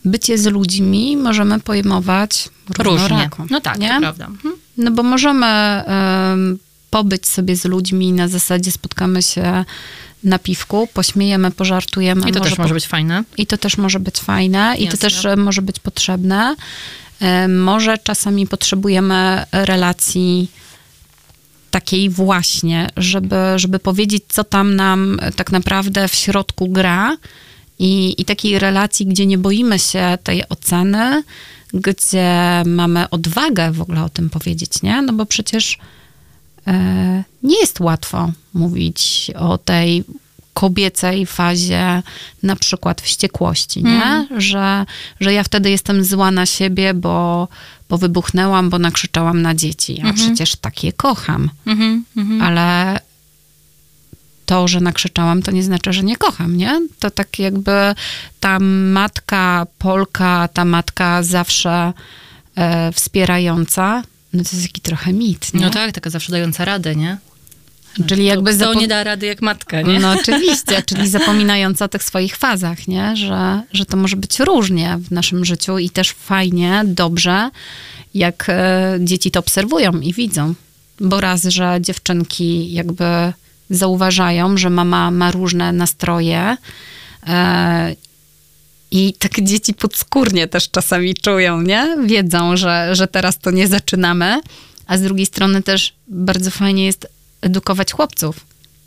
bycie 0.05 0.37
z 0.37 0.45
ludźmi 0.45 1.17
możemy 1.17 1.59
pojmować 1.59 2.49
różnie. 2.79 3.29
No 3.49 3.61
tak, 3.61 3.79
nie? 3.79 3.97
prawda. 3.99 4.25
Mhm. 4.25 4.55
No 4.77 4.91
bo 4.91 5.03
możemy 5.03 5.45
em, 5.47 6.57
pobyć 6.89 7.27
sobie 7.27 7.55
z 7.55 7.65
ludźmi 7.65 8.13
na 8.13 8.27
zasadzie 8.27 8.71
spotkamy 8.71 9.21
się 9.21 9.65
na 10.23 10.39
piwku, 10.39 10.87
pośmiejemy, 10.93 11.51
pożartujemy. 11.51 12.29
I 12.29 12.31
to 12.33 12.39
też 12.39 12.55
po- 12.55 12.61
może 12.61 12.73
być 12.73 12.87
fajne. 12.87 13.23
I 13.37 13.47
to 13.47 13.57
też 13.57 13.77
może 13.77 13.99
być 13.99 14.17
fajne 14.19 14.75
i 14.79 14.87
to 14.87 14.97
też 14.97 15.25
e, 15.25 15.35
może 15.35 15.61
być 15.61 15.79
potrzebne. 15.79 16.55
E, 17.19 17.47
Może 17.47 17.97
czasami 17.97 18.47
potrzebujemy 18.47 19.45
relacji 19.51 20.51
takiej 21.71 22.09
właśnie, 22.09 22.89
żeby, 22.97 23.35
żeby 23.55 23.79
powiedzieć, 23.79 24.23
co 24.27 24.43
tam 24.43 24.75
nam 24.75 25.19
tak 25.35 25.51
naprawdę 25.51 26.07
w 26.07 26.15
środku 26.15 26.67
gra 26.67 27.17
i, 27.79 28.15
i 28.17 28.25
takiej 28.25 28.59
relacji, 28.59 29.05
gdzie 29.05 29.25
nie 29.25 29.37
boimy 29.37 29.79
się 29.79 30.17
tej 30.23 30.49
oceny, 30.49 31.23
gdzie 31.73 32.63
mamy 32.65 33.09
odwagę 33.09 33.71
w 33.71 33.81
ogóle 33.81 34.03
o 34.03 34.09
tym 34.09 34.29
powiedzieć, 34.29 34.81
nie? 34.81 35.01
No 35.01 35.13
bo 35.13 35.25
przecież 35.25 35.77
e, 36.67 37.23
nie 37.43 37.59
jest 37.59 37.79
łatwo 37.79 38.31
mówić 38.53 39.31
o 39.35 39.57
tej 39.57 40.03
kobiecej 40.53 41.25
fazie 41.25 42.03
na 42.43 42.55
przykład 42.55 43.01
wściekłości, 43.01 43.83
nie? 43.83 44.03
Mm. 44.03 44.41
Że, 44.41 44.85
że 45.19 45.33
ja 45.33 45.43
wtedy 45.43 45.69
jestem 45.69 46.03
zła 46.03 46.31
na 46.31 46.45
siebie, 46.45 46.93
bo, 46.93 47.47
bo 47.89 47.97
wybuchnęłam, 47.97 48.69
bo 48.69 48.79
nakrzyczałam 48.79 49.41
na 49.41 49.55
dzieci. 49.55 49.97
A 49.99 50.03
mm 50.03 50.15
-hmm. 50.15 50.25
przecież 50.25 50.55
takie 50.55 50.93
kocham. 50.93 51.49
Mm 51.65 52.05
-hmm. 52.17 52.43
Ale 52.43 52.99
to, 54.45 54.67
że 54.67 54.79
nakrzyczałam, 54.81 55.41
to 55.41 55.51
nie 55.51 55.63
znaczy, 55.63 55.93
że 55.93 56.03
nie 56.03 56.17
kocham, 56.17 56.57
nie? 56.57 56.81
To 56.99 57.11
tak 57.11 57.39
jakby 57.39 57.95
ta 58.39 58.59
matka 58.59 59.67
Polka, 59.77 60.49
ta 60.53 60.65
matka 60.65 61.23
zawsze 61.23 61.93
e, 62.55 62.91
wspierająca, 62.91 64.03
no 64.33 64.43
to 64.43 64.49
jest 64.53 64.67
taki 64.67 64.81
trochę 64.81 65.13
mit, 65.13 65.53
nie? 65.53 65.61
No 65.61 65.69
tak, 65.69 65.91
taka 65.91 66.09
zawsze 66.09 66.31
dająca 66.31 66.65
radę, 66.65 66.95
nie? 66.95 67.17
Czyli 68.07 68.25
jakby 68.25 68.57
to, 68.57 68.73
nie 68.73 68.87
da 68.87 69.03
rady 69.03 69.25
jak 69.25 69.41
matka, 69.41 69.81
nie? 69.81 69.99
No 69.99 70.11
oczywiście, 70.11 70.81
czyli 70.85 71.09
zapominająca 71.09 71.85
o 71.85 71.87
tych 71.87 72.03
swoich 72.03 72.35
fazach, 72.35 72.87
nie? 72.87 73.15
Że, 73.15 73.61
że 73.73 73.85
to 73.85 73.97
może 73.97 74.15
być 74.15 74.39
różnie 74.39 74.97
w 74.99 75.11
naszym 75.11 75.45
życiu 75.45 75.77
i 75.77 75.89
też 75.89 76.11
fajnie, 76.11 76.81
dobrze, 76.85 77.49
jak 78.13 78.45
e, 78.49 78.97
dzieci 78.99 79.31
to 79.31 79.39
obserwują 79.39 79.91
i 79.99 80.13
widzą. 80.13 80.53
Bo 80.99 81.21
raz, 81.21 81.43
że 81.43 81.77
dziewczynki 81.81 82.73
jakby 82.73 83.33
zauważają, 83.69 84.57
że 84.57 84.69
mama 84.69 85.11
ma 85.11 85.31
różne 85.31 85.71
nastroje 85.71 86.57
e, 87.27 87.95
i 88.91 89.13
tak 89.13 89.41
dzieci 89.41 89.73
podskórnie 89.73 90.47
też 90.47 90.69
czasami 90.69 91.13
czują, 91.13 91.61
nie? 91.61 91.97
Wiedzą, 92.05 92.57
że, 92.57 92.95
że 92.95 93.07
teraz 93.07 93.39
to 93.39 93.51
nie 93.51 93.67
zaczynamy, 93.67 94.41
a 94.87 94.97
z 94.97 95.01
drugiej 95.01 95.25
strony 95.25 95.63
też 95.63 95.93
bardzo 96.07 96.51
fajnie 96.51 96.85
jest 96.85 97.07
edukować 97.41 97.93
chłopców, 97.93 98.45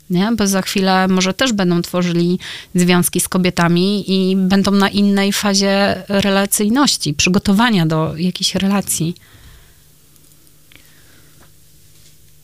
nie? 0.09 0.31
Bo 0.37 0.47
za 0.47 0.61
chwilę 0.61 1.07
może 1.07 1.33
też 1.33 1.53
będą 1.53 1.81
tworzyli 1.81 2.39
związki 2.75 3.19
z 3.19 3.29
kobietami 3.29 4.11
i 4.11 4.35
będą 4.35 4.71
na 4.71 4.89
innej 4.89 5.33
fazie 5.33 6.03
relacyjności, 6.07 7.13
przygotowania 7.13 7.85
do 7.85 8.13
jakiejś 8.17 8.55
relacji. 8.55 9.15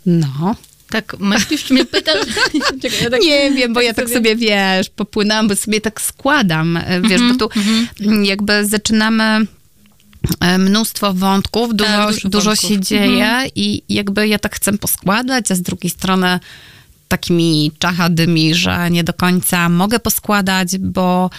No. 0.05 0.55
Tak, 0.89 1.16
myślisz, 1.20 1.64
czy 1.64 1.74
mnie 1.74 1.86
pytasz? 1.86 2.26
Czekaj, 2.82 3.03
ja 3.03 3.09
tak, 3.09 3.22
nie 3.22 3.51
wiem, 3.51 3.74
bo 3.74 3.80
tak 3.80 3.88
ja 3.88 3.93
tak 3.93 4.05
sobie... 4.09 4.16
sobie, 4.16 4.36
wiesz, 4.36 4.89
popłynęłam, 4.89 5.47
bo 5.47 5.55
sobie 5.55 5.82
tak 5.82 6.01
składam, 6.01 6.80
wiesz, 7.01 7.22
mm 7.22 7.34
-hmm, 7.34 7.38
bo 7.38 7.47
tu 7.47 7.59
mm 7.59 7.88
-hmm. 7.99 8.26
jakby 8.26 8.66
zaczynamy 8.66 9.45
mnóstwo 10.59 11.13
wątków, 11.13 11.76
dużo, 11.76 11.89
tak, 11.89 12.13
dużo, 12.13 12.30
dużo 12.30 12.49
wątków. 12.49 12.69
się 12.69 12.80
dzieje 12.80 13.26
mm 13.26 13.45
-hmm. 13.45 13.51
i 13.55 13.84
jakby 13.89 14.28
ja 14.28 14.39
tak 14.39 14.55
chcę 14.55 14.78
poskładać, 14.78 15.51
a 15.51 15.55
z 15.55 15.61
drugiej 15.61 15.89
strony 15.89 16.39
takimi 17.07 17.72
czachadymi, 17.80 18.55
że 18.55 18.91
nie 18.91 19.03
do 19.03 19.13
końca 19.13 19.69
mogę 19.69 19.99
poskładać, 19.99 20.78
bo 20.78 21.30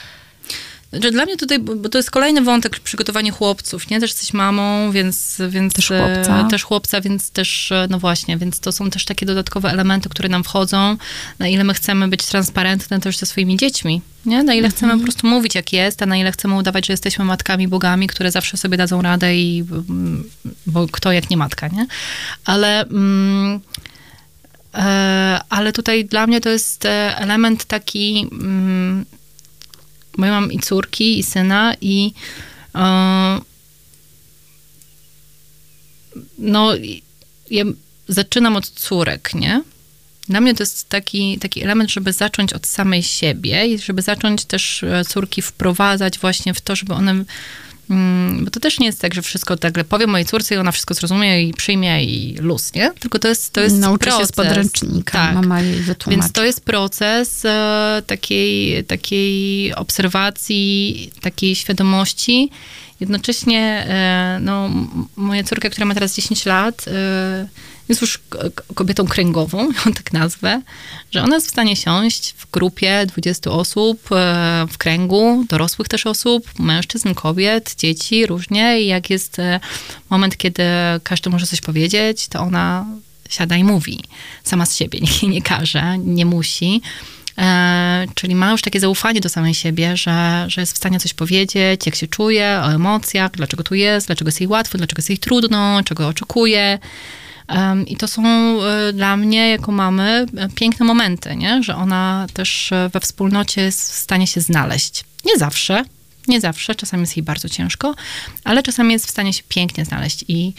znaczy 0.93 1.11
dla 1.11 1.24
mnie 1.24 1.36
tutaj, 1.36 1.59
bo 1.59 1.88
to 1.88 1.99
jest 1.99 2.11
kolejny 2.11 2.43
wątek, 2.43 2.80
przygotowanie 2.80 3.30
chłopców, 3.30 3.90
nie? 3.90 4.01
Też 4.01 4.11
jesteś 4.11 4.32
mamą, 4.32 4.90
więc... 4.90 5.43
więc 5.49 5.72
też 5.72 5.88
chłopca. 5.88 6.47
E, 6.47 6.51
też 6.51 6.62
chłopca, 6.62 7.01
więc 7.01 7.30
też, 7.30 7.72
e, 7.72 7.86
no 7.90 7.99
właśnie, 7.99 8.36
więc 8.36 8.61
to 8.61 8.72
są 8.72 8.90
też 8.90 9.05
takie 9.05 9.26
dodatkowe 9.26 9.70
elementy, 9.70 10.09
które 10.09 10.28
nam 10.28 10.45
wchodzą, 10.45 10.97
na 11.38 11.49
ile 11.49 11.64
my 11.64 11.74
chcemy 11.74 12.09
być 12.09 12.26
transparentne 12.26 13.01
też 13.01 13.18
ze 13.18 13.26
swoimi 13.26 13.57
dziećmi, 13.57 14.03
nie? 14.26 14.43
Na 14.43 14.55
ile 14.55 14.66
mhm. 14.66 14.72
chcemy 14.72 14.97
po 14.99 15.03
prostu 15.03 15.26
mówić, 15.26 15.55
jak 15.55 15.72
jest, 15.72 16.03
a 16.03 16.07
na 16.07 16.16
ile 16.16 16.32
chcemy 16.32 16.55
udawać, 16.55 16.86
że 16.86 16.93
jesteśmy 16.93 17.24
matkami, 17.24 17.68
bogami, 17.68 18.07
które 18.07 18.30
zawsze 18.30 18.57
sobie 18.57 18.76
dadzą 18.76 19.03
radę 19.03 19.36
i... 19.36 19.64
bo 20.66 20.86
kto 20.88 21.12
jak 21.12 21.30
nie 21.30 21.36
matka, 21.36 21.68
nie? 21.68 21.86
Ale... 22.45 22.80
Mm, 22.80 23.61
e, 24.74 25.40
ale 25.49 25.72
tutaj 25.72 26.05
dla 26.05 26.26
mnie 26.26 26.40
to 26.40 26.49
jest 26.49 26.84
element 27.16 27.64
taki... 27.64 28.28
Mm, 28.32 29.05
bo 30.18 30.26
ja 30.26 30.32
mam 30.32 30.52
i 30.52 30.58
córki, 30.58 31.18
i 31.18 31.22
syna, 31.22 31.74
i 31.80 32.12
e, 32.74 33.40
no, 36.38 36.72
ja 37.50 37.64
zaczynam 38.08 38.56
od 38.56 38.68
córek, 38.68 39.34
nie? 39.34 39.62
Dla 40.28 40.40
mnie 40.40 40.54
to 40.54 40.62
jest 40.62 40.88
taki, 40.88 41.38
taki 41.38 41.62
element, 41.62 41.90
żeby 41.90 42.12
zacząć 42.12 42.52
od 42.52 42.66
samej 42.66 43.02
siebie 43.02 43.66
i 43.66 43.78
żeby 43.78 44.02
zacząć 44.02 44.44
też 44.44 44.82
e, 44.82 45.04
córki 45.04 45.42
wprowadzać 45.42 46.18
właśnie 46.18 46.54
w 46.54 46.60
to, 46.60 46.76
żeby 46.76 46.94
one 46.94 47.24
bo 48.40 48.51
to 48.51 48.61
też 48.61 48.78
nie 48.78 48.86
jest 48.86 49.01
tak, 49.01 49.14
że 49.14 49.22
wszystko 49.22 49.57
tak 49.57 49.84
powiem 49.84 50.11
mojej 50.11 50.26
córce 50.26 50.55
i 50.55 50.59
ona 50.59 50.72
wszystko 50.72 50.95
zrozumie 50.95 51.43
i 51.43 51.55
przyjmie 51.55 52.05
i 52.05 52.36
luz, 52.40 52.74
nie? 52.74 52.93
Tylko 53.01 53.18
to 53.18 53.28
jest, 53.28 53.53
to 53.53 53.61
jest 53.61 53.76
Nauczy 53.76 53.99
proces. 53.99 54.20
się 54.20 54.26
z 54.26 54.32
podręcznika, 54.32 55.18
tak. 55.18 55.34
mama 55.34 55.61
jej 55.61 55.80
wytłumaczy. 55.80 56.20
Więc 56.20 56.32
to 56.32 56.45
jest 56.45 56.64
proces 56.64 57.45
e, 57.45 58.03
takiej, 58.07 58.84
takiej 58.84 59.74
obserwacji, 59.74 61.11
takiej 61.20 61.55
świadomości. 61.55 62.51
Jednocześnie 63.01 63.86
e, 63.88 64.38
no, 64.40 64.70
moja 65.16 65.45
córka, 65.45 65.70
która 65.70 65.86
ma 65.86 65.95
teraz 65.95 66.16
10 66.16 66.47
lat, 66.47 66.84
e, 66.88 67.49
jest 67.93 68.03
już 68.03 68.20
kobietą 68.74 69.07
kręgową, 69.07 69.59
ją 69.86 69.93
tak 69.95 70.12
nazwę, 70.12 70.62
że 71.11 71.22
ona 71.22 71.34
jest 71.34 71.47
w 71.47 71.51
stanie 71.51 71.76
siąść 71.76 72.34
w 72.38 72.51
grupie 72.51 73.07
20 73.07 73.51
osób, 73.51 74.12
e, 74.12 74.66
w 74.70 74.78
kręgu, 74.78 75.45
dorosłych 75.49 75.88
też 75.88 76.07
osób, 76.07 76.59
mężczyzn, 76.59 77.14
kobiet, 77.14 77.74
dzieci, 77.78 78.26
różnie 78.26 78.80
i 78.82 78.86
jak 78.86 79.11
jest 79.11 79.38
e, 79.38 79.61
moment, 80.11 80.36
kiedy 80.36 80.62
każdy 81.03 81.30
może 81.30 81.47
coś 81.47 81.61
powiedzieć, 81.61 82.28
to 82.28 82.40
ona 82.40 82.86
siada 83.28 83.57
i 83.57 83.64
mówi 83.64 84.05
sama 84.45 84.66
z 84.66 84.76
siebie, 84.76 85.01
nikt 85.03 85.22
jej 85.22 85.32
nie 85.32 85.43
każe, 85.43 85.99
nie 85.99 86.26
musi. 86.26 86.82
E, 87.38 88.07
czyli 88.14 88.34
ma 88.34 88.51
już 88.51 88.62
takie 88.62 88.80
zaufanie 88.80 89.20
do 89.20 89.28
samej 89.28 89.55
siebie, 89.55 89.97
że, 89.97 90.45
że 90.49 90.61
jest 90.61 90.72
w 90.72 90.76
stanie 90.76 91.01
coś 91.01 91.14
powiedzieć, 91.14 91.86
jak 91.86 91.95
się 91.95 92.07
czuje, 92.07 92.61
o 92.62 92.72
emocjach, 92.72 93.30
dlaczego 93.30 93.62
tu 93.62 93.74
jest, 93.74 94.07
dlaczego 94.07 94.28
jest 94.28 94.40
jej 94.40 94.49
łatwo, 94.49 94.78
dlaczego 94.78 94.99
jest 94.99 95.09
jej 95.09 95.18
trudno, 95.18 95.82
czego 95.84 96.09
oczekuje. 96.09 96.78
I 97.86 97.96
to 97.96 98.09
są 98.09 98.22
e, 98.62 98.92
dla 98.92 99.16
mnie, 99.16 99.50
jako 99.50 99.72
mamy, 99.72 100.26
e, 100.36 100.48
piękne 100.48 100.86
momenty, 100.86 101.36
nie? 101.36 101.62
że 101.62 101.76
ona 101.76 102.26
też 102.32 102.72
e, 102.72 102.90
we 102.92 103.00
wspólnocie 103.00 103.62
jest 103.62 103.92
w 103.92 103.94
stanie 103.94 104.26
się 104.26 104.40
znaleźć. 104.40 105.05
Nie 105.24 105.38
zawsze, 105.38 105.84
nie 106.28 106.40
zawsze, 106.40 106.74
czasami 106.74 107.00
jest 107.00 107.16
jej 107.16 107.24
bardzo 107.24 107.48
ciężko, 107.48 107.94
ale 108.44 108.62
czasami 108.62 108.92
jest 108.92 109.07
w 109.07 109.11
stanie 109.11 109.32
się 109.32 109.42
pięknie 109.48 109.84
znaleźć. 109.84 110.24
I, 110.28 110.53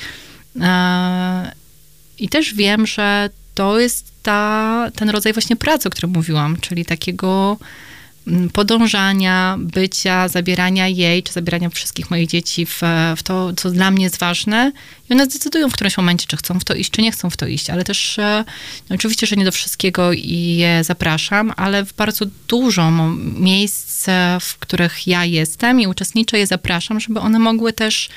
i 2.20 2.30
też 2.30 2.54
wiem, 2.54 2.88
że 2.88 3.30
to 3.56 3.80
jest 3.80 4.12
ta, 4.24 4.92
ten 4.96 5.10
rodzaj 5.10 5.34
właśnie 5.34 5.56
pracy, 5.56 5.88
o 5.88 5.92
którym 5.92 6.12
mówiłam, 6.12 6.58
czyli 6.58 6.86
takiego 6.86 7.58
podążania, 8.54 9.58
bycia, 9.60 10.28
zabierania 10.28 10.88
jej, 10.88 11.24
czy 11.24 11.34
zabierania 11.34 11.70
wszystkich 11.70 12.12
moich 12.12 12.28
dzieci 12.28 12.66
w, 12.66 12.82
w 13.18 13.24
to, 13.24 13.54
co 13.54 13.72
dla 13.72 13.92
mnie 13.92 14.04
jest 14.04 14.20
ważne. 14.20 14.72
I 15.10 15.14
one 15.14 15.26
zdecydują 15.26 15.70
w 15.70 15.74
którymś 15.74 15.98
momencie, 15.98 16.28
czy 16.28 16.38
chcą 16.38 16.60
w 16.60 16.64
to 16.64 16.74
iść, 16.74 16.92
czy 16.92 17.02
nie 17.02 17.12
chcą 17.12 17.30
w 17.30 17.38
to 17.38 17.48
iść. 17.48 17.70
Ale 17.70 17.84
też 17.84 18.20
e, 18.20 18.46
no 18.90 18.96
oczywiście, 18.96 19.28
że 19.28 19.36
nie 19.36 19.46
do 19.46 19.52
wszystkiego 19.52 20.10
je 20.14 20.84
zapraszam, 20.84 21.54
ale 21.56 21.86
w 21.86 21.94
bardzo 21.94 22.26
dużo 22.48 22.92
miejsc, 23.38 24.06
w 24.42 24.58
których 24.60 25.08
ja 25.08 25.26
jestem 25.26 25.82
i 25.82 25.88
uczestniczę, 25.88 26.38
je 26.38 26.48
zapraszam, 26.48 27.00
żeby 27.00 27.20
one 27.20 27.40
mogły 27.40 27.74
też 27.74 28.10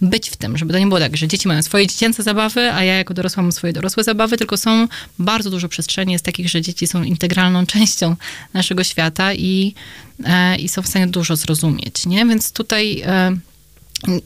być 0.00 0.30
w 0.30 0.36
tym, 0.36 0.58
żeby 0.58 0.72
to 0.72 0.78
nie 0.78 0.86
było 0.86 1.00
tak, 1.00 1.16
że 1.16 1.28
dzieci 1.28 1.48
mają 1.48 1.62
swoje 1.62 1.86
dziecięce 1.86 2.22
zabawy, 2.22 2.72
a 2.72 2.84
ja 2.84 2.94
jako 2.94 3.14
dorosła 3.14 3.42
mam 3.42 3.52
swoje 3.52 3.72
dorosłe 3.72 4.04
zabawy, 4.04 4.36
tylko 4.36 4.56
są 4.56 4.88
bardzo 5.18 5.50
dużo 5.50 5.68
przestrzeni 5.68 6.12
jest 6.12 6.24
takich, 6.24 6.48
że 6.48 6.62
dzieci 6.62 6.86
są 6.86 7.02
integralną 7.02 7.66
częścią 7.76 8.16
naszego 8.54 8.84
świata 8.84 9.34
i, 9.34 9.74
e, 10.24 10.56
i 10.56 10.68
są 10.68 10.82
w 10.82 10.86
stanie 10.86 11.06
dużo 11.06 11.36
zrozumieć, 11.36 12.06
nie? 12.06 12.26
Więc 12.26 12.52
tutaj... 12.52 13.02
E, 13.06 13.36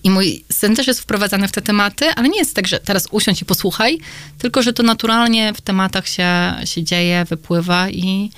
i 0.04 0.10
mój 0.10 0.44
syn 0.52 0.76
też 0.76 0.86
jest 0.86 1.00
wprowadzany 1.00 1.48
w 1.48 1.52
te 1.52 1.62
tematy, 1.62 2.04
ale 2.16 2.28
nie 2.28 2.38
jest 2.38 2.54
tak, 2.54 2.68
że 2.68 2.80
teraz 2.80 3.08
usiądź 3.10 3.42
i 3.42 3.44
posłuchaj, 3.44 3.98
tylko 4.38 4.62
że 4.62 4.72
to 4.72 4.82
naturalnie 4.82 5.54
w 5.54 5.60
tematach 5.60 6.08
się, 6.08 6.54
się 6.64 6.82
dzieje, 6.82 7.24
wypływa 7.24 7.90
i, 7.90 8.30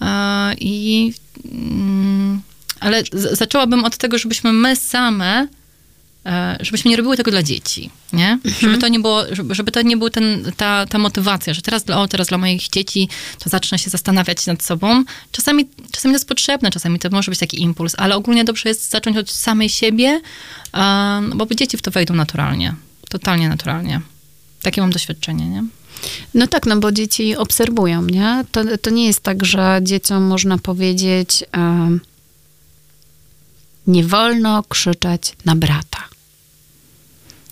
e, 0.00 0.54
i 0.54 1.12
mm, 1.52 2.42
ale 2.80 3.02
zaczęłabym 3.12 3.84
od 3.84 3.96
tego, 3.96 4.18
żebyśmy 4.18 4.52
my 4.52 4.76
same 4.76 5.48
żebyśmy 6.60 6.90
nie 6.90 6.96
robiły 6.96 7.16
tego 7.16 7.30
dla 7.30 7.42
dzieci, 7.42 7.90
nie? 8.12 8.32
Mhm. 8.32 8.54
Żeby 8.60 8.78
to 8.78 8.88
nie 8.88 9.00
było, 9.00 9.22
żeby, 9.32 9.54
żeby 9.54 9.72
to 9.72 9.82
nie 9.82 9.96
był 9.96 10.10
ten, 10.10 10.52
ta, 10.56 10.86
ta 10.86 10.98
motywacja, 10.98 11.54
że 11.54 11.62
teraz 11.62 11.84
dla, 11.84 12.02
o, 12.02 12.08
teraz 12.08 12.26
dla 12.26 12.38
moich 12.38 12.68
dzieci 12.68 13.08
to 13.38 13.50
zacznę 13.50 13.78
się 13.78 13.90
zastanawiać 13.90 14.46
nad 14.46 14.62
sobą. 14.62 15.04
Czasami, 15.32 15.68
czasami 15.90 16.12
to 16.12 16.16
jest 16.16 16.28
potrzebne, 16.28 16.70
czasami 16.70 16.98
to 16.98 17.10
może 17.10 17.30
być 17.30 17.38
taki 17.38 17.62
impuls, 17.62 17.94
ale 17.98 18.16
ogólnie 18.16 18.44
dobrze 18.44 18.68
jest 18.68 18.90
zacząć 18.90 19.16
od 19.16 19.30
samej 19.30 19.68
siebie, 19.68 20.20
bo 21.34 21.46
dzieci 21.46 21.76
w 21.76 21.82
to 21.82 21.90
wejdą 21.90 22.14
naturalnie, 22.14 22.74
totalnie 23.08 23.48
naturalnie. 23.48 24.00
Takie 24.62 24.80
mam 24.80 24.90
doświadczenie, 24.90 25.48
nie? 25.48 25.64
No 26.34 26.46
tak, 26.46 26.66
no 26.66 26.76
bo 26.76 26.92
dzieci 26.92 27.36
obserwują, 27.36 28.02
nie? 28.02 28.44
To, 28.52 28.78
to 28.82 28.90
nie 28.90 29.06
jest 29.06 29.20
tak, 29.20 29.44
że 29.44 29.80
dzieciom 29.82 30.22
można 30.22 30.58
powiedzieć 30.58 31.44
e, 31.56 31.98
nie 33.86 34.04
wolno 34.04 34.62
krzyczeć 34.62 35.32
na 35.44 35.56
brata. 35.56 36.09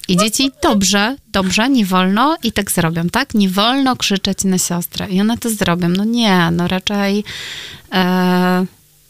I 0.08 0.16
dzieci 0.16 0.50
dobrze, 0.62 1.16
dobrze, 1.32 1.68
nie 1.68 1.86
wolno 1.86 2.36
i 2.42 2.52
tak 2.52 2.70
zrobią, 2.70 3.08
tak? 3.08 3.34
Nie 3.34 3.48
wolno 3.48 3.96
krzyczeć 3.96 4.44
na 4.44 4.58
siostrę. 4.58 5.08
I 5.08 5.20
one 5.20 5.38
to 5.38 5.50
zrobią. 5.50 5.88
No 5.88 6.04
nie, 6.04 6.50
no 6.50 6.68
raczej 6.68 7.24
e, 7.92 8.66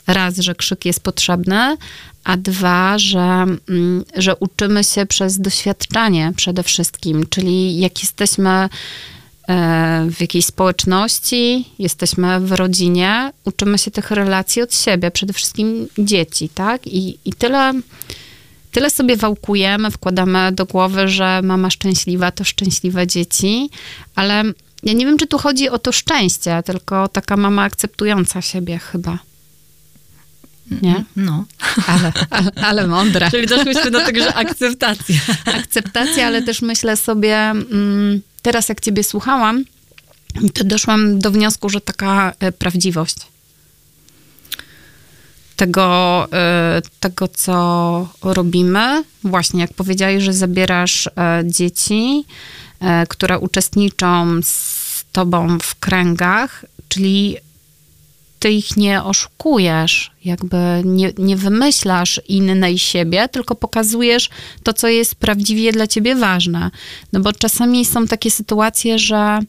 raz, 0.06 0.36
że 0.36 0.54
krzyk 0.54 0.84
jest 0.84 1.02
potrzebny, 1.02 1.76
a 2.24 2.36
dwa, 2.36 2.98
że, 2.98 3.46
mm, 3.68 4.04
że 4.16 4.36
uczymy 4.36 4.84
się 4.84 5.06
przez 5.06 5.40
doświadczanie 5.40 6.32
przede 6.36 6.62
wszystkim, 6.62 7.26
czyli 7.30 7.78
jak 7.78 8.02
jesteśmy 8.02 8.50
e, 8.50 8.68
w 10.10 10.20
jakiejś 10.20 10.44
społeczności, 10.44 11.64
jesteśmy 11.78 12.40
w 12.40 12.52
rodzinie, 12.52 13.32
uczymy 13.44 13.78
się 13.78 13.90
tych 13.90 14.10
relacji 14.10 14.62
od 14.62 14.74
siebie, 14.74 15.10
przede 15.10 15.32
wszystkim 15.32 15.88
dzieci, 15.98 16.48
tak? 16.48 16.86
I, 16.86 17.18
i 17.24 17.32
tyle, 17.32 17.72
tyle 18.78 18.90
sobie 18.90 19.16
wałkujemy, 19.16 19.90
wkładamy 19.90 20.52
do 20.52 20.66
głowy, 20.66 21.08
że 21.08 21.42
mama 21.42 21.70
szczęśliwa 21.70 22.30
to 22.30 22.44
szczęśliwe 22.44 23.06
dzieci, 23.06 23.70
ale 24.14 24.44
ja 24.82 24.92
nie 24.92 25.06
wiem, 25.06 25.18
czy 25.18 25.26
tu 25.26 25.38
chodzi 25.38 25.68
o 25.68 25.78
to 25.78 25.92
szczęście, 25.92 26.62
tylko 26.64 27.08
taka 27.08 27.36
mama 27.36 27.62
akceptująca 27.62 28.42
siebie 28.42 28.78
chyba. 28.78 29.18
Nie? 30.82 31.04
No. 31.16 31.44
Ale, 31.86 32.12
ale, 32.30 32.50
ale 32.62 32.86
mądre. 32.86 33.30
Czyli 33.30 33.46
doszłyśmy 33.46 33.90
do 33.90 34.00
tego, 34.00 34.22
że 34.22 34.34
akceptacja. 34.34 35.20
Akceptacja, 35.44 36.26
ale 36.26 36.42
też 36.42 36.62
myślę 36.62 36.96
sobie, 36.96 37.36
mm, 37.36 38.20
teraz 38.42 38.68
jak 38.68 38.80
ciebie 38.80 39.04
słuchałam, 39.04 39.64
to 40.54 40.64
doszłam 40.64 41.18
do 41.18 41.30
wniosku, 41.30 41.68
że 41.68 41.80
taka 41.80 42.32
e, 42.40 42.52
prawdziwość 42.52 43.16
tego, 45.58 46.26
e, 46.32 46.82
tego, 47.00 47.28
co 47.28 48.08
robimy. 48.22 49.04
Właśnie, 49.24 49.60
jak 49.60 49.74
powiedziałeś, 49.74 50.22
że 50.22 50.32
zabierasz 50.32 51.06
e, 51.06 51.10
dzieci, 51.44 52.24
które 53.08 53.38
uczestniczą 53.38 54.42
z 54.42 55.04
tobą 55.12 55.58
w 55.58 55.74
kręgach, 55.74 56.64
czyli 56.88 57.36
ty 58.38 58.50
ich 58.50 58.76
nie 58.76 59.02
oszukujesz, 59.02 60.10
jakby 60.24 60.56
nie, 60.84 61.12
nie 61.18 61.36
wymyślasz 61.36 62.20
innej 62.28 62.78
siebie, 62.78 63.28
tylko 63.28 63.54
pokazujesz 63.54 64.28
to, 64.62 64.72
co 64.72 64.88
jest 64.88 65.14
prawdziwie 65.14 65.72
dla 65.72 65.86
ciebie 65.86 66.14
ważne. 66.14 66.70
No 67.12 67.20
bo 67.20 67.32
czasami 67.32 67.84
są 67.84 68.06
takie 68.06 68.30
sytuacje, 68.30 68.98
że 68.98 69.16
e, 69.16 69.42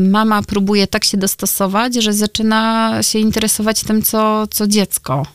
mama 0.00 0.42
próbuje 0.42 0.86
tak 0.86 1.04
się 1.04 1.16
dostosować, 1.16 1.94
że 1.94 2.12
zaczyna 2.12 2.92
się 3.02 3.18
interesować 3.18 3.84
tym, 3.84 4.02
co, 4.02 4.46
co 4.46 4.66
dziecko 4.66 5.26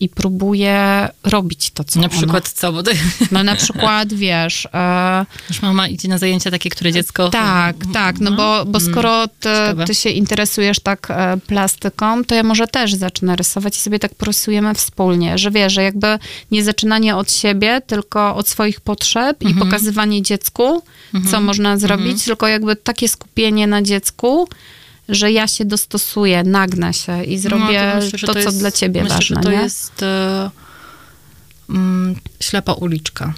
i 0.00 0.08
próbuje 0.08 1.08
robić 1.24 1.70
to, 1.70 1.84
co 1.84 2.00
Na 2.00 2.06
ona. 2.06 2.16
przykład 2.16 2.48
co? 2.48 2.72
Bo 2.72 2.82
to... 2.82 2.90
No 3.32 3.42
na 3.42 3.56
przykład, 3.56 4.12
wiesz... 4.14 4.68
E, 4.74 5.26
Już 5.48 5.62
mama 5.62 5.88
idzie 5.88 6.08
na 6.08 6.18
zajęcia 6.18 6.50
takie, 6.50 6.70
które 6.70 6.92
dziecko... 6.92 7.28
tak, 7.28 7.76
tak, 7.92 8.20
no 8.20 8.32
bo, 8.32 8.64
bo 8.64 8.80
skoro 8.80 9.28
ty, 9.28 9.48
ty 9.86 9.94
się 9.94 10.10
interesujesz 10.10 10.80
tak 10.80 11.10
e, 11.10 11.36
plastyką, 11.46 12.24
to 12.24 12.34
ja 12.34 12.42
może 12.42 12.66
też 12.66 12.94
zacznę 12.94 13.36
rysować 13.36 13.76
i 13.76 13.80
sobie 13.80 13.98
tak 13.98 14.14
porysujemy 14.14 14.74
wspólnie, 14.74 15.38
że 15.38 15.50
wiesz, 15.50 15.72
że 15.72 15.82
jakby 15.82 16.18
nie 16.50 16.64
zaczynanie 16.64 17.16
od 17.16 17.32
siebie, 17.32 17.82
tylko 17.86 18.36
od 18.36 18.48
swoich 18.48 18.80
potrzeb 18.80 19.42
i 19.42 19.54
pokazywanie 19.54 20.22
dziecku, 20.22 20.82
co 21.30 21.40
można 21.40 21.76
zrobić, 21.76 22.24
tylko 22.24 22.48
jakby 22.48 22.76
takie 22.76 23.08
skupienie 23.08 23.66
na 23.66 23.82
dziecku, 23.82 24.48
że 25.08 25.32
ja 25.32 25.46
się 25.48 25.64
dostosuję, 25.64 26.42
nagnę 26.42 26.94
się 26.94 27.24
i 27.24 27.38
zrobię 27.38 27.82
No, 27.94 28.00
to, 28.00 28.06
myślę, 28.12 28.26
to, 28.26 28.32
co 28.32 28.38
jest- 28.38 28.58
dla 28.58 28.70
ciebie 28.70 29.02
myślę, 29.02 29.16
ważne, 29.16 29.36
że 29.36 29.42
to 29.42 29.50
nie? 29.50 29.56
jest 29.56 30.02
e, 30.02 30.50
mm, 31.70 32.14
ślepa 32.40 32.72
uliczka. 32.72 33.34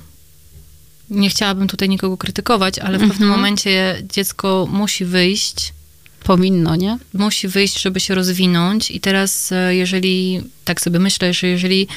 Nie 1.11 1.31
chciałabym 1.31 1.69
tutaj 1.69 1.89
nikogo 1.89 2.17
krytykować, 2.17 2.79
ale 2.79 2.91
w 2.99 3.03
Mhm. 3.03 3.11
pewnym 3.11 3.29
momencie 3.29 4.03
dziecko 4.13 4.69
musi 4.71 5.05
wyjść, 5.05 5.73
Powinno, 6.25 6.77
nie? 6.77 6.99
musi 7.15 7.49
wyjść, 7.49 7.81
żeby 7.83 8.01
się 8.01 8.15
rozwinąć. 8.15 8.91
I 8.91 9.01
teraz, 9.01 9.53
e, 9.53 9.75
jeżeli, 9.75 10.41
tak 10.65 10.81
sobie 10.81 10.99
myślę, 10.99 11.35
że 11.35 11.47
jeżeli 11.47 11.89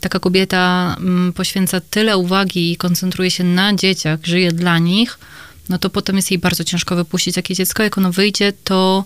taka 0.00 0.18
kobieta 0.20 0.96
mm, 0.98 1.32
poświęca 1.32 1.80
tyle 1.80 2.16
uwagi 2.18 2.72
i 2.72 2.76
koncentruje 2.76 3.30
się 3.30 3.44
na 3.44 3.74
dzieciach, 3.74 4.20
żyje 4.22 4.52
dla 4.52 4.78
nich, 4.78 5.18
no 5.68 5.78
to 5.78 5.90
potem 5.90 6.16
jest 6.16 6.30
jej 6.30 6.38
bardzo 6.38 6.64
ciężko 6.64 6.96
wypuścić 6.96 7.34
takie 7.34 7.54
dziecko. 7.54 7.82
Jak 7.82 7.98
ono 7.98 8.12
wyjdzie, 8.12 8.52
to, 8.64 9.04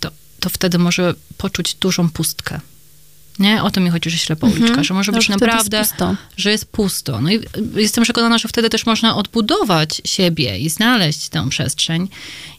to, 0.00 0.10
to 0.40 0.48
wtedy 0.50 0.78
może 0.78 1.14
poczuć 1.36 1.74
dużą 1.74 2.10
pustkę. 2.10 2.60
Nie? 3.38 3.62
O 3.62 3.70
to 3.70 3.80
mi 3.80 3.90
chodzi, 3.90 4.10
że 4.10 4.18
ślepa 4.18 4.46
uliczka, 4.46 4.84
że 4.84 4.94
może 4.94 5.12
No, 5.12 5.18
być 5.18 5.26
że 5.26 5.32
jest 5.32 5.42
naprawdę, 5.42 5.80
pusto. 5.80 6.16
że 6.36 6.50
jest 6.50 6.64
pusto. 6.64 7.20
No 7.20 7.30
i 7.30 7.40
jestem 7.74 8.04
przekonana, 8.04 8.38
że 8.38 8.48
wtedy 8.48 8.70
też 8.70 8.86
można 8.86 9.16
odbudować 9.16 10.02
siebie 10.04 10.58
i 10.58 10.70
znaleźć 10.70 11.28
tę 11.28 11.48
przestrzeń. 11.48 12.08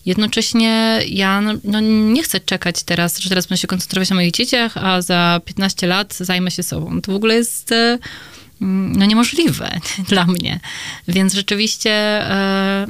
Jednocześnie 0.05 0.99
ja 1.07 1.41
no, 1.41 1.53
no 1.63 1.79
nie 1.79 2.23
chcę 2.23 2.39
czekać 2.39 2.83
teraz, 2.83 3.19
że 3.19 3.29
teraz 3.29 3.47
będę 3.47 3.61
się 3.61 3.67
koncentrować 3.67 4.09
na 4.09 4.15
moich 4.15 4.31
dzieciach, 4.31 4.77
a 4.77 5.01
za 5.01 5.41
15 5.45 5.87
lat 5.87 6.13
zajmę 6.13 6.51
się 6.51 6.63
sobą. 6.63 7.01
To 7.01 7.11
w 7.11 7.15
ogóle 7.15 7.35
jest 7.35 7.71
e, 7.71 7.99
mm, 8.61 8.95
no, 8.95 9.05
niemożliwe 9.05 9.79
dla 10.09 10.25
mnie. 10.25 10.59
Więc 11.07 11.33
rzeczywiście 11.33 11.91
e, 11.91 12.87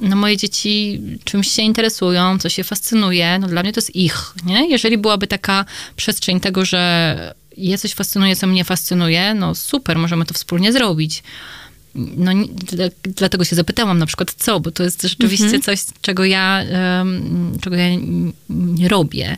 no 0.00 0.16
moje 0.16 0.36
dzieci 0.36 1.00
czymś 1.24 1.48
się 1.48 1.62
interesują, 1.62 2.38
co 2.38 2.48
się 2.48 2.64
fascynuje, 2.64 3.38
no 3.38 3.46
dla 3.46 3.62
mnie 3.62 3.72
to 3.72 3.78
jest 3.78 3.96
ich, 3.96 4.34
nie? 4.44 4.70
Jeżeli 4.70 4.98
byłaby 4.98 5.26
taka 5.26 5.64
przestrzeń 5.96 6.40
tego, 6.40 6.64
że 6.64 7.34
je 7.56 7.78
coś 7.78 7.94
fascynuje, 7.94 8.36
co 8.36 8.46
mnie 8.46 8.64
fascynuje, 8.64 9.34
no 9.34 9.54
super, 9.54 9.98
możemy 9.98 10.24
to 10.24 10.34
wspólnie 10.34 10.72
zrobić. 10.72 11.22
No, 11.94 12.32
dlatego 13.02 13.44
się 13.44 13.56
zapytałam 13.56 13.98
na 13.98 14.06
przykład 14.06 14.34
co, 14.38 14.60
bo 14.60 14.70
to 14.70 14.82
jest 14.82 15.02
rzeczywiście 15.02 15.60
coś, 15.60 15.80
czego 16.00 16.24
ja, 16.24 16.60
em, 16.60 17.58
czego 17.60 17.76
ja 17.76 17.88
nie 18.48 18.88
robię. 18.88 19.36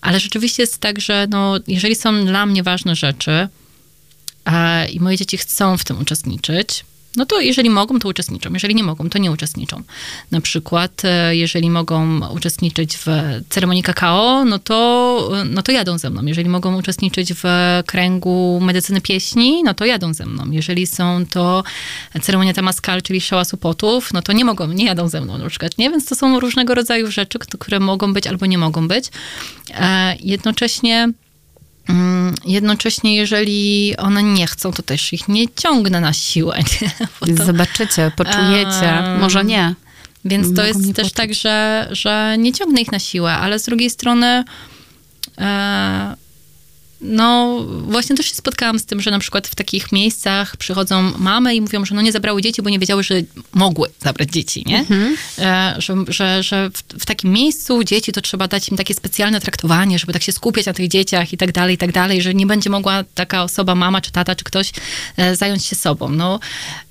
Ale 0.00 0.20
rzeczywiście 0.20 0.62
jest 0.62 0.78
tak, 0.78 1.00
że 1.00 1.26
no, 1.30 1.54
jeżeli 1.66 1.94
są 1.94 2.26
dla 2.26 2.46
mnie 2.46 2.62
ważne 2.62 2.96
rzeczy 2.96 3.48
e, 4.44 4.88
i 4.88 5.00
moje 5.00 5.16
dzieci 5.16 5.38
chcą 5.38 5.76
w 5.78 5.84
tym 5.84 6.00
uczestniczyć, 6.00 6.84
no 7.16 7.26
to 7.26 7.40
jeżeli 7.40 7.70
mogą, 7.70 7.98
to 7.98 8.08
uczestniczą. 8.08 8.52
Jeżeli 8.52 8.74
nie 8.74 8.82
mogą, 8.82 9.10
to 9.10 9.18
nie 9.18 9.30
uczestniczą. 9.30 9.82
Na 10.30 10.40
przykład, 10.40 11.02
e, 11.04 11.36
jeżeli 11.36 11.70
mogą 11.70 12.28
uczestniczyć 12.28 12.96
w 12.96 13.06
ceremonii 13.48 13.82
kakao, 13.82 14.44
no 14.44 14.58
to, 14.58 15.30
no 15.50 15.62
to 15.62 15.72
jadą 15.72 15.98
ze 15.98 16.10
mną. 16.10 16.26
Jeżeli 16.26 16.48
mogą 16.48 16.78
uczestniczyć 16.78 17.32
w 17.34 17.44
kręgu 17.86 18.60
medycyny 18.62 19.00
pieśni, 19.00 19.62
no 19.62 19.74
to 19.74 19.84
jadą 19.84 20.14
ze 20.14 20.26
mną. 20.26 20.50
Jeżeli 20.50 20.86
są 20.86 21.26
to 21.30 21.64
ceremonia 22.22 22.52
tamaskal, 22.52 23.02
czyli 23.02 23.20
szałasu 23.20 23.56
potów, 23.56 24.12
no 24.12 24.22
to 24.22 24.32
nie 24.32 24.44
mogą, 24.44 24.66
nie 24.66 24.84
jadą 24.84 25.08
ze 25.08 25.20
mną 25.20 25.38
na 25.38 25.48
przykład, 25.48 25.78
nie? 25.78 25.90
Więc 25.90 26.04
to 26.04 26.14
są 26.14 26.40
różnego 26.40 26.74
rodzaju 26.74 27.10
rzeczy, 27.10 27.38
które 27.38 27.80
mogą 27.80 28.12
być 28.12 28.26
albo 28.26 28.46
nie 28.46 28.58
mogą 28.58 28.88
być. 28.88 29.10
E, 29.74 30.16
Jednocześnie 30.20 31.12
Jednocześnie, 32.44 33.16
jeżeli 33.16 33.96
one 33.96 34.22
nie 34.22 34.46
chcą, 34.46 34.72
to 34.72 34.82
też 34.82 35.12
ich 35.12 35.28
nie 35.28 35.48
ciągnę 35.48 36.00
na 36.00 36.12
siłę. 36.12 36.58
To, 37.36 37.44
Zobaczycie, 37.44 38.12
poczujecie, 38.16 38.98
Em, 38.98 39.20
może 39.20 39.44
nie. 39.44 39.74
więc 40.24 40.54
to 40.56 40.64
jest 40.66 40.80
też 40.80 40.96
poczuć. 40.96 41.12
tak, 41.12 41.34
że, 41.34 41.88
że 41.90 42.36
nie 42.38 42.52
ciągnę 42.52 42.80
ich 42.80 42.92
na 42.92 42.98
siłę, 42.98 43.32
ale 43.32 43.58
z 43.58 43.64
drugiej 43.64 43.90
strony 43.90 44.44
e, 45.38 46.14
no 47.00 47.58
właśnie 47.68 48.16
też 48.16 48.26
się 48.26 48.34
spotkałam 48.34 48.78
z 48.78 48.86
tym, 48.86 49.00
że 49.00 49.10
na 49.10 49.18
przykład 49.18 49.46
w 49.48 49.54
takich 49.54 49.92
miejscach 49.92 50.56
przychodzą 50.56 51.12
mamy 51.18 51.54
i 51.54 51.60
mówią, 51.60 51.84
że 51.84 51.94
no 51.94 52.02
nie 52.02 52.12
zabrały 52.12 52.42
dzieci, 52.42 52.62
bo 52.62 52.70
nie 52.70 52.78
wiedziały, 52.78 53.02
że 53.02 53.14
mogły 53.54 53.88
zabrać 54.00 54.30
dzieci, 54.30 54.62
nie? 54.66 54.84
E, 55.38 55.74
że, 55.78 55.94
że, 56.08 56.42
że 56.42 56.70
w, 56.70 56.82
w 57.02 57.06
takim 57.06 57.32
miejscu 57.32 57.84
dzieci 57.84 58.12
to 58.12 58.20
trzeba 58.20 58.48
dać 58.48 58.68
im 58.68 58.76
takie 58.76 58.94
specjalne 58.94 59.40
traktowanie, 59.40 59.98
żeby 59.98 60.12
tak 60.12 60.22
się 60.22 60.32
skupiać 60.32 60.66
na 60.66 60.72
tych 60.72 60.88
dzieciach 60.88 61.32
i 61.32 61.36
tak 61.36 61.52
dalej, 61.52 61.74
i 61.74 61.78
tak 61.78 61.92
dalej, 61.92 62.22
że 62.22 62.34
nie 62.34 62.46
będzie 62.46 62.70
mogła 62.70 63.04
taka 63.14 63.42
osoba, 63.42 63.74
mama 63.74 64.00
czy 64.00 64.12
tata, 64.12 64.34
czy 64.34 64.44
ktoś 64.44 64.72
e, 65.16 65.36
zająć 65.36 65.64
się 65.64 65.76
sobą. 65.76 66.08
No, 66.08 66.40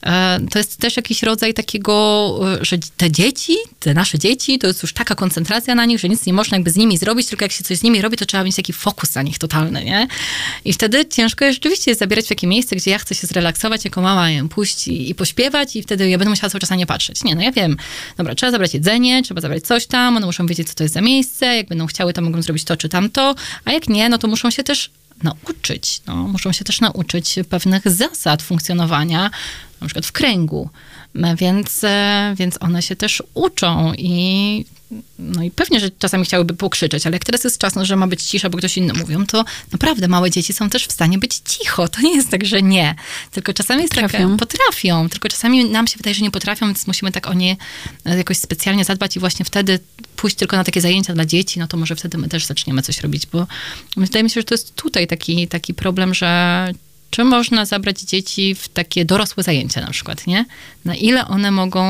e, 0.04 0.40
to 0.52 0.60
jest 0.60 0.78
też 0.78 0.98
jakiś 0.98 1.24
rodzaj 1.24 1.54
takiego, 1.54 1.96
że 2.62 2.78
te 2.98 3.12
dzieci, 3.12 3.56
te 3.80 3.94
nasze 3.94 4.20
dzieci, 4.20 4.60
to 4.60 4.68
jest 4.68 4.84
już 4.84 4.94
taka 4.94 5.16
koncentracja 5.16 5.76
na 5.76 5.86
nich, 5.86 6.00
że 6.00 6.10
nic 6.10 6.26
nie 6.26 6.34
można 6.34 6.58
jakby 6.58 6.72
z 6.72 6.76
nimi 6.76 6.98
zrobić, 6.98 7.28
tylko 7.28 7.46
jak 7.46 7.52
się 7.52 7.64
coś 7.64 7.78
z 7.78 7.84
nimi 7.84 8.02
robi, 8.02 8.18
to 8.18 8.26
trzeba 8.26 8.44
mieć 8.44 8.56
taki 8.56 8.74
fokus 8.74 9.16
na 9.16 9.22
nich 9.22 9.40
totalny, 9.40 9.84
nie? 9.84 9.95
I 10.66 10.74
wtedy 10.74 11.06
ciężko 11.06 11.46
jest 11.46 11.56
rzeczywiście 11.56 11.96
zabierać 11.96 12.26
w 12.26 12.30
takie 12.30 12.48
miejsce, 12.48 12.76
gdzie 12.76 12.92
ja 12.92 13.00
chcę 13.00 13.16
się 13.16 13.28
zrelaksować 13.28 13.86
jako 13.86 14.02
mama, 14.02 14.32
ją 14.32 14.50
pójść 14.50 14.88
i, 14.88 15.10
i 15.10 15.16
pośpiewać 15.16 15.76
i 15.76 15.84
wtedy 15.84 16.10
ja 16.10 16.18
będę 16.18 16.30
musiała 16.30 16.50
cały 16.50 16.60
czas 16.60 16.70
na 16.70 16.76
nie 16.76 16.86
patrzeć. 16.86 17.24
Nie, 17.24 17.36
no 17.36 17.42
ja 17.42 17.52
wiem, 17.52 17.78
dobra, 18.18 18.36
trzeba 18.36 18.52
zabrać 18.52 18.74
jedzenie, 18.74 19.24
trzeba 19.24 19.42
zabrać 19.42 19.64
coś 19.64 19.86
tam, 19.86 20.18
one 20.18 20.26
muszą 20.26 20.46
wiedzieć, 20.46 20.68
co 20.70 20.76
to 20.76 20.84
jest 20.84 20.94
za 20.94 21.02
miejsce, 21.02 21.46
jak 21.46 21.68
będą 21.68 21.86
chciały, 21.86 22.14
to 22.14 22.22
mogą 22.22 22.42
zrobić 22.42 22.64
to 22.64 22.78
czy 22.78 22.90
tamto, 22.90 23.36
a 23.66 23.72
jak 23.72 23.90
nie, 23.90 24.10
no 24.10 24.18
to 24.18 24.28
muszą 24.28 24.50
się 24.52 24.64
też 24.64 24.90
nauczyć. 25.24 26.02
No, 26.08 26.16
muszą 26.16 26.52
się 26.52 26.66
też 26.66 26.82
nauczyć 26.82 27.36
pewnych 27.50 27.90
zasad 27.90 28.42
funkcjonowania, 28.42 29.32
na 29.82 29.88
przykład 29.88 30.06
w 30.06 30.12
kręgu. 30.12 30.70
Więc, 31.38 31.84
e, 31.84 32.34
więc 32.38 32.58
one 32.60 32.82
się 32.82 32.96
też 32.96 33.24
uczą 33.34 33.94
i 33.98 34.66
no 35.20 35.44
i 35.44 35.52
pewnie, 35.52 35.80
że 35.80 35.90
czasami 36.00 36.26
chciałyby 36.26 36.54
pokrzyczeć, 36.54 37.08
ale 37.08 37.16
jak 37.16 37.26
teraz 37.26 37.44
jest 37.44 37.58
czas, 37.58 37.76
no, 37.76 37.86
że 37.86 37.96
ma 37.96 38.08
być 38.08 38.24
cisza, 38.24 38.50
bo 38.50 38.58
ktoś 38.58 38.78
inny 38.78 38.94
mówią, 38.94 39.26
to 39.26 39.46
naprawdę 39.72 40.08
małe 40.08 40.32
dzieci 40.32 40.54
są 40.54 40.70
też 40.70 40.88
w 40.88 40.92
stanie 40.92 41.18
być 41.18 41.36
cicho. 41.46 41.88
To 41.88 42.02
nie 42.02 42.16
jest 42.16 42.30
tak, 42.30 42.46
że 42.46 42.62
nie. 42.62 42.96
Tylko 43.32 43.54
czasami 43.54 43.82
jest 43.82 43.94
Potrafią. 43.94 44.38
tak, 44.38 44.50
potrafią, 44.50 45.10
tylko 45.10 45.30
czasami 45.30 45.66
nam 45.66 45.88
się 45.88 45.98
wydaje, 45.98 46.14
że 46.14 46.22
nie 46.22 46.32
potrafią, 46.32 46.66
więc 46.66 46.88
musimy 46.88 47.12
tak 47.12 47.28
o 47.28 47.34
nie 47.34 47.58
e, 48.06 48.18
jakoś 48.18 48.38
specjalnie 48.38 48.86
zadbać 48.86 49.16
i 49.16 49.20
właśnie 49.20 49.46
wtedy 49.46 49.80
pójść 50.16 50.36
tylko 50.36 50.58
na 50.58 50.64
takie 50.64 50.82
zajęcia 50.82 51.14
dla 51.14 51.26
dzieci, 51.26 51.60
no 51.60 51.68
to 51.68 51.78
może 51.78 51.96
wtedy 51.96 52.18
my 52.18 52.30
też 52.30 52.46
zaczniemy 52.46 52.82
coś 52.82 53.02
robić, 53.02 53.26
bo 53.26 53.48
wydaje 53.98 54.24
mi 54.24 54.30
się, 54.30 54.42
że 54.42 54.46
to 54.46 54.54
jest 54.54 54.76
tutaj 54.76 55.08
taki, 55.08 55.48
taki 55.48 55.74
problem, 55.74 56.14
że 56.14 56.72
czy 57.16 57.24
można 57.24 57.66
zabrać 57.66 58.02
dzieci 58.02 58.56
w 58.56 58.70
takie 58.70 59.06
dorosłe 59.06 59.44
zajęcia 59.44 59.82
na 59.82 59.92
przykład, 59.92 60.28
nie? 60.28 60.46
Na 60.86 60.96
ile 60.96 61.28
one 61.28 61.52
mogą 61.52 61.84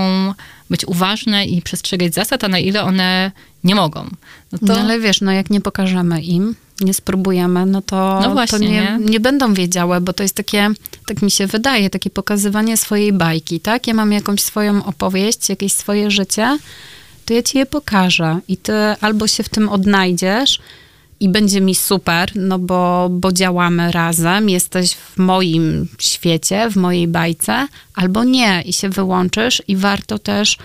być 0.69 0.85
uważne 0.85 1.45
i 1.45 1.61
przestrzegać 1.61 2.13
zasad, 2.13 2.43
a 2.43 2.47
na 2.47 2.59
ile 2.59 2.83
one 2.83 3.31
nie 3.63 3.75
mogą. 3.75 4.09
No, 4.51 4.57
to... 4.57 4.65
no 4.65 4.77
ale 4.79 4.99
wiesz, 4.99 5.21
no 5.21 5.31
jak 5.31 5.49
nie 5.49 5.61
pokażemy 5.61 6.21
im, 6.21 6.55
nie 6.81 6.93
spróbujemy, 6.93 7.65
no 7.65 7.81
to, 7.81 8.19
no 8.21 8.33
właśnie, 8.33 8.59
to 8.59 8.63
nie, 8.63 8.69
nie? 8.71 8.97
nie, 8.99 9.19
będą 9.19 9.53
wiedziały, 9.53 10.01
bo 10.01 10.13
to 10.13 10.23
jest 10.23 10.35
takie, 10.35 10.69
tak 11.05 11.21
mi 11.21 11.31
się 11.31 11.47
wydaje, 11.47 11.89
takie 11.89 12.09
pokazywanie 12.09 12.77
swojej 12.77 13.13
bajki, 13.13 13.59
tak? 13.59 13.87
Ja 13.87 13.93
mam 13.93 14.11
jakąś 14.11 14.41
swoją 14.41 14.85
opowieść, 14.85 15.49
jakieś 15.49 15.73
swoje 15.73 16.11
życie, 16.11 16.57
to 17.25 17.33
ja 17.33 17.43
ci 17.43 17.57
je 17.57 17.65
pokażę 17.65 18.39
i 18.47 18.57
ty 18.57 18.73
albo 19.01 19.27
się 19.27 19.43
w 19.43 19.49
tym 19.49 19.69
odnajdziesz, 19.69 20.59
i 21.25 21.29
będzie 21.29 21.61
mi 21.61 21.75
super, 21.75 22.31
no 22.35 22.59
bo, 22.59 23.07
bo 23.11 23.31
działamy 23.31 23.91
razem, 23.91 24.49
jesteś 24.49 24.91
w 24.93 25.17
moim 25.17 25.87
świecie, 25.99 26.69
w 26.71 26.75
mojej 26.75 27.07
bajce, 27.07 27.67
albo 27.95 28.23
nie 28.23 28.61
i 28.65 28.73
się 28.73 28.89
wyłączysz 28.89 29.63
i 29.67 29.75
warto 29.75 30.19
też 30.19 30.57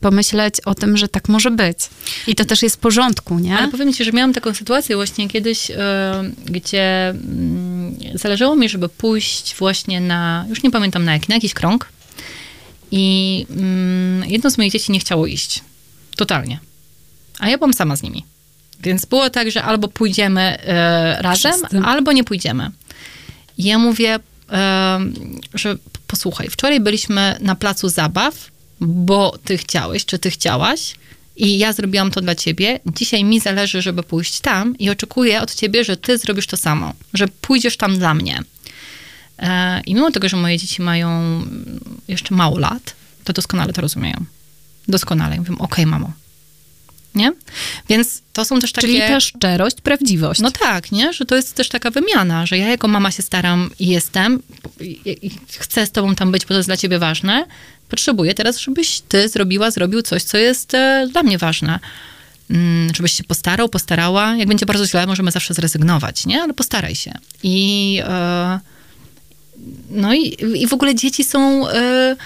pomyśleć 0.00 0.60
o 0.60 0.74
tym, 0.74 0.96
że 0.96 1.08
tak 1.08 1.28
może 1.28 1.50
być. 1.50 1.78
I 2.26 2.34
to 2.34 2.44
też 2.44 2.62
jest 2.62 2.76
w 2.76 2.78
porządku, 2.78 3.38
nie? 3.38 3.58
Ale 3.58 3.68
powiem 3.68 3.92
ci, 3.92 4.04
że 4.04 4.12
miałam 4.12 4.32
taką 4.32 4.54
sytuację 4.54 4.96
właśnie 4.96 5.28
kiedyś, 5.28 5.68
yy, 5.68 5.76
gdzie 6.44 7.14
yy, 8.00 8.18
zależało 8.18 8.56
mi, 8.56 8.68
żeby 8.68 8.88
pójść 8.88 9.54
właśnie 9.58 10.00
na, 10.00 10.46
już 10.48 10.62
nie 10.62 10.70
pamiętam 10.70 11.04
na 11.04 11.12
jaki, 11.12 11.26
na 11.28 11.34
jakiś 11.34 11.54
krąg 11.54 11.88
i 12.90 13.38
yy, 14.20 14.28
jedno 14.28 14.50
z 14.50 14.58
moich 14.58 14.72
dzieci 14.72 14.92
nie 14.92 15.00
chciało 15.00 15.26
iść. 15.26 15.60
Totalnie. 16.16 16.58
A 17.38 17.48
ja 17.48 17.58
byłam 17.58 17.74
sama 17.74 17.96
z 17.96 18.02
nimi. 18.02 18.35
Więc 18.80 19.06
było 19.06 19.30
tak, 19.30 19.50
że 19.50 19.62
albo 19.62 19.88
pójdziemy 19.88 20.40
e, 20.40 21.22
razem, 21.22 21.54
albo 21.84 22.12
nie 22.12 22.24
pójdziemy. 22.24 22.70
I 23.58 23.64
ja 23.64 23.78
mówię, 23.78 24.18
e, 24.52 25.00
że 25.54 25.76
posłuchaj, 26.06 26.48
wczoraj 26.50 26.80
byliśmy 26.80 27.36
na 27.40 27.54
placu 27.54 27.88
zabaw, 27.88 28.50
bo 28.80 29.38
ty 29.44 29.58
chciałeś, 29.58 30.04
czy 30.04 30.18
ty 30.18 30.30
chciałaś, 30.30 30.94
i 31.36 31.58
ja 31.58 31.72
zrobiłam 31.72 32.10
to 32.10 32.20
dla 32.20 32.34
ciebie. 32.34 32.80
Dzisiaj 32.86 33.24
mi 33.24 33.40
zależy, 33.40 33.82
żeby 33.82 34.02
pójść 34.02 34.40
tam 34.40 34.78
i 34.78 34.90
oczekuję 34.90 35.42
od 35.42 35.54
ciebie, 35.54 35.84
że 35.84 35.96
ty 35.96 36.18
zrobisz 36.18 36.46
to 36.46 36.56
samo, 36.56 36.92
że 37.14 37.28
pójdziesz 37.28 37.76
tam 37.76 37.98
dla 37.98 38.14
mnie. 38.14 38.42
E, 39.38 39.80
I 39.80 39.94
mimo 39.94 40.10
tego, 40.10 40.28
że 40.28 40.36
moje 40.36 40.58
dzieci 40.58 40.82
mają 40.82 41.42
jeszcze 42.08 42.34
mało 42.34 42.58
lat, 42.58 42.94
to 43.24 43.32
doskonale 43.32 43.72
to 43.72 43.80
rozumieją. 43.80 44.24
Doskonale. 44.88 45.36
Mówią, 45.36 45.54
okej, 45.54 45.64
okay, 45.64 45.86
mamo, 45.86 46.12
nie? 47.16 47.32
Więc 47.88 48.22
to 48.32 48.44
są 48.44 48.60
też 48.60 48.72
takie... 48.72 48.86
Czyli 48.86 49.00
ta 49.00 49.20
szczerość, 49.20 49.80
prawdziwość. 49.80 50.40
No 50.40 50.50
tak, 50.50 50.92
nie? 50.92 51.12
Że 51.12 51.24
to 51.24 51.36
jest 51.36 51.54
też 51.54 51.68
taka 51.68 51.90
wymiana, 51.90 52.46
że 52.46 52.58
ja 52.58 52.68
jako 52.68 52.88
mama 52.88 53.10
się 53.10 53.22
staram 53.22 53.70
i 53.78 53.86
jestem 53.86 54.42
i, 54.80 55.00
i 55.22 55.30
chcę 55.58 55.86
z 55.86 55.90
tobą 55.90 56.14
tam 56.14 56.32
być, 56.32 56.42
bo 56.42 56.48
to 56.48 56.54
jest 56.54 56.68
dla 56.68 56.76
ciebie 56.76 56.98
ważne. 56.98 57.46
Potrzebuję 57.88 58.34
teraz, 58.34 58.58
żebyś 58.58 59.00
ty 59.00 59.28
zrobiła, 59.28 59.70
zrobił 59.70 60.02
coś, 60.02 60.22
co 60.22 60.38
jest 60.38 60.74
e, 60.74 61.08
dla 61.12 61.22
mnie 61.22 61.38
ważne. 61.38 61.78
Mm, 62.50 62.94
żebyś 62.94 63.12
się 63.12 63.24
postarał, 63.24 63.68
postarała. 63.68 64.36
Jak 64.36 64.48
będzie 64.48 64.66
bardzo 64.66 64.86
źle, 64.86 65.06
możemy 65.06 65.30
zawsze 65.30 65.54
zrezygnować, 65.54 66.26
nie? 66.26 66.42
Ale 66.42 66.54
postaraj 66.54 66.94
się. 66.94 67.12
I... 67.42 68.00
E, 68.04 68.60
no 69.90 70.14
i, 70.14 70.36
i 70.54 70.66
w 70.66 70.72
ogóle 70.72 70.94
dzieci 70.94 71.24
są... 71.24 71.68
E, 71.68 72.16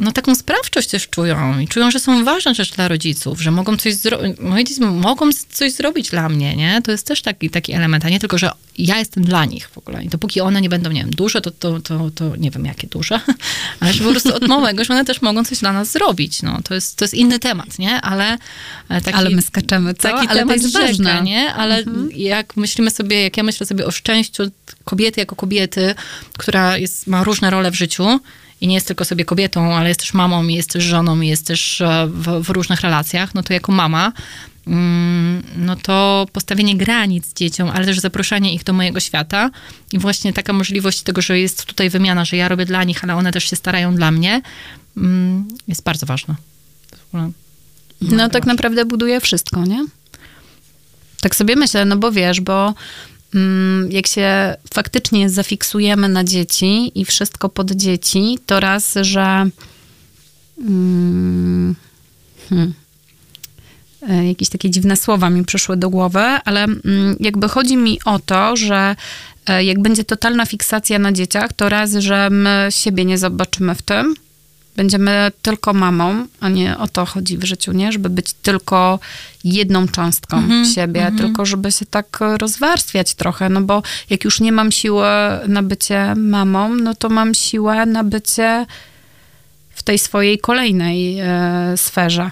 no 0.00 0.12
taką 0.12 0.34
sprawczość 0.34 0.88
też 0.88 1.08
czują 1.08 1.58
i 1.58 1.68
czują, 1.68 1.90
że 1.90 2.00
są 2.00 2.24
ważne 2.24 2.54
też 2.54 2.70
dla 2.70 2.88
rodziców, 2.88 3.40
że 3.40 3.50
mogą 3.50 3.76
coś 3.76 3.94
zrobić, 3.94 4.38
moje 4.40 4.64
dzieci 4.64 4.80
mogą 4.80 5.30
coś 5.50 5.72
zrobić 5.72 6.10
dla 6.10 6.28
mnie, 6.28 6.56
nie? 6.56 6.82
To 6.82 6.90
jest 6.90 7.06
też 7.06 7.22
taki, 7.22 7.50
taki 7.50 7.72
element, 7.72 8.04
a 8.04 8.08
nie 8.08 8.20
tylko, 8.20 8.38
że 8.38 8.50
ja 8.78 8.98
jestem 8.98 9.24
dla 9.24 9.44
nich 9.44 9.68
w 9.68 9.78
ogóle 9.78 10.04
i 10.04 10.08
dopóki 10.08 10.40
one 10.40 10.60
nie 10.60 10.68
będą, 10.68 10.90
nie 10.90 11.00
wiem, 11.00 11.10
duże, 11.10 11.40
to, 11.40 11.50
to, 11.50 11.80
to, 11.80 12.10
to 12.10 12.36
nie 12.36 12.50
wiem 12.50 12.64
jakie 12.64 12.86
duże, 12.86 13.20
ale 13.80 13.92
że 13.92 14.04
po 14.04 14.10
prostu 14.10 14.34
od 14.34 14.48
małego, 14.48 14.84
że 14.84 14.94
one 14.94 15.04
też 15.04 15.22
mogą 15.22 15.44
coś 15.44 15.58
dla 15.58 15.72
nas 15.72 15.92
zrobić, 15.92 16.42
no. 16.42 16.60
To 16.64 16.74
jest, 16.74 16.96
to 16.96 17.04
jest 17.04 17.14
inny 17.14 17.38
temat, 17.38 17.78
nie? 17.78 18.00
Ale 18.00 18.38
e, 18.88 19.00
taki, 19.00 19.18
Ale 19.18 19.30
my 19.30 19.42
skaczemy, 19.42 19.94
co? 19.94 20.02
Taki 20.02 20.28
ale 20.28 20.38
temat 20.38 20.56
to 20.56 20.62
jest 20.62 20.72
ważne, 20.72 21.22
nie? 21.22 21.54
Ale 21.54 21.78
mhm. 21.78 22.10
jak 22.12 22.56
myślimy 22.56 22.90
sobie, 22.90 23.22
jak 23.22 23.36
ja 23.36 23.42
myślę 23.42 23.66
sobie 23.66 23.86
o 23.86 23.90
szczęściu 23.90 24.42
kobiety 24.84 25.20
jako 25.20 25.36
kobiety, 25.36 25.94
która 26.38 26.76
jest, 26.78 27.06
ma 27.06 27.24
różne 27.24 27.50
role 27.50 27.70
w 27.70 27.74
życiu, 27.74 28.20
i 28.60 28.66
nie 28.66 28.74
jest 28.74 28.86
tylko 28.86 29.04
sobie 29.04 29.24
kobietą, 29.24 29.74
ale 29.74 29.88
jest 29.88 30.00
też 30.00 30.14
mamą, 30.14 30.46
jest 30.46 30.70
też 30.70 30.84
żoną, 30.84 31.20
jest 31.20 31.46
też 31.46 31.80
e, 31.80 32.06
w, 32.06 32.44
w 32.44 32.50
różnych 32.50 32.80
relacjach, 32.80 33.34
no 33.34 33.42
to 33.42 33.52
jako 33.52 33.72
mama, 33.72 34.12
mm, 34.66 35.42
no 35.56 35.76
to 35.76 36.26
postawienie 36.32 36.76
granic 36.76 37.34
dzieciom, 37.34 37.70
ale 37.74 37.86
też 37.86 37.98
zaproszenie 37.98 38.54
ich 38.54 38.64
do 38.64 38.72
mojego 38.72 39.00
świata 39.00 39.50
i 39.92 39.98
właśnie 39.98 40.32
taka 40.32 40.52
możliwość 40.52 41.02
tego, 41.02 41.22
że 41.22 41.38
jest 41.38 41.64
tutaj 41.64 41.90
wymiana, 41.90 42.24
że 42.24 42.36
ja 42.36 42.48
robię 42.48 42.66
dla 42.66 42.84
nich, 42.84 43.04
ale 43.04 43.16
one 43.16 43.32
też 43.32 43.44
się 43.50 43.56
starają 43.56 43.94
dla 43.94 44.10
mnie, 44.10 44.42
mm, 44.96 45.48
jest 45.68 45.82
bardzo 45.82 46.06
ważna. 46.06 46.36
No 48.00 48.28
tak 48.28 48.46
naprawdę 48.46 48.84
buduje 48.84 49.20
wszystko, 49.20 49.64
nie? 49.64 49.86
Tak 51.20 51.36
sobie 51.36 51.56
myślę, 51.56 51.84
no 51.84 51.96
bo 51.96 52.12
wiesz, 52.12 52.40
bo 52.40 52.74
jak 53.88 54.06
się 54.06 54.56
faktycznie 54.74 55.30
zafiksujemy 55.30 56.08
na 56.08 56.24
dzieci 56.24 57.00
i 57.00 57.04
wszystko 57.04 57.48
pod 57.48 57.70
dzieci, 57.70 58.38
to 58.46 58.60
raz, 58.60 58.94
że 59.00 59.46
hmm, 60.56 61.74
hmm, 62.48 62.74
e, 64.08 64.28
jakieś 64.28 64.48
takie 64.48 64.70
dziwne 64.70 64.96
słowa 64.96 65.30
mi 65.30 65.44
przyszły 65.44 65.76
do 65.76 65.90
głowy, 65.90 66.20
ale 66.20 66.64
mm, 66.64 67.16
jakby 67.20 67.48
chodzi 67.48 67.76
mi 67.76 67.98
o 68.04 68.18
to, 68.18 68.56
że 68.56 68.96
e, 69.46 69.64
jak 69.64 69.82
będzie 69.82 70.04
totalna 70.04 70.46
fiksacja 70.46 70.98
na 70.98 71.12
dzieciach, 71.12 71.52
to 71.52 71.68
raz, 71.68 71.92
że 71.92 72.30
my 72.30 72.68
siebie 72.70 73.04
nie 73.04 73.18
zobaczymy 73.18 73.74
w 73.74 73.82
tym, 73.82 74.14
będziemy 74.80 75.32
tylko 75.42 75.72
mamą, 75.72 76.26
a 76.40 76.48
nie 76.48 76.78
o 76.78 76.88
to 76.88 77.04
chodzi 77.06 77.38
w 77.38 77.44
życiu, 77.44 77.72
nie? 77.72 77.92
Żeby 77.92 78.10
być 78.10 78.32
tylko 78.32 78.98
jedną 79.44 79.88
cząstką 79.88 80.38
mm 80.38 80.50
-hmm, 80.50 80.74
siebie, 80.74 81.00
mm 81.00 81.14
-hmm. 81.14 81.18
tylko 81.18 81.46
żeby 81.46 81.72
się 81.72 81.86
tak 81.86 82.18
rozwarstwiać 82.38 83.14
trochę, 83.14 83.48
no 83.48 83.60
bo 83.60 83.82
jak 84.10 84.24
już 84.24 84.40
nie 84.40 84.52
mam 84.52 84.72
siły 84.72 85.06
na 85.48 85.62
bycie 85.62 86.14
mamą, 86.14 86.74
no 86.74 86.94
to 86.94 87.08
mam 87.08 87.34
siłę 87.34 87.86
na 87.86 88.04
bycie 88.04 88.66
w 89.70 89.82
tej 89.82 89.98
swojej 89.98 90.38
kolejnej 90.38 91.18
e, 91.18 91.26
sferze. 91.76 92.30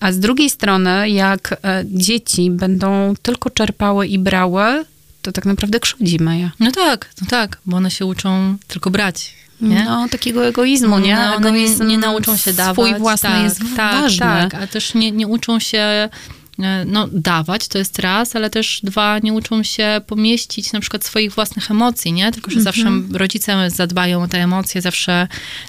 A 0.00 0.12
z 0.12 0.18
drugiej 0.18 0.50
strony, 0.50 1.10
jak 1.10 1.52
e, 1.52 1.84
dzieci 1.86 2.50
będą 2.50 3.14
tylko 3.22 3.50
czerpały 3.50 4.06
i 4.06 4.18
brały, 4.18 4.84
to 5.22 5.32
tak 5.32 5.44
naprawdę 5.44 5.80
krzywdzimy 5.80 6.38
je. 6.38 6.50
No 6.60 6.70
tak, 6.70 7.10
no 7.20 7.26
tak, 7.30 7.58
bo 7.66 7.76
one 7.76 7.90
się 7.90 8.06
uczą 8.06 8.56
tylko 8.68 8.90
brać 8.90 9.42
nie? 9.62 9.84
No, 9.84 10.08
takiego 10.08 10.46
egoizmu, 10.46 10.98
nie? 10.98 11.16
No, 11.16 11.36
Egoizm 11.36 11.82
nie, 11.82 11.88
nie 11.88 11.98
nauczą 11.98 12.36
się 12.36 12.52
dawać. 12.52 12.74
Swój 12.74 13.00
własny 13.00 13.28
tak, 13.28 13.44
jest 13.44 13.60
tak, 13.76 14.02
ważny. 14.02 14.18
Tak, 14.18 14.54
a 14.54 14.66
też 14.66 14.94
nie, 14.94 15.12
nie 15.12 15.26
uczą 15.26 15.58
się 15.58 15.78
e, 15.78 16.84
no, 16.86 17.08
dawać, 17.12 17.68
to 17.68 17.78
jest 17.78 17.98
raz, 17.98 18.36
ale 18.36 18.50
też 18.50 18.80
dwa, 18.82 19.18
nie 19.18 19.32
uczą 19.32 19.62
się 19.62 20.00
pomieścić 20.06 20.72
na 20.72 20.80
przykład 20.80 21.04
swoich 21.04 21.32
własnych 21.32 21.70
emocji, 21.70 22.12
nie? 22.12 22.32
Tylko, 22.32 22.50
że 22.50 22.60
mm 22.60 22.62
-hmm. 22.62 22.64
zawsze 22.64 23.18
rodzice 23.18 23.70
zadbają 23.70 24.22
o 24.22 24.28
te 24.28 24.38
emocje, 24.38 24.82
zawsze, 24.82 25.28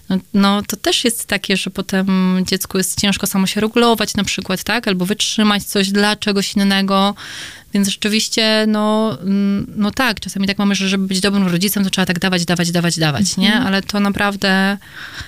no, 0.09 0.17
no, 0.33 0.61
to 0.61 0.77
też 0.77 1.05
jest 1.05 1.25
takie, 1.25 1.57
że 1.57 1.69
potem 1.69 2.37
dziecku 2.47 2.77
jest 2.77 3.01
ciężko 3.01 3.27
samo 3.27 3.47
się 3.47 3.61
regulować 3.61 4.15
na 4.15 4.23
przykład, 4.23 4.63
tak? 4.63 4.87
Albo 4.87 5.05
wytrzymać 5.05 5.63
coś 5.63 5.91
dla 5.91 6.15
czegoś 6.15 6.55
innego, 6.55 7.15
więc 7.73 7.87
rzeczywiście, 7.87 8.65
no, 8.67 9.17
mm, 9.21 9.73
no 9.75 9.91
tak, 9.91 10.19
czasami 10.19 10.47
tak 10.47 10.57
mamy, 10.57 10.75
że 10.75 10.89
żeby 10.89 11.07
być 11.07 11.19
dobrym 11.19 11.47
rodzicem, 11.47 11.83
to 11.83 11.89
trzeba 11.89 12.05
tak 12.05 12.19
dawać, 12.19 12.45
dawać, 12.45 12.71
dawać, 12.71 12.99
dawać, 12.99 13.37
nie? 13.37 13.47
Mhm. 13.47 13.67
Ale 13.67 13.81
to 13.81 13.99
naprawdę... 13.99 14.77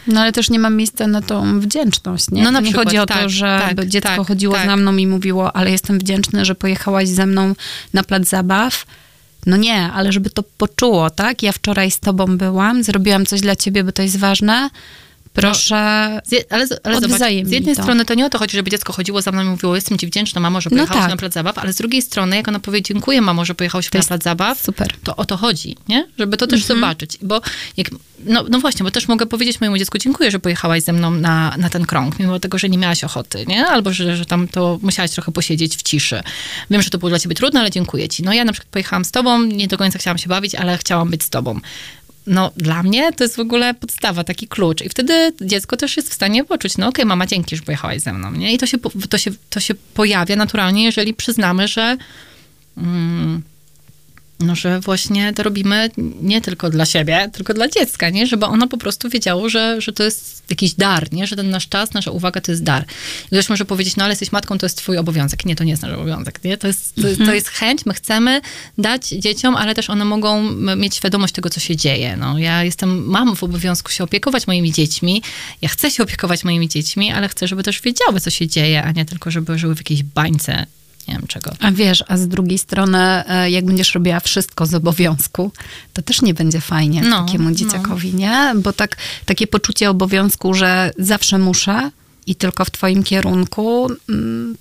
No 0.08 0.22
ale 0.22 0.32
też 0.32 0.50
nie 0.50 0.60
mam 0.60 0.76
miejsca 0.76 1.08
na 1.08 1.22
tą 1.22 1.60
wdzięczność, 1.60 2.32
nie? 2.32 2.44
No 2.44 2.52
na 2.52 2.60
to 2.60 2.66
nie 2.66 2.72
przykład, 2.72 2.88
chodzi 2.88 2.98
o 2.98 3.06
tak, 3.06 3.24
to, 3.24 3.30
że 3.30 3.62
tak, 3.76 3.88
dziecko 3.88 4.10
tak, 4.10 4.28
chodziło 4.28 4.56
tak. 4.56 4.66
za 4.66 4.76
mną 4.76 4.98
i 4.98 5.08
mówiło, 5.08 5.56
ale 5.56 5.72
jestem 5.72 6.00
wdzięczny, 6.00 6.46
że 6.46 6.56
pojechałaś 6.56 7.10
ze 7.10 7.26
mną 7.26 7.56
na 7.94 8.04
plac 8.04 8.28
zabaw, 8.28 8.86
no 9.46 9.58
nie, 9.58 9.92
ale 9.92 10.12
żeby 10.12 10.30
to 10.30 10.44
poczuło, 10.58 11.10
tak? 11.10 11.44
Ja 11.44 11.52
wczoraj 11.52 11.92
z 11.92 12.00
tobą 12.00 12.38
byłam, 12.38 12.84
zrobiłam 12.84 13.26
coś 13.26 13.42
dla 13.42 13.56
ciebie, 13.56 13.84
bo 13.84 13.92
to 13.92 14.02
jest 14.02 14.18
ważne, 14.18 14.70
Proszę. 15.36 16.22
Z 16.26 16.48
ale 16.50 16.68
ale 16.84 17.02
zobacz, 17.02 17.20
z 17.44 17.52
jednej 17.52 17.76
to. 17.76 17.84
strony 17.84 18.06
to 18.06 18.14
nie 18.14 18.26
o 18.26 18.30
to 18.30 18.38
chodzi, 18.38 18.58
żeby 18.58 18.72
dziecko 18.72 18.94
chodziło 18.94 19.22
za 19.22 19.32
mną 19.32 19.42
i 19.42 19.46
mówiło, 19.46 19.76
jestem 19.76 19.98
ci 19.98 20.08
wdzięczna, 20.08 20.42
mamo, 20.42 20.62
że 20.62 20.70
pojechałaś 20.70 20.96
no 20.96 21.02
tak. 21.02 21.10
na 21.10 21.18
plac 21.18 21.34
zabaw, 21.34 21.58
ale 21.58 21.74
z 21.74 21.78
drugiej 21.78 22.02
strony, 22.02 22.36
jak 22.36 22.48
ona 22.48 22.60
powie, 22.60 22.82
dziękuję, 22.82 23.22
mamo, 23.22 23.46
że 23.46 23.56
pojechałaś 23.56 23.92
na 23.94 24.02
plac 24.02 24.24
zabaw, 24.24 24.62
super. 24.62 24.94
to 25.04 25.16
o 25.16 25.26
to 25.26 25.38
chodzi, 25.38 25.78
nie? 25.88 26.08
Żeby 26.18 26.38
to 26.38 26.48
też 26.48 26.62
mhm. 26.62 26.80
zobaczyć. 26.80 27.18
Bo 27.22 27.42
jak, 27.78 27.88
no, 28.26 28.46
no 28.50 28.60
właśnie, 28.60 28.84
bo 28.84 28.92
też 28.92 29.08
mogę 29.08 29.26
powiedzieć 29.26 29.62
mojemu 29.62 29.78
dziecku, 29.78 29.98
dziękuję, 29.98 30.32
że 30.32 30.40
pojechałaś 30.40 30.84
ze 30.84 30.94
mną 30.94 31.12
na, 31.12 31.56
na 31.58 31.70
ten 31.70 31.86
krąg, 31.86 32.20
mimo 32.20 32.40
tego, 32.40 32.58
że 32.58 32.70
nie 32.70 32.78
miałaś 32.78 33.04
ochoty, 33.04 33.46
nie? 33.48 33.68
Albo, 33.68 33.94
że, 33.94 34.18
że 34.18 34.26
tam 34.26 34.48
to 34.48 34.80
musiałaś 34.82 35.12
trochę 35.12 35.32
posiedzieć 35.32 35.78
w 35.78 35.84
ciszy. 35.84 36.22
Wiem, 36.70 36.82
że 36.82 36.90
to 36.90 36.98
było 36.98 37.10
dla 37.10 37.20
ciebie 37.20 37.36
trudne, 37.36 37.60
ale 37.60 37.72
dziękuję 37.72 38.10
ci. 38.10 38.24
No 38.24 38.34
ja 38.34 38.46
na 38.46 38.54
przykład 38.54 38.72
pojechałam 38.72 39.06
z 39.06 39.12
tobą, 39.12 39.44
nie 39.44 39.68
do 39.68 39.78
końca 39.78 40.00
chciałam 40.00 40.18
się 40.18 40.30
bawić, 40.30 40.56
ale 40.56 40.78
chciałam 40.78 41.10
być 41.10 41.24
z 41.24 41.30
tobą 41.30 41.60
no 42.28 42.52
dla 42.58 42.84
mnie 42.84 43.14
to 43.14 43.24
jest 43.24 43.36
w 43.36 43.40
ogóle 43.40 43.74
podstawa, 43.74 44.24
taki 44.24 44.48
klucz. 44.48 44.82
I 44.82 44.90
wtedy 44.90 45.34
dziecko 45.42 45.78
też 45.78 45.98
jest 45.98 46.10
w 46.10 46.14
stanie 46.14 46.44
poczuć, 46.46 46.78
no 46.78 46.88
okej, 46.88 47.04
okay, 47.04 47.06
mama, 47.06 47.26
dzięki, 47.26 47.56
że 47.56 47.62
pojechałaś 47.62 48.02
ze 48.02 48.14
mną, 48.14 48.32
nie? 48.32 48.54
I 48.54 48.58
to 48.58 48.66
się, 48.66 48.78
to 49.10 49.18
się, 49.18 49.32
to 49.50 49.60
się 49.60 49.74
pojawia 49.94 50.36
naturalnie, 50.36 50.84
jeżeli 50.84 51.14
przyznamy, 51.14 51.68
że... 51.68 51.98
Mm, 52.78 53.42
no, 54.40 54.56
że 54.56 54.80
właśnie 54.80 55.34
to 55.34 55.44
robimy 55.44 55.90
nie 56.22 56.42
tylko 56.42 56.70
dla 56.70 56.86
siebie, 56.86 57.30
tylko 57.34 57.54
dla 57.54 57.68
dziecka, 57.68 58.10
nie? 58.10 58.28
Żeby 58.28 58.46
ono 58.46 58.68
po 58.68 58.78
prostu 58.78 59.10
wiedziało, 59.10 59.50
że, 59.50 59.82
że 59.82 59.94
to 59.94 60.04
jest 60.04 60.44
jakiś 60.50 60.74
dar, 60.74 61.14
nie? 61.14 61.28
Że 61.28 61.36
ten 61.36 61.50
nasz 61.50 61.68
czas, 61.68 61.94
nasza 61.94 62.12
uwaga 62.12 62.42
to 62.42 62.52
jest 62.52 62.64
dar. 62.64 62.86
I 63.26 63.28
ktoś 63.28 63.50
może 63.50 63.66
powiedzieć, 63.66 63.96
no 63.96 64.04
ale 64.04 64.12
jesteś 64.12 64.32
matką, 64.32 64.58
to 64.58 64.66
jest 64.66 64.78
twój 64.78 64.98
obowiązek. 64.98 65.46
Nie, 65.46 65.56
to 65.56 65.64
nie 65.64 65.72
jest 65.72 65.84
nasz 65.84 65.92
obowiązek, 65.92 66.44
nie? 66.44 66.58
To 66.58 66.68
jest, 66.68 66.96
to, 66.96 67.02
to 67.02 67.10
mhm. 67.10 67.36
jest 67.36 67.48
chęć, 67.48 67.86
my 67.86 67.94
chcemy 67.94 68.42
dać 68.78 69.08
dzieciom, 69.08 69.56
ale 69.56 69.76
też 69.76 69.90
one 69.90 70.06
mogą 70.06 70.52
mieć 70.76 70.96
świadomość 70.96 71.34
tego, 71.34 71.50
co 71.50 71.60
się 71.60 71.76
dzieje. 71.76 72.18
No, 72.18 72.40
ja 72.40 72.64
jestem 72.64 73.06
mamą 73.06 73.36
w 73.36 73.44
obowiązku 73.44 73.92
się 73.92 74.04
opiekować 74.04 74.48
moimi 74.48 74.72
dziećmi. 74.72 75.22
Ja 75.62 75.70
chcę 75.70 75.92
się 75.92 76.04
opiekować 76.04 76.44
moimi 76.44 76.70
dziećmi, 76.70 77.12
ale 77.12 77.30
chcę, 77.30 77.48
żeby 77.48 77.64
też 77.64 77.82
wiedziały, 77.82 78.20
co 78.20 78.30
się 78.30 78.48
dzieje, 78.48 78.84
a 78.84 78.92
nie 78.92 79.06
tylko, 79.06 79.32
żeby 79.32 79.60
żyły 79.60 79.76
w 79.76 79.80
jakiejś 79.80 80.04
bańce 80.04 80.66
nie 81.08 81.14
wiem 81.14 81.28
czego. 81.28 81.52
A 81.60 81.72
wiesz, 81.72 82.04
a 82.08 82.18
z 82.18 82.28
drugiej 82.28 82.58
strony, 82.58 82.98
e, 82.98 83.52
jak 83.52 83.66
będziesz 83.66 83.94
robiła 83.94 84.20
wszystko 84.20 84.66
z 84.66 84.74
obowiązku, 84.74 85.52
to 85.94 86.02
też 86.02 86.22
nie 86.22 86.34
będzie 86.34 86.62
fajnie 86.62 87.02
no, 87.02 87.26
takiemu 87.26 87.50
no. 87.50 87.56
dzieciakowi, 87.56 88.14
no. 88.14 88.20
nie? 88.20 88.54
Bo 88.62 88.74
tak, 88.74 88.98
takie 89.26 89.48
poczucie 89.48 89.90
obowiązku, 89.90 90.54
że 90.54 90.92
zawsze 90.98 91.38
muszę 91.38 91.92
i 92.28 92.36
tylko 92.36 92.66
w 92.66 92.72
twoim 92.72 93.04
kierunku, 93.04 93.90
mm, 94.10 94.56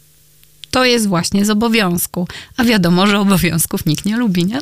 to 0.71 0.85
jest 0.85 1.07
właśnie 1.07 1.45
z 1.45 1.51
obowiązku. 1.51 2.29
A 2.57 2.65
wiadomo, 2.65 3.07
że 3.07 3.21
obowiązków 3.21 3.87
nikt 3.87 4.05
nie 4.05 4.17
lubi, 4.17 4.45
nie? 4.45 4.61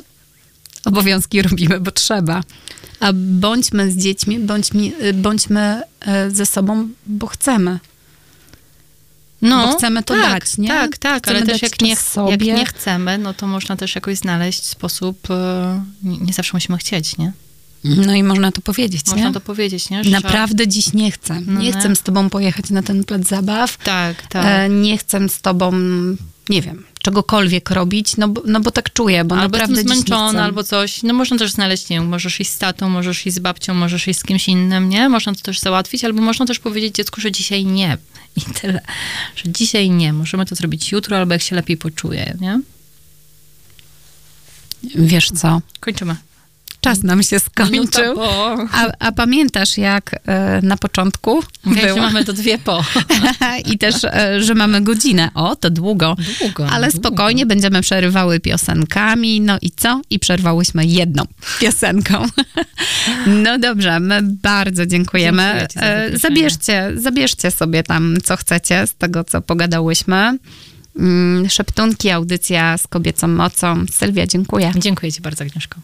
Obowiązki 0.85 1.41
robimy, 1.41 1.79
bo 1.79 1.91
trzeba. 1.91 2.43
A 2.99 3.13
bądźmy 3.13 3.91
z 3.91 3.97
dziećmi, 3.97 4.39
bądźmy, 4.39 4.91
bądźmy 5.13 5.81
e, 6.01 6.31
ze 6.31 6.45
sobą, 6.45 6.89
bo 7.05 7.27
chcemy. 7.27 7.79
No, 9.43 9.67
bo 9.67 9.77
chcemy 9.77 10.03
to 10.03 10.13
tak, 10.13 10.31
dać, 10.31 10.57
nie? 10.57 10.67
Tak, 10.67 10.97
tak, 10.97 11.23
chcemy 11.23 11.37
ale 11.37 11.47
też 11.47 11.61
jak 11.61 11.81
nie, 11.81 11.95
jak 12.29 12.41
nie 12.41 12.65
chcemy, 12.65 13.17
no 13.17 13.33
to 13.33 13.47
można 13.47 13.75
też 13.75 13.95
jakoś 13.95 14.17
znaleźć 14.17 14.65
sposób, 14.65 15.29
e, 15.29 15.83
nie, 16.03 16.17
nie 16.17 16.33
zawsze 16.33 16.51
musimy 16.53 16.77
chcieć, 16.77 17.17
nie? 17.17 17.31
No 17.83 18.13
i 18.13 18.23
można 18.23 18.51
to 18.51 18.61
powiedzieć, 18.61 19.01
Można 19.07 19.27
nie? 19.27 19.33
to 19.33 19.41
powiedzieć, 19.41 19.89
nie? 19.89 20.03
Że 20.03 20.09
Naprawdę 20.09 20.67
dziś 20.67 20.93
nie 20.93 21.11
chcę. 21.11 21.41
No 21.45 21.59
nie, 21.59 21.65
nie 21.65 21.73
chcę 21.73 21.95
z 21.95 22.01
tobą 22.01 22.29
pojechać 22.29 22.69
na 22.69 22.83
ten 22.83 23.03
plac 23.03 23.27
zabaw. 23.27 23.77
Tak, 23.77 24.27
tak. 24.27 24.45
E, 24.45 24.69
nie 24.69 24.97
chcę 24.97 25.29
z 25.29 25.41
tobą, 25.41 25.71
nie 26.49 26.61
wiem, 26.61 26.85
czegokolwiek 27.01 27.69
robić, 27.69 28.17
no 28.17 28.27
bo, 28.27 28.41
no 28.45 28.59
bo 28.59 28.71
tak 28.71 28.93
czuję, 28.93 29.23
bo 29.23 29.35
albo 29.35 29.57
naprawdę 29.57 29.75
jestem 29.75 29.97
zmęczona, 29.97 30.43
albo 30.43 30.63
coś. 30.63 31.03
No 31.03 31.13
można 31.13 31.37
też 31.37 31.51
znaleźć, 31.51 31.89
nie 31.89 31.99
wiem, 31.99 32.07
możesz 32.07 32.39
iść 32.39 32.51
z 32.51 32.57
tatą, 32.57 32.89
możesz 32.89 33.27
iść 33.27 33.35
z 33.35 33.39
babcią, 33.39 33.73
możesz 33.73 34.07
iść 34.07 34.19
z 34.19 34.23
kimś 34.23 34.47
innym, 34.47 34.89
nie? 34.89 35.09
Można 35.09 35.33
to 35.35 35.41
też 35.41 35.59
załatwić, 35.59 36.05
albo 36.05 36.21
można 36.21 36.45
też 36.45 36.59
powiedzieć 36.59 36.95
dziecku, 36.95 37.21
że 37.21 37.31
dzisiaj 37.31 37.65
nie. 37.65 37.97
I 38.37 38.41
tyle. 38.41 38.81
Że 39.35 39.51
dzisiaj 39.51 39.89
nie. 39.89 40.13
Możemy 40.13 40.45
to 40.45 40.55
zrobić 40.55 40.91
jutro, 40.91 41.17
albo 41.17 41.33
jak 41.33 41.41
się 41.41 41.55
lepiej 41.55 41.77
poczuje, 41.77 42.37
nie? 42.41 42.61
Wiesz 44.95 45.31
co? 45.31 45.61
Kończymy 45.79 46.15
czas 46.83 47.03
nam 47.03 47.23
się 47.23 47.39
skończył. 47.39 48.21
A, 48.71 48.91
a, 48.99 49.11
pamiętasz, 49.11 49.77
jak 49.77 50.15
e, 50.25 50.59
na 50.63 50.77
początku 50.77 51.43
Mówiłaś, 51.65 51.85
było? 51.85 51.97
że 51.97 52.01
mamy 52.01 52.25
to 52.25 52.33
dwie 52.33 52.57
po. 52.57 52.85
I 53.71 53.77
też, 53.77 53.95
e, 54.03 54.43
że 54.43 54.55
mamy 54.55 54.81
godzinę. 54.81 55.29
O, 55.33 55.55
to 55.55 55.69
długo. 55.69 56.15
Długo. 56.39 56.67
Ale 56.69 56.91
długo. 56.91 57.07
spokojnie 57.07 57.45
będziemy 57.45 57.81
przerywały 57.81 58.39
piosenkami. 58.39 59.41
No 59.41 59.57
i 59.61 59.71
co? 59.71 60.01
I 60.09 60.19
przerwałyśmy 60.19 60.85
jedną 60.85 61.23
piosenką. 61.61 62.25
no 63.27 63.59
dobrze, 63.59 63.99
my 63.99 64.19
bardzo 64.23 64.85
dziękujemy. 64.85 65.67
Dziękuję 65.73 65.93
e, 65.93 66.17
zabierzcie, 66.17 66.91
zabierzcie 66.95 67.51
sobie 67.51 67.83
tam, 67.83 68.17
co 68.23 68.37
chcecie 68.37 68.87
z 68.87 68.95
tego, 68.95 69.23
co 69.23 69.41
pogadałyśmy. 69.41 70.37
Mm, 70.99 71.49
szeptunki, 71.49 72.09
audycja 72.09 72.77
z 72.77 72.87
kobiecą 72.87 73.27
mocą. 73.27 73.85
Sylwia, 73.91 74.27
dziękuję. 74.27 74.71
Dziękuję 74.77 75.11
Ci 75.11 75.21
bardzo, 75.21 75.43
Agnieszko. 75.43 75.79